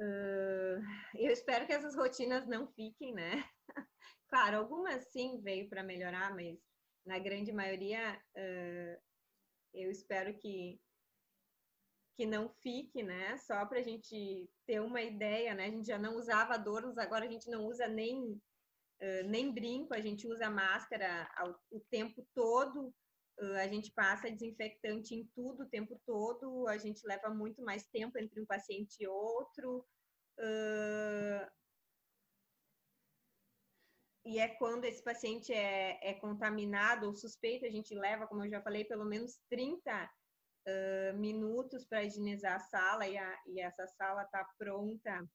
Uh, 0.00 0.78
eu 1.14 1.32
espero 1.32 1.66
que 1.66 1.72
essas 1.72 1.96
rotinas 1.96 2.46
não 2.46 2.68
fiquem, 2.68 3.12
né? 3.12 3.44
claro, 4.28 4.58
algumas 4.58 5.04
sim 5.10 5.40
veio 5.40 5.68
para 5.68 5.82
melhorar, 5.82 6.32
mas 6.34 6.60
na 7.08 7.18
grande 7.18 7.50
maioria 7.50 8.20
uh, 8.36 9.02
eu 9.72 9.90
espero 9.90 10.32
que 10.34 10.80
que 12.14 12.26
não 12.26 12.48
fique, 12.48 13.00
né? 13.00 13.36
Só 13.36 13.64
para 13.64 13.78
a 13.78 13.82
gente 13.82 14.50
ter 14.66 14.80
uma 14.80 15.00
ideia, 15.00 15.54
né? 15.54 15.66
A 15.66 15.70
gente 15.70 15.86
já 15.86 15.96
não 15.96 16.16
usava 16.16 16.54
adornos, 16.54 16.98
agora 16.98 17.24
a 17.24 17.30
gente 17.30 17.48
não 17.48 17.64
usa 17.64 17.86
nem, 17.86 18.32
uh, 18.32 19.28
nem 19.28 19.54
brinco, 19.54 19.94
a 19.94 20.00
gente 20.00 20.26
usa 20.26 20.50
máscara 20.50 21.30
ao, 21.36 21.56
o 21.70 21.78
tempo 21.88 22.26
todo, 22.34 22.92
uh, 23.40 23.54
a 23.62 23.68
gente 23.68 23.92
passa 23.92 24.32
desinfectante 24.32 25.14
em 25.14 25.30
tudo 25.32 25.62
o 25.62 25.68
tempo 25.68 25.96
todo, 26.04 26.66
a 26.66 26.76
gente 26.76 27.06
leva 27.06 27.30
muito 27.30 27.62
mais 27.62 27.86
tempo 27.86 28.18
entre 28.18 28.40
um 28.40 28.46
paciente 28.46 28.96
e 28.98 29.06
outro. 29.06 29.86
Uh, 30.40 31.57
e 34.28 34.38
é 34.38 34.48
quando 34.48 34.84
esse 34.84 35.02
paciente 35.02 35.52
é, 35.52 35.98
é 36.02 36.14
contaminado 36.14 37.06
ou 37.06 37.14
suspeito, 37.14 37.64
a 37.64 37.70
gente 37.70 37.94
leva, 37.94 38.26
como 38.26 38.44
eu 38.44 38.50
já 38.50 38.60
falei, 38.60 38.84
pelo 38.84 39.06
menos 39.06 39.38
30 39.48 40.10
uh, 40.68 41.18
minutos 41.18 41.86
para 41.86 42.04
higienizar 42.04 42.56
a 42.56 42.60
sala 42.60 43.08
e, 43.08 43.16
a, 43.16 43.38
e 43.46 43.60
essa 43.60 43.86
sala 43.86 44.22
está 44.24 44.46
pronta 44.58 45.26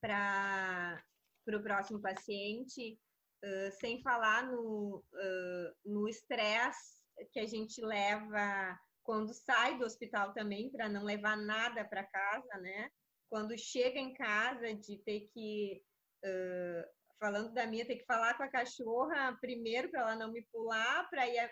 para 0.00 1.04
o 1.48 1.62
próximo 1.62 2.00
paciente, 2.00 2.98
uh, 3.44 3.70
sem 3.78 4.00
falar 4.00 4.46
no 4.50 5.04
uh, 5.12 6.08
estresse 6.08 6.98
que 7.30 7.40
a 7.40 7.46
gente 7.46 7.84
leva 7.84 8.78
quando 9.02 9.34
sai 9.34 9.76
do 9.76 9.84
hospital 9.84 10.32
também, 10.32 10.70
para 10.70 10.88
não 10.88 11.04
levar 11.04 11.36
nada 11.36 11.84
para 11.84 12.06
casa, 12.06 12.56
né? 12.58 12.90
Quando 13.28 13.58
chega 13.58 13.98
em 13.98 14.14
casa, 14.14 14.74
de 14.74 14.96
ter 15.04 15.28
que, 15.32 15.82
uh, 16.24 16.99
falando 17.20 17.52
da 17.52 17.66
minha, 17.66 17.86
ter 17.86 17.96
que 17.96 18.06
falar 18.06 18.34
com 18.34 18.42
a 18.42 18.48
cachorra 18.48 19.36
primeiro 19.40 19.90
para 19.90 20.00
ela 20.00 20.16
não 20.16 20.32
me 20.32 20.42
pular, 20.50 21.08
para 21.10 21.28
ir 21.28 21.50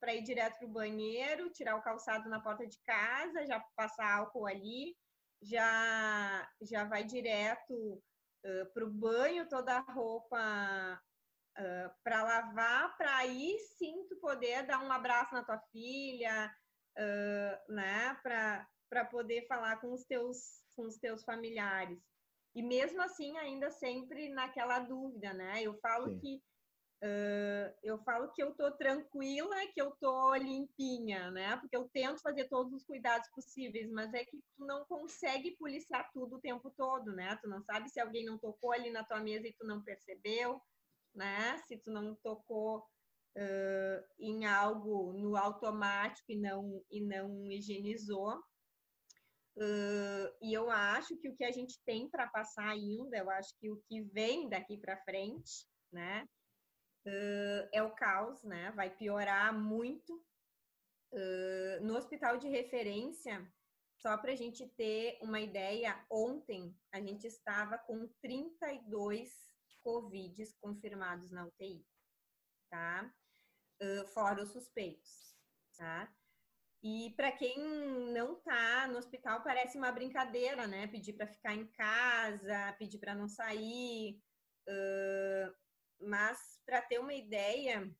para 0.00 0.14
ir 0.14 0.22
direto 0.22 0.56
para 0.58 0.66
o 0.66 0.72
banheiro, 0.72 1.50
tirar 1.50 1.76
o 1.76 1.82
calçado 1.82 2.26
na 2.30 2.40
porta 2.40 2.66
de 2.66 2.78
casa, 2.86 3.44
já 3.44 3.62
passar 3.76 4.10
álcool 4.16 4.46
ali, 4.46 4.96
já, 5.42 6.50
já 6.62 6.84
vai 6.84 7.04
direto 7.04 7.74
uh, 7.74 8.72
para 8.72 8.84
o 8.84 8.90
banho, 8.90 9.46
toda 9.46 9.76
a 9.76 9.92
roupa 9.92 11.02
uh, 11.58 11.90
para 12.02 12.22
lavar, 12.22 12.96
para 12.96 13.14
aí 13.18 13.58
sim 13.76 14.06
tu 14.08 14.16
poder 14.16 14.66
dar 14.66 14.82
um 14.82 14.90
abraço 14.90 15.34
na 15.34 15.44
tua 15.44 15.58
filha, 15.70 16.50
uh, 16.98 17.72
né? 17.72 18.18
Para 18.22 19.04
poder 19.10 19.46
falar 19.46 19.80
com 19.82 19.92
os, 19.92 20.04
teus, 20.04 20.62
com 20.74 20.86
os 20.86 20.96
teus 20.96 21.22
familiares. 21.24 22.09
E 22.54 22.62
mesmo 22.62 23.00
assim, 23.02 23.36
ainda 23.38 23.70
sempre 23.70 24.28
naquela 24.28 24.80
dúvida, 24.80 25.32
né? 25.32 25.62
Eu 25.62 25.78
falo 25.80 26.08
sim. 26.08 26.18
que 26.18 26.42
Uh, 27.02 27.72
eu 27.82 27.96
falo 28.04 28.30
que 28.30 28.42
eu 28.42 28.54
tô 28.54 28.70
tranquila, 28.72 29.56
que 29.72 29.80
eu 29.80 29.90
tô 29.92 30.34
limpinha, 30.34 31.30
né? 31.30 31.56
Porque 31.56 31.74
eu 31.74 31.88
tento 31.88 32.20
fazer 32.20 32.46
todos 32.46 32.74
os 32.74 32.84
cuidados 32.84 33.26
possíveis, 33.30 33.90
mas 33.90 34.12
é 34.12 34.22
que 34.22 34.36
tu 34.54 34.66
não 34.66 34.84
consegue 34.84 35.56
policiar 35.56 36.10
tudo 36.12 36.36
o 36.36 36.40
tempo 36.40 36.70
todo, 36.76 37.10
né? 37.14 37.38
Tu 37.40 37.48
não 37.48 37.62
sabe 37.62 37.88
se 37.88 37.98
alguém 37.98 38.26
não 38.26 38.36
tocou 38.36 38.70
ali 38.72 38.90
na 38.90 39.02
tua 39.02 39.18
mesa 39.18 39.48
e 39.48 39.54
tu 39.54 39.66
não 39.66 39.82
percebeu, 39.82 40.60
né? 41.14 41.56
Se 41.66 41.78
tu 41.78 41.90
não 41.90 42.14
tocou 42.16 42.80
uh, 42.80 44.04
em 44.18 44.44
algo 44.44 45.14
no 45.14 45.36
automático 45.36 46.30
e 46.30 46.36
não 46.36 46.84
e 46.90 47.00
não 47.00 47.50
higienizou. 47.50 48.42
Uh, 49.56 50.30
e 50.40 50.54
eu 50.54 50.70
acho 50.70 51.16
que 51.18 51.28
o 51.28 51.36
que 51.36 51.44
a 51.44 51.50
gente 51.50 51.78
tem 51.84 52.08
para 52.08 52.28
passar 52.28 52.68
ainda, 52.68 53.18
eu 53.18 53.28
acho 53.30 53.52
que 53.58 53.70
o 53.70 53.82
que 53.88 54.02
vem 54.02 54.48
daqui 54.48 54.78
para 54.78 55.02
frente, 55.04 55.66
né? 55.92 56.26
uh, 57.06 57.68
é 57.72 57.82
o 57.82 57.94
caos, 57.94 58.42
né? 58.44 58.70
Vai 58.72 58.90
piorar 58.90 59.52
muito. 59.52 60.22
Uh, 61.12 61.84
no 61.84 61.96
hospital 61.96 62.38
de 62.38 62.48
referência, 62.48 63.44
só 63.96 64.16
para 64.16 64.32
a 64.32 64.36
gente 64.36 64.66
ter 64.76 65.18
uma 65.20 65.40
ideia, 65.40 66.04
ontem 66.08 66.74
a 66.92 67.00
gente 67.00 67.26
estava 67.26 67.76
com 67.78 68.08
32 68.22 69.28
Covids 69.82 70.56
confirmados 70.60 71.30
na 71.30 71.46
UTI, 71.46 71.84
tá? 72.70 73.12
Fora 74.12 74.42
os 74.42 74.52
suspeitos, 74.52 75.34
tá? 75.76 76.14
E 76.82 77.12
para 77.14 77.30
quem 77.30 77.58
não 78.12 78.36
tá 78.36 78.88
no 78.88 78.98
hospital, 78.98 79.42
parece 79.42 79.76
uma 79.76 79.92
brincadeira, 79.92 80.66
né? 80.66 80.86
Pedir 80.86 81.12
para 81.12 81.26
ficar 81.26 81.54
em 81.54 81.66
casa, 81.66 82.74
pedir 82.78 82.98
para 82.98 83.14
não 83.14 83.28
sair. 83.28 84.18
Uh, 84.66 85.54
mas 86.00 86.58
para 86.64 86.80
ter 86.80 86.98
uma 86.98 87.12
ideia, 87.12 87.94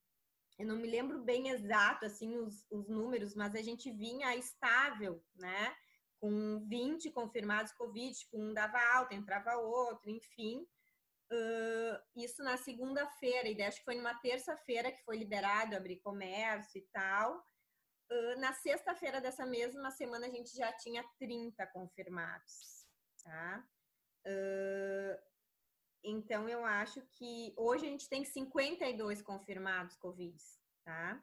eu 0.58 0.66
não 0.66 0.76
me 0.76 0.88
lembro 0.88 1.22
bem 1.22 1.50
exato 1.50 2.06
assim 2.06 2.38
os, 2.38 2.66
os 2.70 2.88
números, 2.88 3.34
mas 3.34 3.54
a 3.54 3.60
gente 3.60 3.90
vinha 3.90 4.34
estável, 4.34 5.22
né? 5.34 5.76
Com 6.18 6.66
20 6.66 7.10
confirmados 7.10 7.72
Covid, 7.72 8.18
tipo, 8.18 8.40
um 8.40 8.54
dava 8.54 8.78
alta, 8.94 9.14
entrava 9.14 9.56
outro, 9.56 10.10
enfim. 10.10 10.66
Uh, 11.30 12.00
isso 12.16 12.42
na 12.42 12.56
segunda-feira, 12.56 13.48
e 13.48 13.62
acho 13.62 13.78
que 13.78 13.84
foi 13.84 13.94
numa 13.94 14.14
terça-feira 14.14 14.90
que 14.90 15.04
foi 15.04 15.18
liberado 15.18 15.76
abrir 15.76 16.00
comércio 16.00 16.78
e 16.78 16.86
tal. 16.92 17.44
Uh, 18.10 18.40
na 18.40 18.52
sexta-feira 18.52 19.20
dessa 19.20 19.46
mesma 19.46 19.90
semana 19.90 20.26
a 20.26 20.30
gente 20.30 20.56
já 20.56 20.72
tinha 20.72 21.04
30 21.18 21.66
confirmados, 21.68 22.84
tá? 23.22 23.64
Uh, 24.26 25.30
então, 26.02 26.48
eu 26.48 26.64
acho 26.64 27.02
que 27.12 27.52
hoje 27.56 27.86
a 27.86 27.90
gente 27.90 28.08
tem 28.08 28.24
52 28.24 29.22
confirmados 29.22 29.96
Covid, 29.96 30.36
tá? 30.84 31.22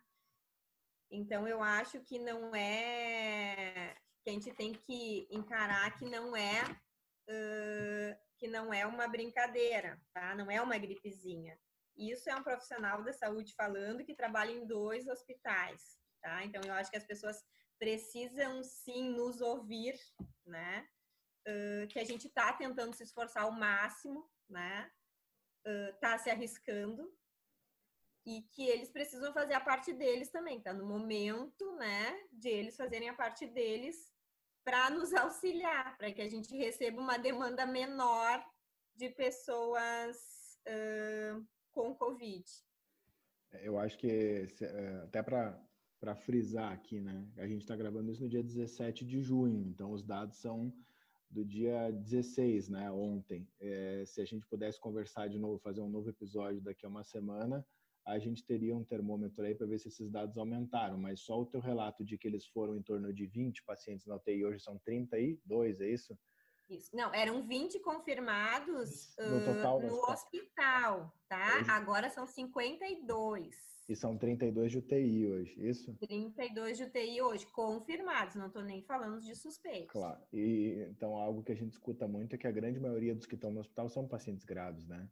Então, 1.09 1.47
eu 1.47 1.63
acho 1.63 1.99
que 2.01 2.19
não 2.19 2.53
é. 2.55 3.95
que 4.23 4.29
a 4.29 4.33
gente 4.33 4.53
tem 4.53 4.73
que 4.73 5.27
encarar 5.31 5.97
que 5.97 6.05
não 6.05 6.35
é. 6.35 6.63
Uh, 7.29 8.27
que 8.37 8.47
não 8.47 8.71
é 8.71 8.85
uma 8.85 9.07
brincadeira, 9.07 9.99
tá? 10.13 10.35
Não 10.35 10.49
é 10.51 10.61
uma 10.61 10.77
gripezinha. 10.77 11.59
Isso 11.95 12.29
é 12.29 12.35
um 12.35 12.43
profissional 12.43 13.03
da 13.03 13.11
saúde 13.11 13.55
falando 13.55 14.05
que 14.05 14.15
trabalha 14.15 14.51
em 14.51 14.67
dois 14.67 15.07
hospitais, 15.07 15.97
tá? 16.27 16.43
Então 16.43 16.61
eu 16.61 16.73
acho 16.73 16.91
que 16.91 16.97
as 16.97 17.05
pessoas 17.05 17.41
precisam 17.79 18.61
sim 18.61 19.09
nos 19.11 19.39
ouvir, 19.39 19.97
né? 20.45 20.85
Uh, 21.47 21.87
que 21.87 21.99
a 21.99 22.03
gente 22.03 22.27
está 22.27 22.51
tentando 22.51 22.93
se 22.93 23.03
esforçar 23.03 23.43
ao 23.43 23.51
máximo, 23.53 24.29
né? 24.49 24.91
Uh, 25.65 25.97
tá 26.01 26.17
se 26.17 26.29
arriscando 26.29 27.09
e 28.25 28.41
que 28.51 28.67
eles 28.67 28.89
precisam 28.89 29.31
fazer 29.31 29.53
a 29.53 29.61
parte 29.61 29.93
deles 29.93 30.29
também. 30.29 30.61
Tá 30.61 30.73
no 30.73 30.85
momento, 30.85 31.77
né, 31.77 32.27
de 32.33 32.49
eles 32.49 32.75
fazerem 32.75 33.07
a 33.07 33.13
parte 33.13 33.47
deles 33.47 34.13
para 34.65 34.89
nos 34.89 35.13
auxiliar, 35.13 35.97
para 35.97 36.11
que 36.11 36.21
a 36.21 36.29
gente 36.29 36.53
receba 36.57 36.99
uma 36.99 37.17
demanda 37.17 37.65
menor 37.65 38.45
de 38.93 39.09
pessoas 39.11 40.17
uh, 40.67 41.47
com 41.71 41.95
Covid. 41.95 42.45
Eu 43.61 43.79
acho 43.79 43.97
que 43.97 44.49
é, 44.61 45.03
até 45.05 45.23
para 45.23 45.66
para 46.07 46.15
frisar 46.15 46.71
aqui, 46.71 47.01
né? 47.01 47.27
A 47.35 47.45
gente 47.45 47.63
está 47.63 47.75
gravando 47.75 48.09
isso 48.09 48.23
no 48.23 48.29
dia 48.29 48.41
17 48.41 49.03
de 49.03 49.21
junho, 49.21 49.67
então 49.67 49.91
os 49.91 50.01
dados 50.01 50.37
são 50.37 50.73
do 51.29 51.43
dia 51.43 51.91
16, 51.91 52.69
né? 52.69 52.89
Ontem. 52.89 53.45
É, 53.59 54.05
se 54.05 54.21
a 54.21 54.25
gente 54.25 54.47
pudesse 54.47 54.79
conversar 54.79 55.27
de 55.27 55.37
novo, 55.37 55.59
fazer 55.59 55.81
um 55.81 55.89
novo 55.89 56.09
episódio 56.09 56.61
daqui 56.61 56.85
a 56.85 56.89
uma 56.89 57.03
semana, 57.03 57.67
a 58.05 58.17
gente 58.19 58.41
teria 58.45 58.73
um 58.73 58.85
termômetro 58.85 59.43
aí 59.43 59.53
para 59.53 59.67
ver 59.67 59.79
se 59.79 59.89
esses 59.89 60.09
dados 60.09 60.37
aumentaram, 60.37 60.97
mas 60.97 61.19
só 61.19 61.41
o 61.41 61.45
teu 61.45 61.59
relato 61.59 62.05
de 62.05 62.17
que 62.17 62.25
eles 62.25 62.47
foram 62.47 62.77
em 62.77 62.81
torno 62.81 63.11
de 63.11 63.25
20 63.25 63.65
pacientes 63.65 64.05
na 64.05 64.15
UTI, 64.15 64.45
hoje 64.45 64.63
são 64.63 64.77
32, 64.77 65.81
é 65.81 65.89
isso? 65.89 66.17
Isso. 66.69 66.95
Não, 66.95 67.13
eram 67.13 67.45
20 67.45 67.81
confirmados 67.81 69.13
no, 69.17 69.43
total, 69.43 69.79
uh, 69.79 69.87
no 69.87 70.09
hospital, 70.09 71.13
tá? 71.27 71.57
Hoje... 71.57 71.69
Agora 71.69 72.09
são 72.09 72.25
52. 72.25 73.76
E 73.87 73.95
são 73.95 74.17
32 74.17 74.71
de 74.71 74.77
UTI 74.79 75.27
hoje, 75.27 75.55
isso? 75.65 75.95
32 75.95 76.77
de 76.77 76.83
UTI 76.83 77.21
hoje, 77.21 77.47
confirmados, 77.47 78.35
não 78.35 78.47
estou 78.47 78.61
nem 78.61 78.81
falando 78.81 79.21
de 79.21 79.33
suspeitos. 79.33 79.91
Claro, 79.91 80.21
e 80.33 80.85
então 80.89 81.15
algo 81.15 81.41
que 81.41 81.53
a 81.53 81.55
gente 81.55 81.71
escuta 81.71 82.05
muito 82.07 82.35
é 82.35 82.37
que 82.37 82.47
a 82.47 82.51
grande 82.51 82.79
maioria 82.79 83.15
dos 83.15 83.25
que 83.25 83.35
estão 83.35 83.49
no 83.49 83.61
hospital 83.61 83.87
são 83.87 84.05
pacientes 84.05 84.43
graves, 84.43 84.85
né? 84.85 85.09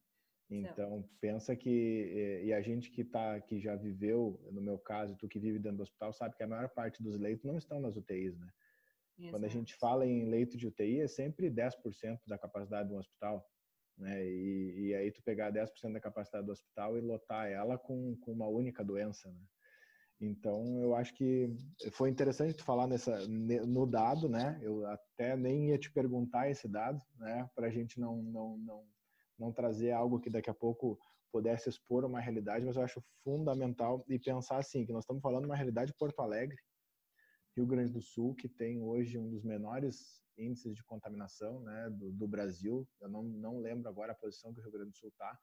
Então, 0.47 1.09
pensa 1.19 1.55
que 1.55 2.41
e 2.43 2.53
a 2.53 2.61
gente 2.61 2.91
que 2.91 3.03
tá 3.03 3.39
que 3.39 3.59
já 3.59 3.75
viveu, 3.75 4.39
no 4.51 4.61
meu 4.61 4.77
caso, 4.77 5.15
tu 5.15 5.27
que 5.27 5.39
vive 5.39 5.57
dentro 5.57 5.77
do 5.77 5.83
hospital, 5.83 6.13
sabe 6.13 6.35
que 6.35 6.43
a 6.43 6.47
maior 6.47 6.69
parte 6.69 7.01
dos 7.01 7.17
leitos 7.17 7.45
não 7.45 7.57
estão 7.57 7.79
nas 7.79 7.95
UTIs, 7.95 8.37
né? 8.37 8.47
Exato. 9.17 9.31
Quando 9.31 9.45
a 9.45 9.49
gente 9.49 9.73
fala 9.75 10.05
em 10.05 10.25
leito 10.29 10.57
de 10.57 10.67
UTI, 10.67 10.99
é 10.99 11.07
sempre 11.07 11.49
10% 11.49 12.19
da 12.27 12.37
capacidade 12.37 12.89
do 12.89 12.97
hospital, 12.97 13.49
né? 13.97 14.25
E, 14.25 14.87
e 14.87 14.95
aí 14.95 15.11
tu 15.11 15.21
pegar 15.23 15.51
10% 15.51 15.93
da 15.93 15.99
capacidade 15.99 16.45
do 16.45 16.51
hospital 16.51 16.97
e 16.97 17.01
lotar 17.01 17.47
ela 17.47 17.77
com, 17.77 18.15
com 18.17 18.31
uma 18.31 18.47
única 18.47 18.83
doença, 18.83 19.29
né? 19.31 19.41
Então, 20.21 20.81
eu 20.81 20.95
acho 20.95 21.13
que 21.13 21.53
foi 21.91 22.09
interessante 22.09 22.55
tu 22.55 22.63
falar 22.63 22.87
nessa, 22.87 23.27
no 23.27 23.85
dado, 23.85 24.29
né? 24.29 24.57
Eu 24.61 24.85
até 24.85 25.35
nem 25.35 25.69
ia 25.69 25.77
te 25.77 25.91
perguntar 25.91 26.49
esse 26.49 26.69
dado, 26.69 27.01
né? 27.17 27.49
Para 27.53 27.67
a 27.67 27.69
gente 27.69 27.99
não, 27.99 28.23
não, 28.23 28.57
não 28.57 28.85
não 29.37 29.51
trazer 29.51 29.91
algo 29.91 30.19
que 30.19 30.29
daqui 30.29 30.49
a 30.49 30.53
pouco 30.53 30.97
pudesse 31.31 31.69
expor 31.69 32.05
uma 32.05 32.19
realidade, 32.19 32.65
mas 32.65 32.77
eu 32.77 32.83
acho 32.83 33.03
fundamental 33.23 34.05
e 34.07 34.17
pensar 34.17 34.57
assim, 34.57 34.85
que 34.85 34.93
nós 34.93 35.03
estamos 35.03 35.21
falando 35.21 35.41
de 35.41 35.49
uma 35.49 35.55
realidade 35.55 35.91
de 35.91 35.97
Porto 35.97 36.21
Alegre, 36.21 36.57
Rio 37.55 37.65
Grande 37.65 37.91
do 37.91 38.01
Sul, 38.01 38.35
que 38.35 38.47
tem 38.47 38.81
hoje 38.81 39.17
um 39.17 39.29
dos 39.29 39.43
menores 39.43 40.23
índices 40.37 40.75
de 40.75 40.83
contaminação 40.83 41.61
né, 41.61 41.89
do, 41.91 42.11
do 42.11 42.27
Brasil. 42.27 42.87
Eu 43.01 43.09
não, 43.09 43.23
não 43.23 43.59
lembro 43.59 43.87
agora 43.89 44.11
a 44.11 44.15
posição 44.15 44.53
que 44.53 44.59
o 44.59 44.63
Rio 44.63 44.71
Grande 44.71 44.91
do 44.91 44.97
Sul 44.97 45.09
está, 45.09 45.37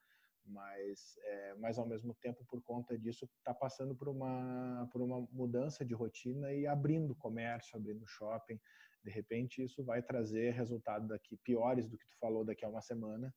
mas, 0.44 1.16
é, 1.22 1.54
mas 1.54 1.78
ao 1.78 1.86
mesmo 1.86 2.14
tempo, 2.14 2.44
por 2.46 2.62
conta 2.62 2.98
disso, 2.98 3.28
está 3.38 3.54
passando 3.54 3.94
por 3.94 4.08
uma, 4.08 4.88
por 4.92 5.00
uma 5.00 5.20
mudança 5.30 5.84
de 5.84 5.94
rotina 5.94 6.52
e 6.52 6.66
abrindo 6.66 7.14
comércio, 7.14 7.76
abrindo 7.76 8.06
shopping. 8.06 8.60
De 9.04 9.10
repente, 9.10 9.62
isso 9.62 9.84
vai 9.84 10.02
trazer 10.02 10.52
resultados 10.52 11.08
daqui 11.08 11.36
piores 11.38 11.88
do 11.88 11.98
que 11.98 12.06
tu 12.06 12.18
falou 12.18 12.44
daqui 12.44 12.64
a 12.64 12.68
uma 12.68 12.80
semana, 12.80 13.34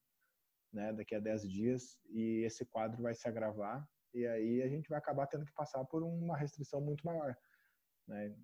né, 0.72 0.94
daqui 0.94 1.16
a 1.16 1.20
10 1.20 1.50
dias, 1.50 1.98
e 2.10 2.44
esse 2.44 2.66
quadro 2.66 3.02
vai 3.02 3.16
se 3.16 3.28
agravar, 3.28 3.88
e 4.14 4.26
aí 4.28 4.62
a 4.62 4.68
gente 4.68 4.90
vai 4.90 4.98
acabar 4.98 5.28
tendo 5.28 5.46
que 5.46 5.54
passar 5.54 5.84
por 5.86 6.04
uma 6.04 6.38
restrição 6.38 6.82
muito 6.82 7.06
maior. 7.06 7.36
Né? 8.08 8.36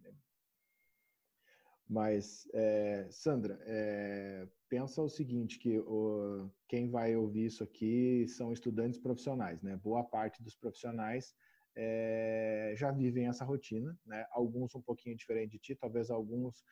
Mas, 1.92 2.48
é, 2.54 3.06
Sandra, 3.12 3.60
é, 3.64 4.48
pensa 4.70 5.02
o 5.02 5.10
seguinte, 5.10 5.60
que 5.60 5.78
o, 5.80 6.50
quem 6.66 6.90
vai 6.90 7.18
ouvir 7.18 7.48
isso 7.48 7.66
aqui 7.66 8.26
são 8.30 8.54
estudantes 8.54 8.98
profissionais, 8.98 9.62
né? 9.62 9.76
Boa 9.76 10.02
parte 10.02 10.42
dos 10.42 10.56
profissionais 10.56 11.36
é, 11.76 12.74
já 12.78 12.92
vivem 12.92 13.28
essa 13.28 13.44
rotina, 13.44 14.00
né? 14.06 14.26
Alguns 14.32 14.74
um 14.74 14.82
pouquinho 14.82 15.18
diferente 15.18 15.52
de 15.52 15.60
ti, 15.60 15.76
talvez 15.76 16.10
alguns 16.10 16.64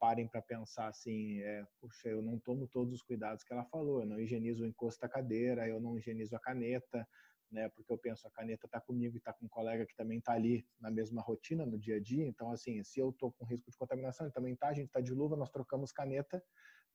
parem 0.00 0.26
para 0.26 0.40
pensar 0.40 0.88
assim, 0.88 1.38
puxa, 1.78 2.08
eu 2.08 2.22
não 2.22 2.38
tomo 2.38 2.66
todos 2.66 2.94
os 2.94 3.02
cuidados 3.02 3.44
que 3.44 3.52
ela 3.52 3.66
falou, 3.66 4.00
eu 4.00 4.06
não 4.06 4.18
higienizo 4.18 4.64
o 4.64 4.66
encosto 4.66 5.02
da 5.02 5.08
cadeira, 5.08 5.68
eu 5.68 5.78
não 5.78 5.98
higienizo 5.98 6.34
a 6.34 6.40
caneta, 6.40 7.06
né? 7.50 7.68
Porque 7.70 7.92
eu 7.92 7.98
penso, 7.98 8.26
a 8.26 8.30
caneta 8.30 8.66
está 8.66 8.80
comigo 8.80 9.16
e 9.16 9.18
está 9.18 9.32
com 9.32 9.46
um 9.46 9.48
colega 9.48 9.86
que 9.86 9.94
também 9.96 10.18
está 10.18 10.32
ali 10.32 10.66
na 10.80 10.90
mesma 10.90 11.22
rotina, 11.22 11.64
no 11.64 11.78
dia 11.78 11.96
a 11.96 12.00
dia, 12.00 12.26
então 12.26 12.50
assim, 12.50 12.82
se 12.82 13.00
eu 13.00 13.10
estou 13.10 13.32
com 13.32 13.44
risco 13.44 13.70
de 13.70 13.76
contaminação, 13.76 14.26
ele 14.26 14.34
também 14.34 14.54
está, 14.54 14.68
a 14.68 14.74
gente 14.74 14.86
está 14.86 15.00
de 15.00 15.12
luva, 15.12 15.36
nós 15.36 15.50
trocamos 15.50 15.92
caneta, 15.92 16.42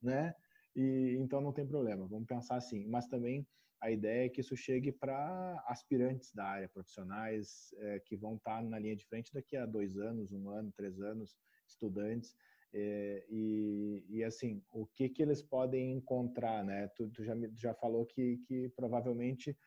né? 0.02 0.34
E 0.76 1.18
então 1.20 1.42
não 1.42 1.54
tem 1.54 1.68
problema, 1.68 2.08
vamos 2.08 2.28
pensar 2.28 2.56
assim. 2.56 2.88
Mas 2.88 3.08
também 3.08 3.46
a 3.82 3.90
ideia 3.90 4.26
é 4.26 4.30
que 4.30 4.42
isso 4.42 4.56
chegue 4.56 4.92
para 4.92 5.64
aspirantes 5.68 6.32
da 6.34 6.46
área, 6.46 6.70
profissionais 6.70 7.74
é, 7.78 8.00
que 8.00 8.16
vão 8.16 8.36
estar 8.36 8.58
tá 8.58 8.62
na 8.62 8.78
linha 8.78 8.96
de 8.96 9.06
frente 9.06 9.34
daqui 9.34 9.58
a 9.58 9.66
dois 9.66 9.98
anos, 9.98 10.32
um 10.32 10.50
ano, 10.50 10.72
três 10.72 11.02
anos, 11.02 11.36
estudantes, 11.68 12.36
é, 12.74 13.26
e, 13.30 14.06
e, 14.08 14.24
assim, 14.24 14.64
o 14.72 14.86
que 14.86 15.10
que 15.10 15.22
eles 15.22 15.42
podem 15.42 15.92
encontrar, 15.92 16.64
né? 16.64 16.88
Tu, 16.96 17.10
tu 17.10 17.24
já, 17.24 17.34
já 17.56 17.74
falou 17.74 18.06
que, 18.06 18.38
que 18.48 18.70
provavelmente 18.70 19.58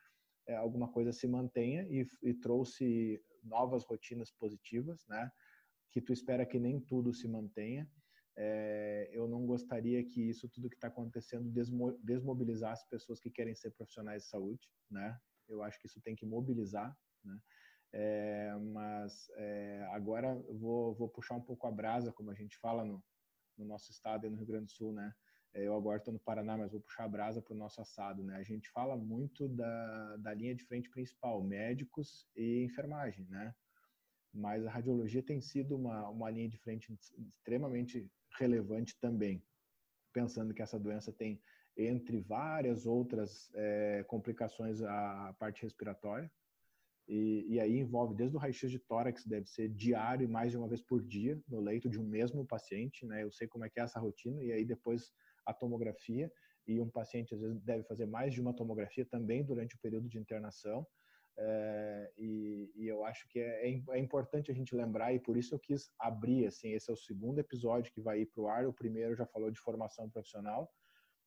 é, 0.46 0.56
alguma 0.56 0.88
coisa 0.90 1.12
se 1.12 1.26
mantenha 1.26 1.86
e, 1.88 2.06
e, 2.22 2.34
trouxe 2.34 3.22
novas 3.42 3.84
rotinas 3.84 4.30
positivas, 4.30 5.04
né? 5.08 5.30
Que 5.90 6.00
tu 6.00 6.12
espera 6.12 6.46
que 6.46 6.58
nem 6.58 6.80
tudo 6.80 7.12
se 7.12 7.28
mantenha. 7.28 7.88
É, 8.36 9.08
eu 9.12 9.28
não 9.28 9.46
gostaria 9.46 10.02
que 10.04 10.20
isso 10.20 10.48
tudo 10.48 10.68
que 10.68 10.74
está 10.74 10.88
acontecendo 10.88 11.48
desmo, 11.50 11.96
desmobilizasse 12.02 12.88
pessoas 12.90 13.20
que 13.20 13.30
querem 13.30 13.54
ser 13.54 13.70
profissionais 13.70 14.24
de 14.24 14.28
saúde, 14.28 14.68
né? 14.90 15.18
Eu 15.48 15.62
acho 15.62 15.78
que 15.80 15.86
isso 15.86 16.00
tem 16.00 16.16
que 16.16 16.26
mobilizar, 16.26 16.96
né? 17.24 17.38
É, 17.96 18.52
mas 18.72 19.30
é, 19.36 19.86
agora 19.92 20.34
vou, 20.50 20.94
vou 20.96 21.08
puxar 21.08 21.36
um 21.36 21.40
pouco 21.40 21.66
a 21.66 21.70
brasa, 21.70 22.12
como 22.12 22.30
a 22.30 22.34
gente 22.34 22.58
fala 22.58 22.84
no, 22.84 23.02
no 23.56 23.64
nosso 23.64 23.92
estado 23.92 24.26
e 24.26 24.30
no 24.30 24.36
Rio 24.36 24.46
Grande 24.46 24.66
do 24.66 24.72
Sul, 24.72 24.92
né? 24.92 25.14
É, 25.54 25.62
eu 25.66 25.74
agora 25.74 25.98
estou 25.98 26.12
no 26.12 26.18
Paraná, 26.18 26.58
mas 26.58 26.72
vou 26.72 26.80
puxar 26.80 27.04
a 27.04 27.08
brasa 27.08 27.40
para 27.40 27.54
o 27.54 27.56
nosso 27.56 27.80
assado, 27.80 28.24
né? 28.24 28.36
A 28.36 28.42
gente 28.42 28.68
fala 28.70 28.96
muito 28.96 29.48
da, 29.48 30.16
da 30.16 30.34
linha 30.34 30.54
de 30.54 30.64
frente 30.64 30.90
principal, 30.90 31.42
médicos 31.42 32.28
e 32.36 32.64
enfermagem, 32.64 33.24
né? 33.30 33.54
Mas 34.32 34.66
a 34.66 34.70
radiologia 34.70 35.22
tem 35.22 35.40
sido 35.40 35.76
uma, 35.76 36.08
uma 36.08 36.28
linha 36.28 36.48
de 36.48 36.58
frente 36.58 36.92
extremamente 36.92 38.10
relevante 38.36 38.98
também, 39.00 39.44
pensando 40.12 40.52
que 40.52 40.60
essa 40.60 40.78
doença 40.78 41.12
tem, 41.12 41.40
entre 41.76 42.18
várias 42.18 42.84
outras 42.84 43.48
é, 43.54 44.04
complicações, 44.08 44.82
a 44.82 45.36
parte 45.38 45.62
respiratória, 45.62 46.28
e, 47.06 47.44
e, 47.48 47.60
aí 47.60 47.78
envolve 47.78 48.14
desde 48.14 48.34
o 48.34 48.40
raio-x 48.40 48.70
de 48.70 48.78
tórax, 48.78 49.26
deve 49.26 49.46
ser 49.46 49.68
diário 49.68 50.24
e 50.24 50.28
mais 50.28 50.50
de 50.50 50.56
uma 50.56 50.66
vez 50.66 50.80
por 50.80 51.02
dia 51.02 51.38
no 51.46 51.60
leito 51.60 51.88
de 51.88 52.00
um 52.00 52.04
mesmo 52.04 52.46
paciente, 52.46 53.04
né? 53.04 53.22
Eu 53.22 53.30
sei 53.30 53.46
como 53.46 53.64
é 53.64 53.68
que 53.68 53.78
é 53.78 53.82
essa 53.82 54.00
rotina 54.00 54.42
e 54.42 54.50
aí 54.50 54.64
depois 54.64 55.12
a 55.46 55.52
tomografia 55.52 56.30
e 56.66 56.80
um 56.80 56.88
paciente 56.88 57.34
às 57.34 57.40
vezes 57.40 57.60
deve 57.60 57.84
fazer 57.84 58.06
mais 58.06 58.32
de 58.32 58.40
uma 58.40 58.54
tomografia 58.54 59.04
também 59.04 59.44
durante 59.44 59.76
o 59.76 59.78
período 59.78 60.08
de 60.08 60.18
internação. 60.18 60.86
É, 61.36 62.12
e, 62.16 62.72
e, 62.76 62.86
eu 62.86 63.04
acho 63.04 63.28
que 63.28 63.40
é, 63.40 63.68
é, 63.68 63.82
é, 63.90 63.98
importante 63.98 64.52
a 64.52 64.54
gente 64.54 64.74
lembrar 64.74 65.12
e 65.12 65.18
por 65.18 65.36
isso 65.36 65.52
eu 65.52 65.58
quis 65.58 65.90
abrir 65.98 66.46
assim 66.46 66.74
esse 66.74 66.88
é 66.88 66.94
o 66.94 66.96
segundo 66.96 67.40
episódio 67.40 67.92
que 67.92 68.00
vai 68.00 68.20
ir 68.20 68.26
para 68.26 68.40
o 68.40 68.46
ar 68.46 68.68
o 68.68 68.72
primeiro 68.72 69.16
já 69.16 69.26
falou 69.26 69.50
de 69.50 69.58
formação 69.58 70.08
profissional 70.08 70.72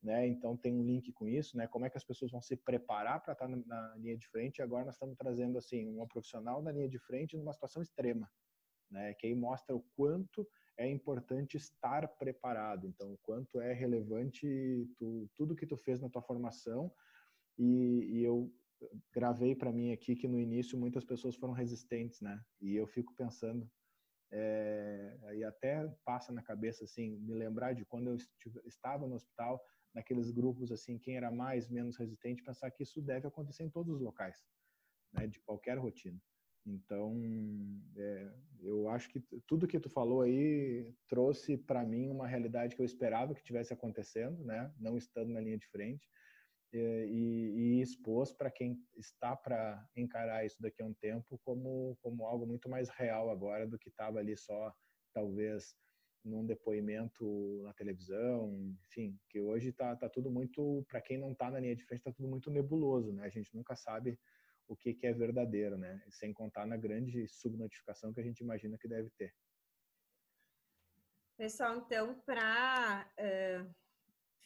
né? 0.02 0.28
Então 0.28 0.56
tem 0.56 0.74
um 0.74 0.84
link 0.84 1.12
com 1.12 1.28
isso, 1.28 1.58
né? 1.58 1.68
Como 1.68 1.86
é 1.86 1.90
que 1.90 1.98
as 1.98 2.04
pessoas 2.04 2.32
vão 2.32 2.42
se 2.42 2.56
preparar 2.56 3.22
para 3.22 3.34
estar 3.34 3.48
na, 3.48 3.58
na, 3.58 3.96
linha 3.96 4.18
de 4.18 4.28
frente? 4.28 4.60
E 4.60 4.62
agora 4.62 4.86
nós 4.86 4.96
estamos 4.96 5.16
trazendo 5.18 5.58
assim 5.58 5.88
uma 5.88 6.08
profissional 6.08 6.62
na 6.62 6.72
linha 6.72 6.90
de 6.90 7.00
frente 7.00 7.36
numa 7.38 7.54
situação 7.54 7.82
extrema, 7.82 8.30
né? 8.90 9.14
Que 9.16 9.28
aí 9.28 9.36
mostra 9.36 9.76
o 9.76 9.84
quanto 9.96 10.48
é 10.78 10.88
importante 10.90 11.58
estar 11.58 12.08
preparado. 12.18 12.88
Então, 12.88 13.14
o 13.14 13.18
quanto 13.20 13.60
é 13.62 13.74
relevante 13.74 14.88
tu, 14.98 15.30
tudo 15.36 15.56
que 15.56 15.68
tu 15.68 15.78
fez 15.78 16.00
na 16.02 16.10
tua 16.10 16.22
formação 16.22 16.94
e, 17.58 18.20
e 18.20 18.24
eu 18.24 18.54
gravei 19.14 19.56
para 19.56 19.72
mim 19.72 19.92
aqui 19.92 20.16
que 20.16 20.28
no 20.28 20.40
início 20.40 20.78
muitas 20.78 21.06
pessoas 21.06 21.36
foram 21.36 21.54
resistentes, 21.54 22.22
né? 22.22 22.44
E 22.62 22.76
eu 22.76 22.88
fico 22.88 23.14
pensando 23.16 23.70
É, 24.32 25.18
e 25.36 25.44
até 25.44 25.88
passa 26.04 26.34
na 26.34 26.44
cabeça 26.44 26.84
assim, 26.84 27.18
me 27.20 27.34
lembrar 27.34 27.74
de 27.74 27.86
quando 27.86 28.10
eu 28.10 28.16
estava 28.66 29.08
no 29.08 29.16
hospital, 29.16 29.64
naqueles 29.94 30.32
grupos 30.32 30.72
assim, 30.72 31.00
quem 31.00 31.16
era 31.16 31.32
mais, 31.32 31.70
menos 31.70 31.98
resistente, 31.98 32.44
pensar 32.44 32.70
que 32.72 32.84
isso 32.84 33.02
deve 33.02 33.28
acontecer 33.28 33.64
em 33.64 33.70
todos 33.70 33.94
os 33.96 34.02
locais, 34.02 34.46
né, 35.14 35.28
de 35.28 35.40
qualquer 35.42 35.78
rotina. 35.78 36.22
Então, 36.68 37.16
é, 37.96 38.32
eu 38.62 38.90
acho 38.90 39.10
que 39.10 39.22
tudo 39.48 39.68
que 39.68 39.80
tu 39.80 39.90
falou 39.90 40.22
aí 40.22 40.94
trouxe 41.08 41.58
para 41.58 41.86
mim 41.86 42.10
uma 42.10 42.28
realidade 42.28 42.76
que 42.76 42.82
eu 42.82 42.86
esperava 42.86 43.34
que 43.34 43.44
tivesse 43.44 43.74
acontecendo, 43.74 44.44
né, 44.44 44.72
não 44.78 44.98
estando 44.98 45.32
na 45.32 45.40
linha 45.40 45.58
de 45.58 45.68
frente, 45.68 46.06
e, 46.74 47.54
e 47.56 47.82
expôs 47.82 48.34
para 48.34 48.52
quem 48.52 48.78
está 48.98 49.36
para 49.36 49.88
encarar 49.96 50.46
isso 50.46 50.62
daqui 50.62 50.82
a 50.82 50.86
um 50.86 50.94
tempo 50.94 51.40
como, 51.46 51.98
como 52.02 52.26
algo 52.26 52.46
muito 52.46 52.68
mais 52.68 52.90
real 52.90 53.30
agora 53.30 53.66
do 53.66 53.80
que 53.80 53.88
estava 53.88 54.20
ali 54.20 54.36
só, 54.36 54.74
talvez, 55.14 55.74
num 56.26 56.46
depoimento 56.46 57.62
na 57.64 57.74
televisão, 57.74 58.76
enfim, 58.86 59.18
que 59.30 59.40
hoje 59.40 59.70
está 59.70 59.96
tá 59.96 60.10
tudo 60.10 60.30
muito, 60.30 60.86
para 60.90 61.00
quem 61.02 61.18
não 61.18 61.32
está 61.32 61.50
na 61.50 61.60
linha 61.60 61.76
de 61.76 61.86
frente, 61.86 62.00
está 62.00 62.12
tudo 62.12 62.28
muito 62.28 62.52
nebuloso, 62.52 63.14
né? 63.14 63.24
A 63.24 63.30
gente 63.30 63.56
nunca 63.56 63.76
sabe 63.76 64.20
o 64.68 64.76
que, 64.76 64.94
que 64.94 65.08
é 65.08 65.14
verdadeiro, 65.14 65.78
né? 65.78 66.04
Sem 66.10 66.34
contar 66.34 66.66
na 66.66 66.78
grande 66.78 67.28
subnotificação 67.28 68.14
que 68.14 68.20
a 68.20 68.24
gente 68.24 68.42
imagina 68.42 68.78
que 68.78 68.88
deve 68.88 69.10
ter. 69.12 69.34
Pessoal, 71.38 71.78
então, 71.78 72.20
para 72.22 73.08
uh, 73.20 73.76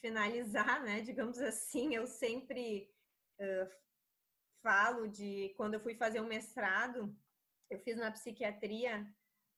finalizar, 0.02 0.84
né, 0.84 1.00
digamos 1.02 1.40
assim, 1.40 1.96
eu 1.96 2.06
sempre 2.06 2.94
uh, 3.40 3.70
falo 4.62 5.08
de 5.08 5.54
quando 5.56 5.76
eu 5.76 5.80
fui 5.80 5.96
fazer 5.96 6.20
o 6.20 6.24
um 6.24 6.28
mestrado, 6.28 7.16
eu 7.70 7.80
fiz 7.80 7.98
na 7.98 8.12
psiquiatria 8.12 9.02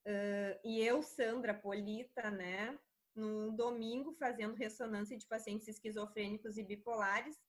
uh, 0.06 0.60
e 0.64 0.82
eu, 0.86 1.02
Sandra 1.02 1.54
Polita, 1.54 2.30
né, 2.30 2.78
no 3.16 3.52
domingo 3.52 4.14
fazendo 4.14 4.56
ressonância 4.56 5.18
de 5.18 5.26
pacientes 5.26 5.68
esquizofrênicos 5.68 6.58
e 6.58 6.64
bipolares, 6.64 7.40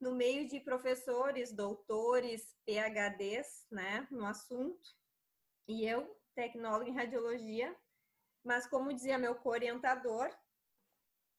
no 0.00 0.14
meio 0.14 0.48
de 0.48 0.58
professores, 0.60 1.52
doutores, 1.52 2.56
PhDs, 2.64 3.66
né, 3.70 4.08
no 4.10 4.24
assunto, 4.24 4.88
e 5.68 5.86
eu, 5.86 6.16
tecnóloga 6.34 6.88
em 6.88 6.94
radiologia, 6.94 7.76
mas 8.42 8.66
como 8.66 8.92
dizia 8.92 9.18
meu 9.18 9.34
co-orientador, 9.34 10.30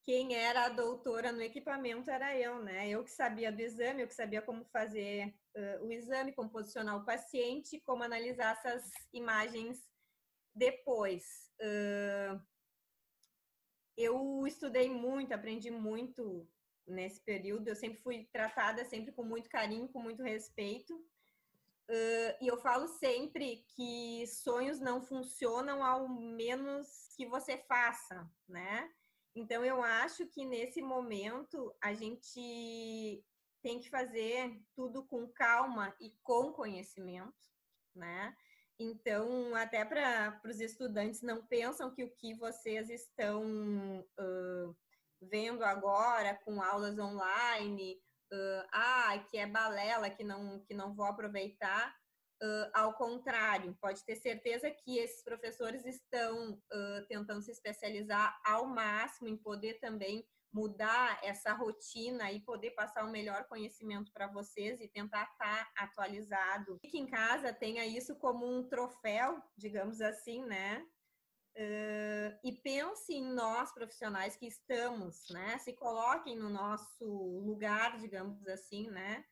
quem 0.03 0.35
era 0.35 0.65
a 0.65 0.69
doutora 0.69 1.31
no 1.31 1.41
equipamento 1.41 2.09
era 2.09 2.35
eu, 2.37 2.61
né? 2.61 2.89
Eu 2.89 3.03
que 3.03 3.11
sabia 3.11 3.51
do 3.51 3.59
exame, 3.59 4.01
eu 4.01 4.07
que 4.07 4.15
sabia 4.15 4.41
como 4.41 4.65
fazer 4.65 5.35
uh, 5.55 5.85
o 5.85 5.91
exame, 5.91 6.33
como 6.33 6.49
posicionar 6.49 6.97
o 6.97 7.05
paciente, 7.05 7.79
como 7.81 8.03
analisar 8.03 8.53
essas 8.53 8.89
imagens 9.13 9.79
depois. 10.55 11.51
Uh, 11.59 12.41
eu 13.95 14.47
estudei 14.47 14.89
muito, 14.89 15.33
aprendi 15.33 15.69
muito 15.69 16.47
nesse 16.91 17.21
período. 17.21 17.67
Eu 17.67 17.75
sempre 17.75 18.01
fui 18.01 18.27
tratada 18.31 18.85
sempre 18.85 19.11
com 19.11 19.23
muito 19.23 19.49
carinho, 19.49 19.87
com 19.89 19.99
muito 19.99 20.21
respeito. 20.23 20.95
Uh, 21.89 22.33
e 22.39 22.47
eu 22.47 22.57
falo 22.57 22.87
sempre 22.87 23.65
que 23.75 24.25
sonhos 24.27 24.79
não 24.79 25.01
funcionam 25.01 25.83
ao 25.83 26.07
menos 26.07 27.13
que 27.17 27.25
você 27.25 27.57
faça, 27.57 28.29
né? 28.47 28.89
Então, 29.35 29.63
eu 29.63 29.81
acho 29.81 30.25
que 30.27 30.45
nesse 30.45 30.81
momento 30.81 31.73
a 31.81 31.93
gente 31.93 33.23
tem 33.61 33.79
que 33.79 33.89
fazer 33.89 34.57
tudo 34.75 35.03
com 35.03 35.27
calma 35.27 35.93
e 35.99 36.11
com 36.23 36.51
conhecimento, 36.51 37.49
né? 37.95 38.35
Então, 38.79 39.53
até 39.55 39.85
para 39.85 40.41
os 40.43 40.59
estudantes 40.59 41.21
não 41.21 41.45
pensam 41.45 41.93
que 41.93 42.03
o 42.03 42.09
que 42.09 42.33
vocês 42.33 42.89
estão 42.89 43.99
uh, 44.19 44.75
vendo 45.21 45.63
agora 45.63 46.39
com 46.43 46.61
aulas 46.61 46.97
online, 46.97 48.01
uh, 48.31 48.67
ah, 48.71 49.25
que 49.29 49.37
é 49.37 49.45
balela, 49.45 50.09
que 50.09 50.23
não, 50.23 50.59
que 50.61 50.73
não 50.73 50.93
vou 50.93 51.05
aproveitar, 51.05 51.95
Uh, 52.43 52.65
ao 52.73 52.95
contrário, 52.95 53.77
pode 53.79 54.03
ter 54.03 54.15
certeza 54.15 54.71
que 54.71 54.97
esses 54.97 55.23
professores 55.23 55.85
estão 55.85 56.53
uh, 56.53 57.05
tentando 57.07 57.39
se 57.43 57.51
especializar 57.51 58.35
ao 58.43 58.65
máximo 58.65 59.27
em 59.27 59.37
poder 59.37 59.75
também 59.75 60.27
mudar 60.51 61.19
essa 61.23 61.53
rotina 61.53 62.31
e 62.31 62.39
poder 62.39 62.71
passar 62.71 63.05
o 63.05 63.11
melhor 63.11 63.45
conhecimento 63.47 64.11
para 64.11 64.25
vocês 64.25 64.81
e 64.81 64.87
tentar 64.87 65.29
estar 65.31 65.65
tá 65.65 65.71
atualizado. 65.77 66.79
Que 66.79 66.97
em 66.97 67.05
casa 67.05 67.53
tenha 67.53 67.85
isso 67.85 68.15
como 68.15 68.45
um 68.45 68.67
troféu, 68.67 69.39
digamos 69.55 70.01
assim, 70.01 70.43
né? 70.43 70.83
Uh, 71.55 72.39
e 72.43 72.53
pense 72.63 73.13
em 73.13 73.25
nós 73.33 73.73
profissionais 73.73 74.35
que 74.35 74.47
estamos, 74.47 75.27
né? 75.29 75.57
Se 75.59 75.73
coloquem 75.73 76.37
no 76.37 76.49
nosso 76.49 77.05
lugar, 77.05 77.99
digamos 77.99 78.47
assim, 78.47 78.89
né? 78.89 79.25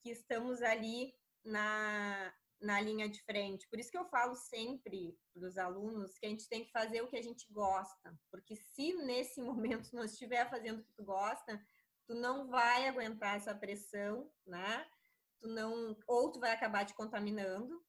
que 0.00 0.10
estamos 0.10 0.62
ali 0.62 1.12
na, 1.44 2.32
na 2.60 2.80
linha 2.80 3.08
de 3.08 3.22
frente. 3.22 3.68
Por 3.68 3.78
isso 3.78 3.90
que 3.90 3.98
eu 3.98 4.08
falo 4.08 4.34
sempre 4.34 5.16
para 5.32 5.46
os 5.46 5.58
alunos 5.58 6.18
que 6.18 6.26
a 6.26 6.28
gente 6.28 6.48
tem 6.48 6.64
que 6.64 6.72
fazer 6.72 7.02
o 7.02 7.08
que 7.08 7.16
a 7.16 7.22
gente 7.22 7.50
gosta, 7.52 8.18
porque 8.30 8.56
se 8.56 8.94
nesse 8.94 9.40
momento 9.42 9.94
não 9.94 10.04
estiver 10.04 10.48
fazendo 10.50 10.80
o 10.80 10.84
que 10.84 10.92
tu 10.92 11.04
gosta, 11.04 11.60
tu 12.06 12.14
não 12.14 12.48
vai 12.48 12.88
aguentar 12.88 13.36
essa 13.36 13.54
pressão, 13.54 14.30
né? 14.46 14.86
Tu 15.40 15.48
não, 15.48 15.96
ou 16.06 16.32
tu 16.32 16.40
vai 16.40 16.50
acabar 16.50 16.84
te 16.84 16.94
contaminando, 16.94 17.84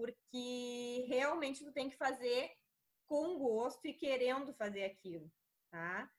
porque 0.00 1.04
realmente 1.08 1.62
tu 1.62 1.70
tem 1.72 1.90
que 1.90 1.96
fazer 1.96 2.50
com 3.06 3.38
gosto 3.38 3.86
e 3.86 3.92
querendo 3.92 4.54
fazer 4.54 4.84
aquilo, 4.84 5.30
tá? 5.70 6.10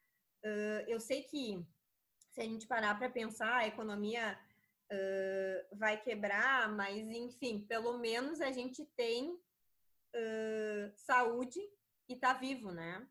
Uh, 0.46 0.86
eu 0.88 1.00
sei 1.00 1.24
que 1.24 1.66
se 2.30 2.42
a 2.42 2.44
gente 2.44 2.68
parar 2.68 2.98
para 2.98 3.10
pensar, 3.10 3.56
a 3.56 3.68
economia 3.68 4.40
uh, 4.92 5.78
vai 5.78 6.00
quebrar, 6.00 6.70
mas 6.70 7.10
enfim, 7.10 7.66
pelo 7.66 7.98
menos 7.98 8.40
a 8.40 8.52
gente 8.52 8.86
tem 8.96 9.32
uh, 9.32 10.92
saúde 10.96 11.60
e 12.08 12.16
tá 12.16 12.34
vivo, 12.34 12.72
né? 12.72 13.08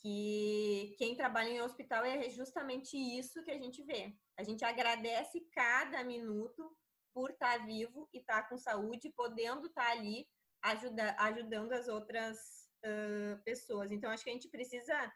Que 0.00 0.96
quem 0.98 1.14
trabalha 1.14 1.50
em 1.50 1.62
hospital 1.62 2.04
é 2.04 2.28
justamente 2.30 2.96
isso 2.96 3.44
que 3.44 3.50
a 3.52 3.58
gente 3.58 3.82
vê. 3.84 4.12
A 4.36 4.42
gente 4.42 4.64
agradece 4.64 5.40
cada 5.52 6.02
minuto 6.02 6.76
por 7.14 7.30
estar 7.30 7.58
tá 7.58 7.64
vivo 7.64 8.08
e 8.12 8.18
estar 8.18 8.42
tá 8.42 8.48
com 8.48 8.58
saúde, 8.58 9.12
podendo 9.16 9.68
estar 9.68 9.84
tá 9.84 9.90
ali 9.92 10.28
ajuda, 10.62 11.16
ajudando 11.18 11.72
as 11.72 11.88
outras 11.88 12.68
uh, 12.84 13.42
pessoas. 13.44 13.92
Então, 13.92 14.10
acho 14.10 14.24
que 14.24 14.30
a 14.30 14.32
gente 14.32 14.48
precisa 14.48 15.12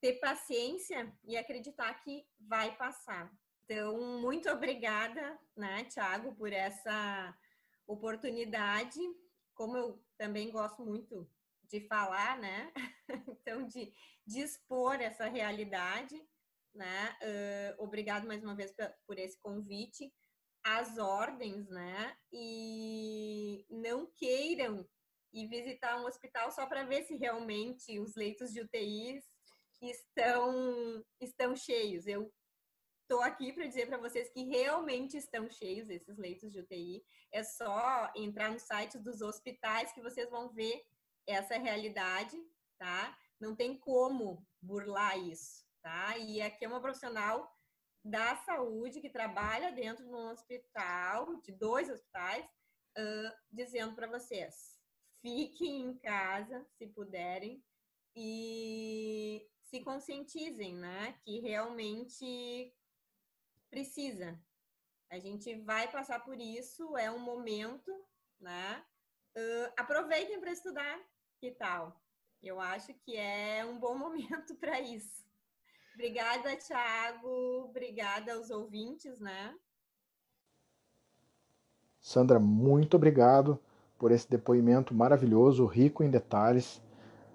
ter 0.00 0.14
paciência 0.14 1.16
e 1.24 1.36
acreditar 1.36 1.94
que 2.02 2.26
vai 2.40 2.76
passar. 2.76 3.32
Então, 3.64 4.20
muito 4.20 4.50
obrigada, 4.50 5.38
né, 5.56 5.84
Tiago, 5.84 6.34
por 6.34 6.52
essa 6.52 7.38
oportunidade. 7.86 8.98
Como 9.54 9.76
eu 9.76 10.04
também 10.18 10.50
gosto 10.50 10.84
muito 10.84 11.30
de 11.68 11.80
falar, 11.86 12.38
né? 12.38 12.72
Então, 13.28 13.66
de, 13.66 13.92
de 14.26 14.40
expor 14.40 15.00
essa 15.00 15.26
realidade, 15.26 16.16
né? 16.74 17.16
Uh, 17.20 17.82
obrigado 17.84 18.26
mais 18.26 18.42
uma 18.42 18.54
vez 18.54 18.74
por 19.06 19.18
esse 19.18 19.38
convite. 19.38 20.10
As 20.64 20.96
ordens, 20.98 21.68
né? 21.68 22.16
E 22.32 23.66
não 23.68 24.06
queiram 24.06 24.88
ir 25.32 25.48
visitar 25.48 26.00
um 26.00 26.06
hospital 26.06 26.50
só 26.50 26.66
para 26.66 26.84
ver 26.84 27.04
se 27.04 27.16
realmente 27.16 27.98
os 27.98 28.14
leitos 28.14 28.52
de 28.52 28.60
UTI 28.60 29.20
estão, 29.80 31.04
estão 31.20 31.56
cheios. 31.56 32.06
Eu 32.06 32.32
Estou 33.12 33.20
aqui 33.24 33.52
para 33.52 33.66
dizer 33.66 33.86
para 33.88 33.98
vocês 33.98 34.30
que 34.30 34.44
realmente 34.44 35.18
estão 35.18 35.46
cheios 35.50 35.90
esses 35.90 36.16
leitos 36.16 36.50
de 36.50 36.60
UTI. 36.60 37.04
É 37.30 37.42
só 37.44 38.10
entrar 38.16 38.50
no 38.50 38.58
site 38.58 38.96
dos 38.96 39.20
hospitais 39.20 39.92
que 39.92 40.00
vocês 40.00 40.30
vão 40.30 40.48
ver 40.48 40.82
essa 41.26 41.58
realidade, 41.58 42.42
tá? 42.78 43.14
Não 43.38 43.54
tem 43.54 43.76
como 43.76 44.46
burlar 44.62 45.18
isso, 45.18 45.62
tá? 45.82 46.16
E 46.16 46.40
aqui 46.40 46.64
é 46.64 46.68
uma 46.68 46.80
profissional 46.80 47.54
da 48.04 48.36
saúde 48.36 49.00
que 49.00 49.08
trabalha 49.08 49.72
dentro 49.72 50.04
de 50.04 50.10
um 50.10 50.30
hospital, 50.30 51.40
de 51.40 51.52
dois 51.52 51.88
hospitais, 51.88 52.44
uh, 52.98 53.36
dizendo 53.50 53.94
para 53.94 54.08
vocês: 54.08 54.78
fiquem 55.20 55.82
em 55.82 55.98
casa 55.98 56.66
se 56.76 56.86
puderem 56.86 57.64
e 58.16 59.48
se 59.62 59.80
conscientizem, 59.80 60.74
né? 60.74 61.18
Que 61.24 61.40
realmente 61.40 62.74
precisa. 63.70 64.38
A 65.10 65.18
gente 65.18 65.54
vai 65.62 65.90
passar 65.90 66.20
por 66.20 66.38
isso, 66.40 66.96
é 66.96 67.10
um 67.10 67.18
momento, 67.18 67.90
né? 68.40 68.84
Uh, 69.36 69.72
aproveitem 69.78 70.40
para 70.40 70.52
estudar, 70.52 71.00
que 71.40 71.52
tal? 71.52 72.02
Eu 72.42 72.60
acho 72.60 72.92
que 72.94 73.16
é 73.16 73.64
um 73.64 73.78
bom 73.78 73.96
momento 73.96 74.54
para 74.56 74.80
isso. 74.80 75.24
Obrigada, 75.94 76.56
Thiago. 76.56 77.66
Obrigada 77.68 78.34
aos 78.34 78.50
ouvintes, 78.50 79.20
né? 79.20 79.54
Sandra, 82.00 82.40
muito 82.40 82.96
obrigado 82.96 83.58
por 83.98 84.10
esse 84.10 84.28
depoimento 84.28 84.92
maravilhoso, 84.92 85.64
rico 85.64 86.02
em 86.02 86.10
detalhes, 86.10 86.82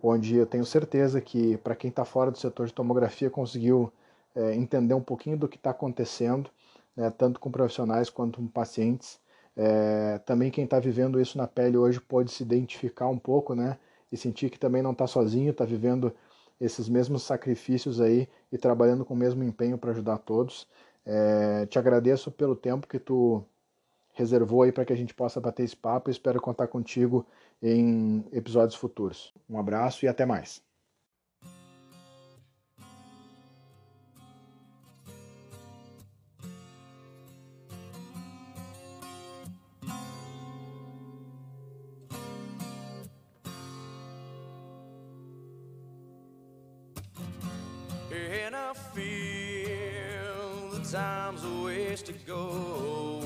onde 0.04 0.36
eu 0.36 0.46
tenho 0.46 0.66
certeza 0.66 1.22
que 1.22 1.58
para 1.58 1.76
quem 1.76 1.90
está 1.90 2.04
fora 2.04 2.30
do 2.30 2.38
setor 2.38 2.68
de 2.68 2.74
tomografia 2.74 3.30
conseguiu 3.30 3.92
é, 4.36 4.54
entender 4.54 4.94
um 4.94 5.02
pouquinho 5.02 5.38
do 5.38 5.48
que 5.48 5.56
está 5.56 5.70
acontecendo, 5.70 6.50
né, 6.96 7.10
tanto 7.10 7.40
com 7.40 7.50
profissionais 7.50 8.10
quanto 8.10 8.40
com 8.40 8.48
pacientes. 8.48 9.20
É, 9.56 10.20
também 10.20 10.52
quem 10.52 10.66
está 10.66 10.80
vivendo 10.80 11.22
isso 11.22 11.38
na 11.38 11.48
pele 11.48 11.78
hoje 11.78 12.02
pode 12.02 12.32
se 12.32 12.44
identificar 12.44 13.08
um 13.08 13.18
pouco, 13.18 13.56
né, 13.56 13.80
e 14.12 14.18
sentir 14.18 14.50
que 14.50 14.60
também 14.60 14.82
não 14.82 14.92
está 14.92 15.08
sozinho, 15.08 15.52
está 15.52 15.64
vivendo 15.64 16.14
esses 16.60 16.90
mesmos 16.90 17.24
sacrifícios 17.24 18.02
aí 18.02 18.28
e 18.52 18.58
trabalhando 18.58 19.06
com 19.06 19.14
o 19.14 19.18
mesmo 19.18 19.44
empenho 19.44 19.78
para 19.78 19.92
ajudar 19.92 20.18
todos. 20.20 20.68
É, 21.06 21.66
te 21.68 21.80
agradeço 21.80 22.32
pelo 22.32 22.56
tempo 22.56 22.88
que 22.88 23.00
tu 23.00 23.44
reservou 24.14 24.64
aí 24.64 24.72
para 24.72 24.84
que 24.84 24.94
a 24.94 24.98
gente 24.98 25.14
possa 25.14 25.40
bater 25.40 25.64
esse 25.64 25.76
papo. 25.76 26.10
Espero 26.10 26.42
contar 26.42 26.68
contigo 26.68 27.26
em 27.62 28.26
episódios 28.32 28.76
futuros. 28.76 29.34
Um 29.50 29.60
abraço 29.60 30.06
e 30.06 30.08
até 30.08 30.26
mais. 30.26 30.67
to 52.08 52.14
go. 52.26 53.22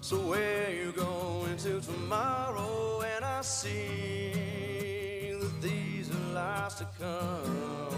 So 0.00 0.16
where 0.16 0.72
you 0.72 0.90
going 0.90 1.56
to 1.58 1.80
tomorrow? 1.80 3.00
And 3.14 3.24
I 3.24 3.40
see 3.42 5.36
that 5.40 5.62
these 5.62 6.10
are 6.10 6.34
lives 6.34 6.74
to 6.76 6.86
come. 6.98 7.94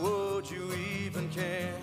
Would 0.00 0.50
you 0.50 0.72
even 1.04 1.28
care? 1.28 1.81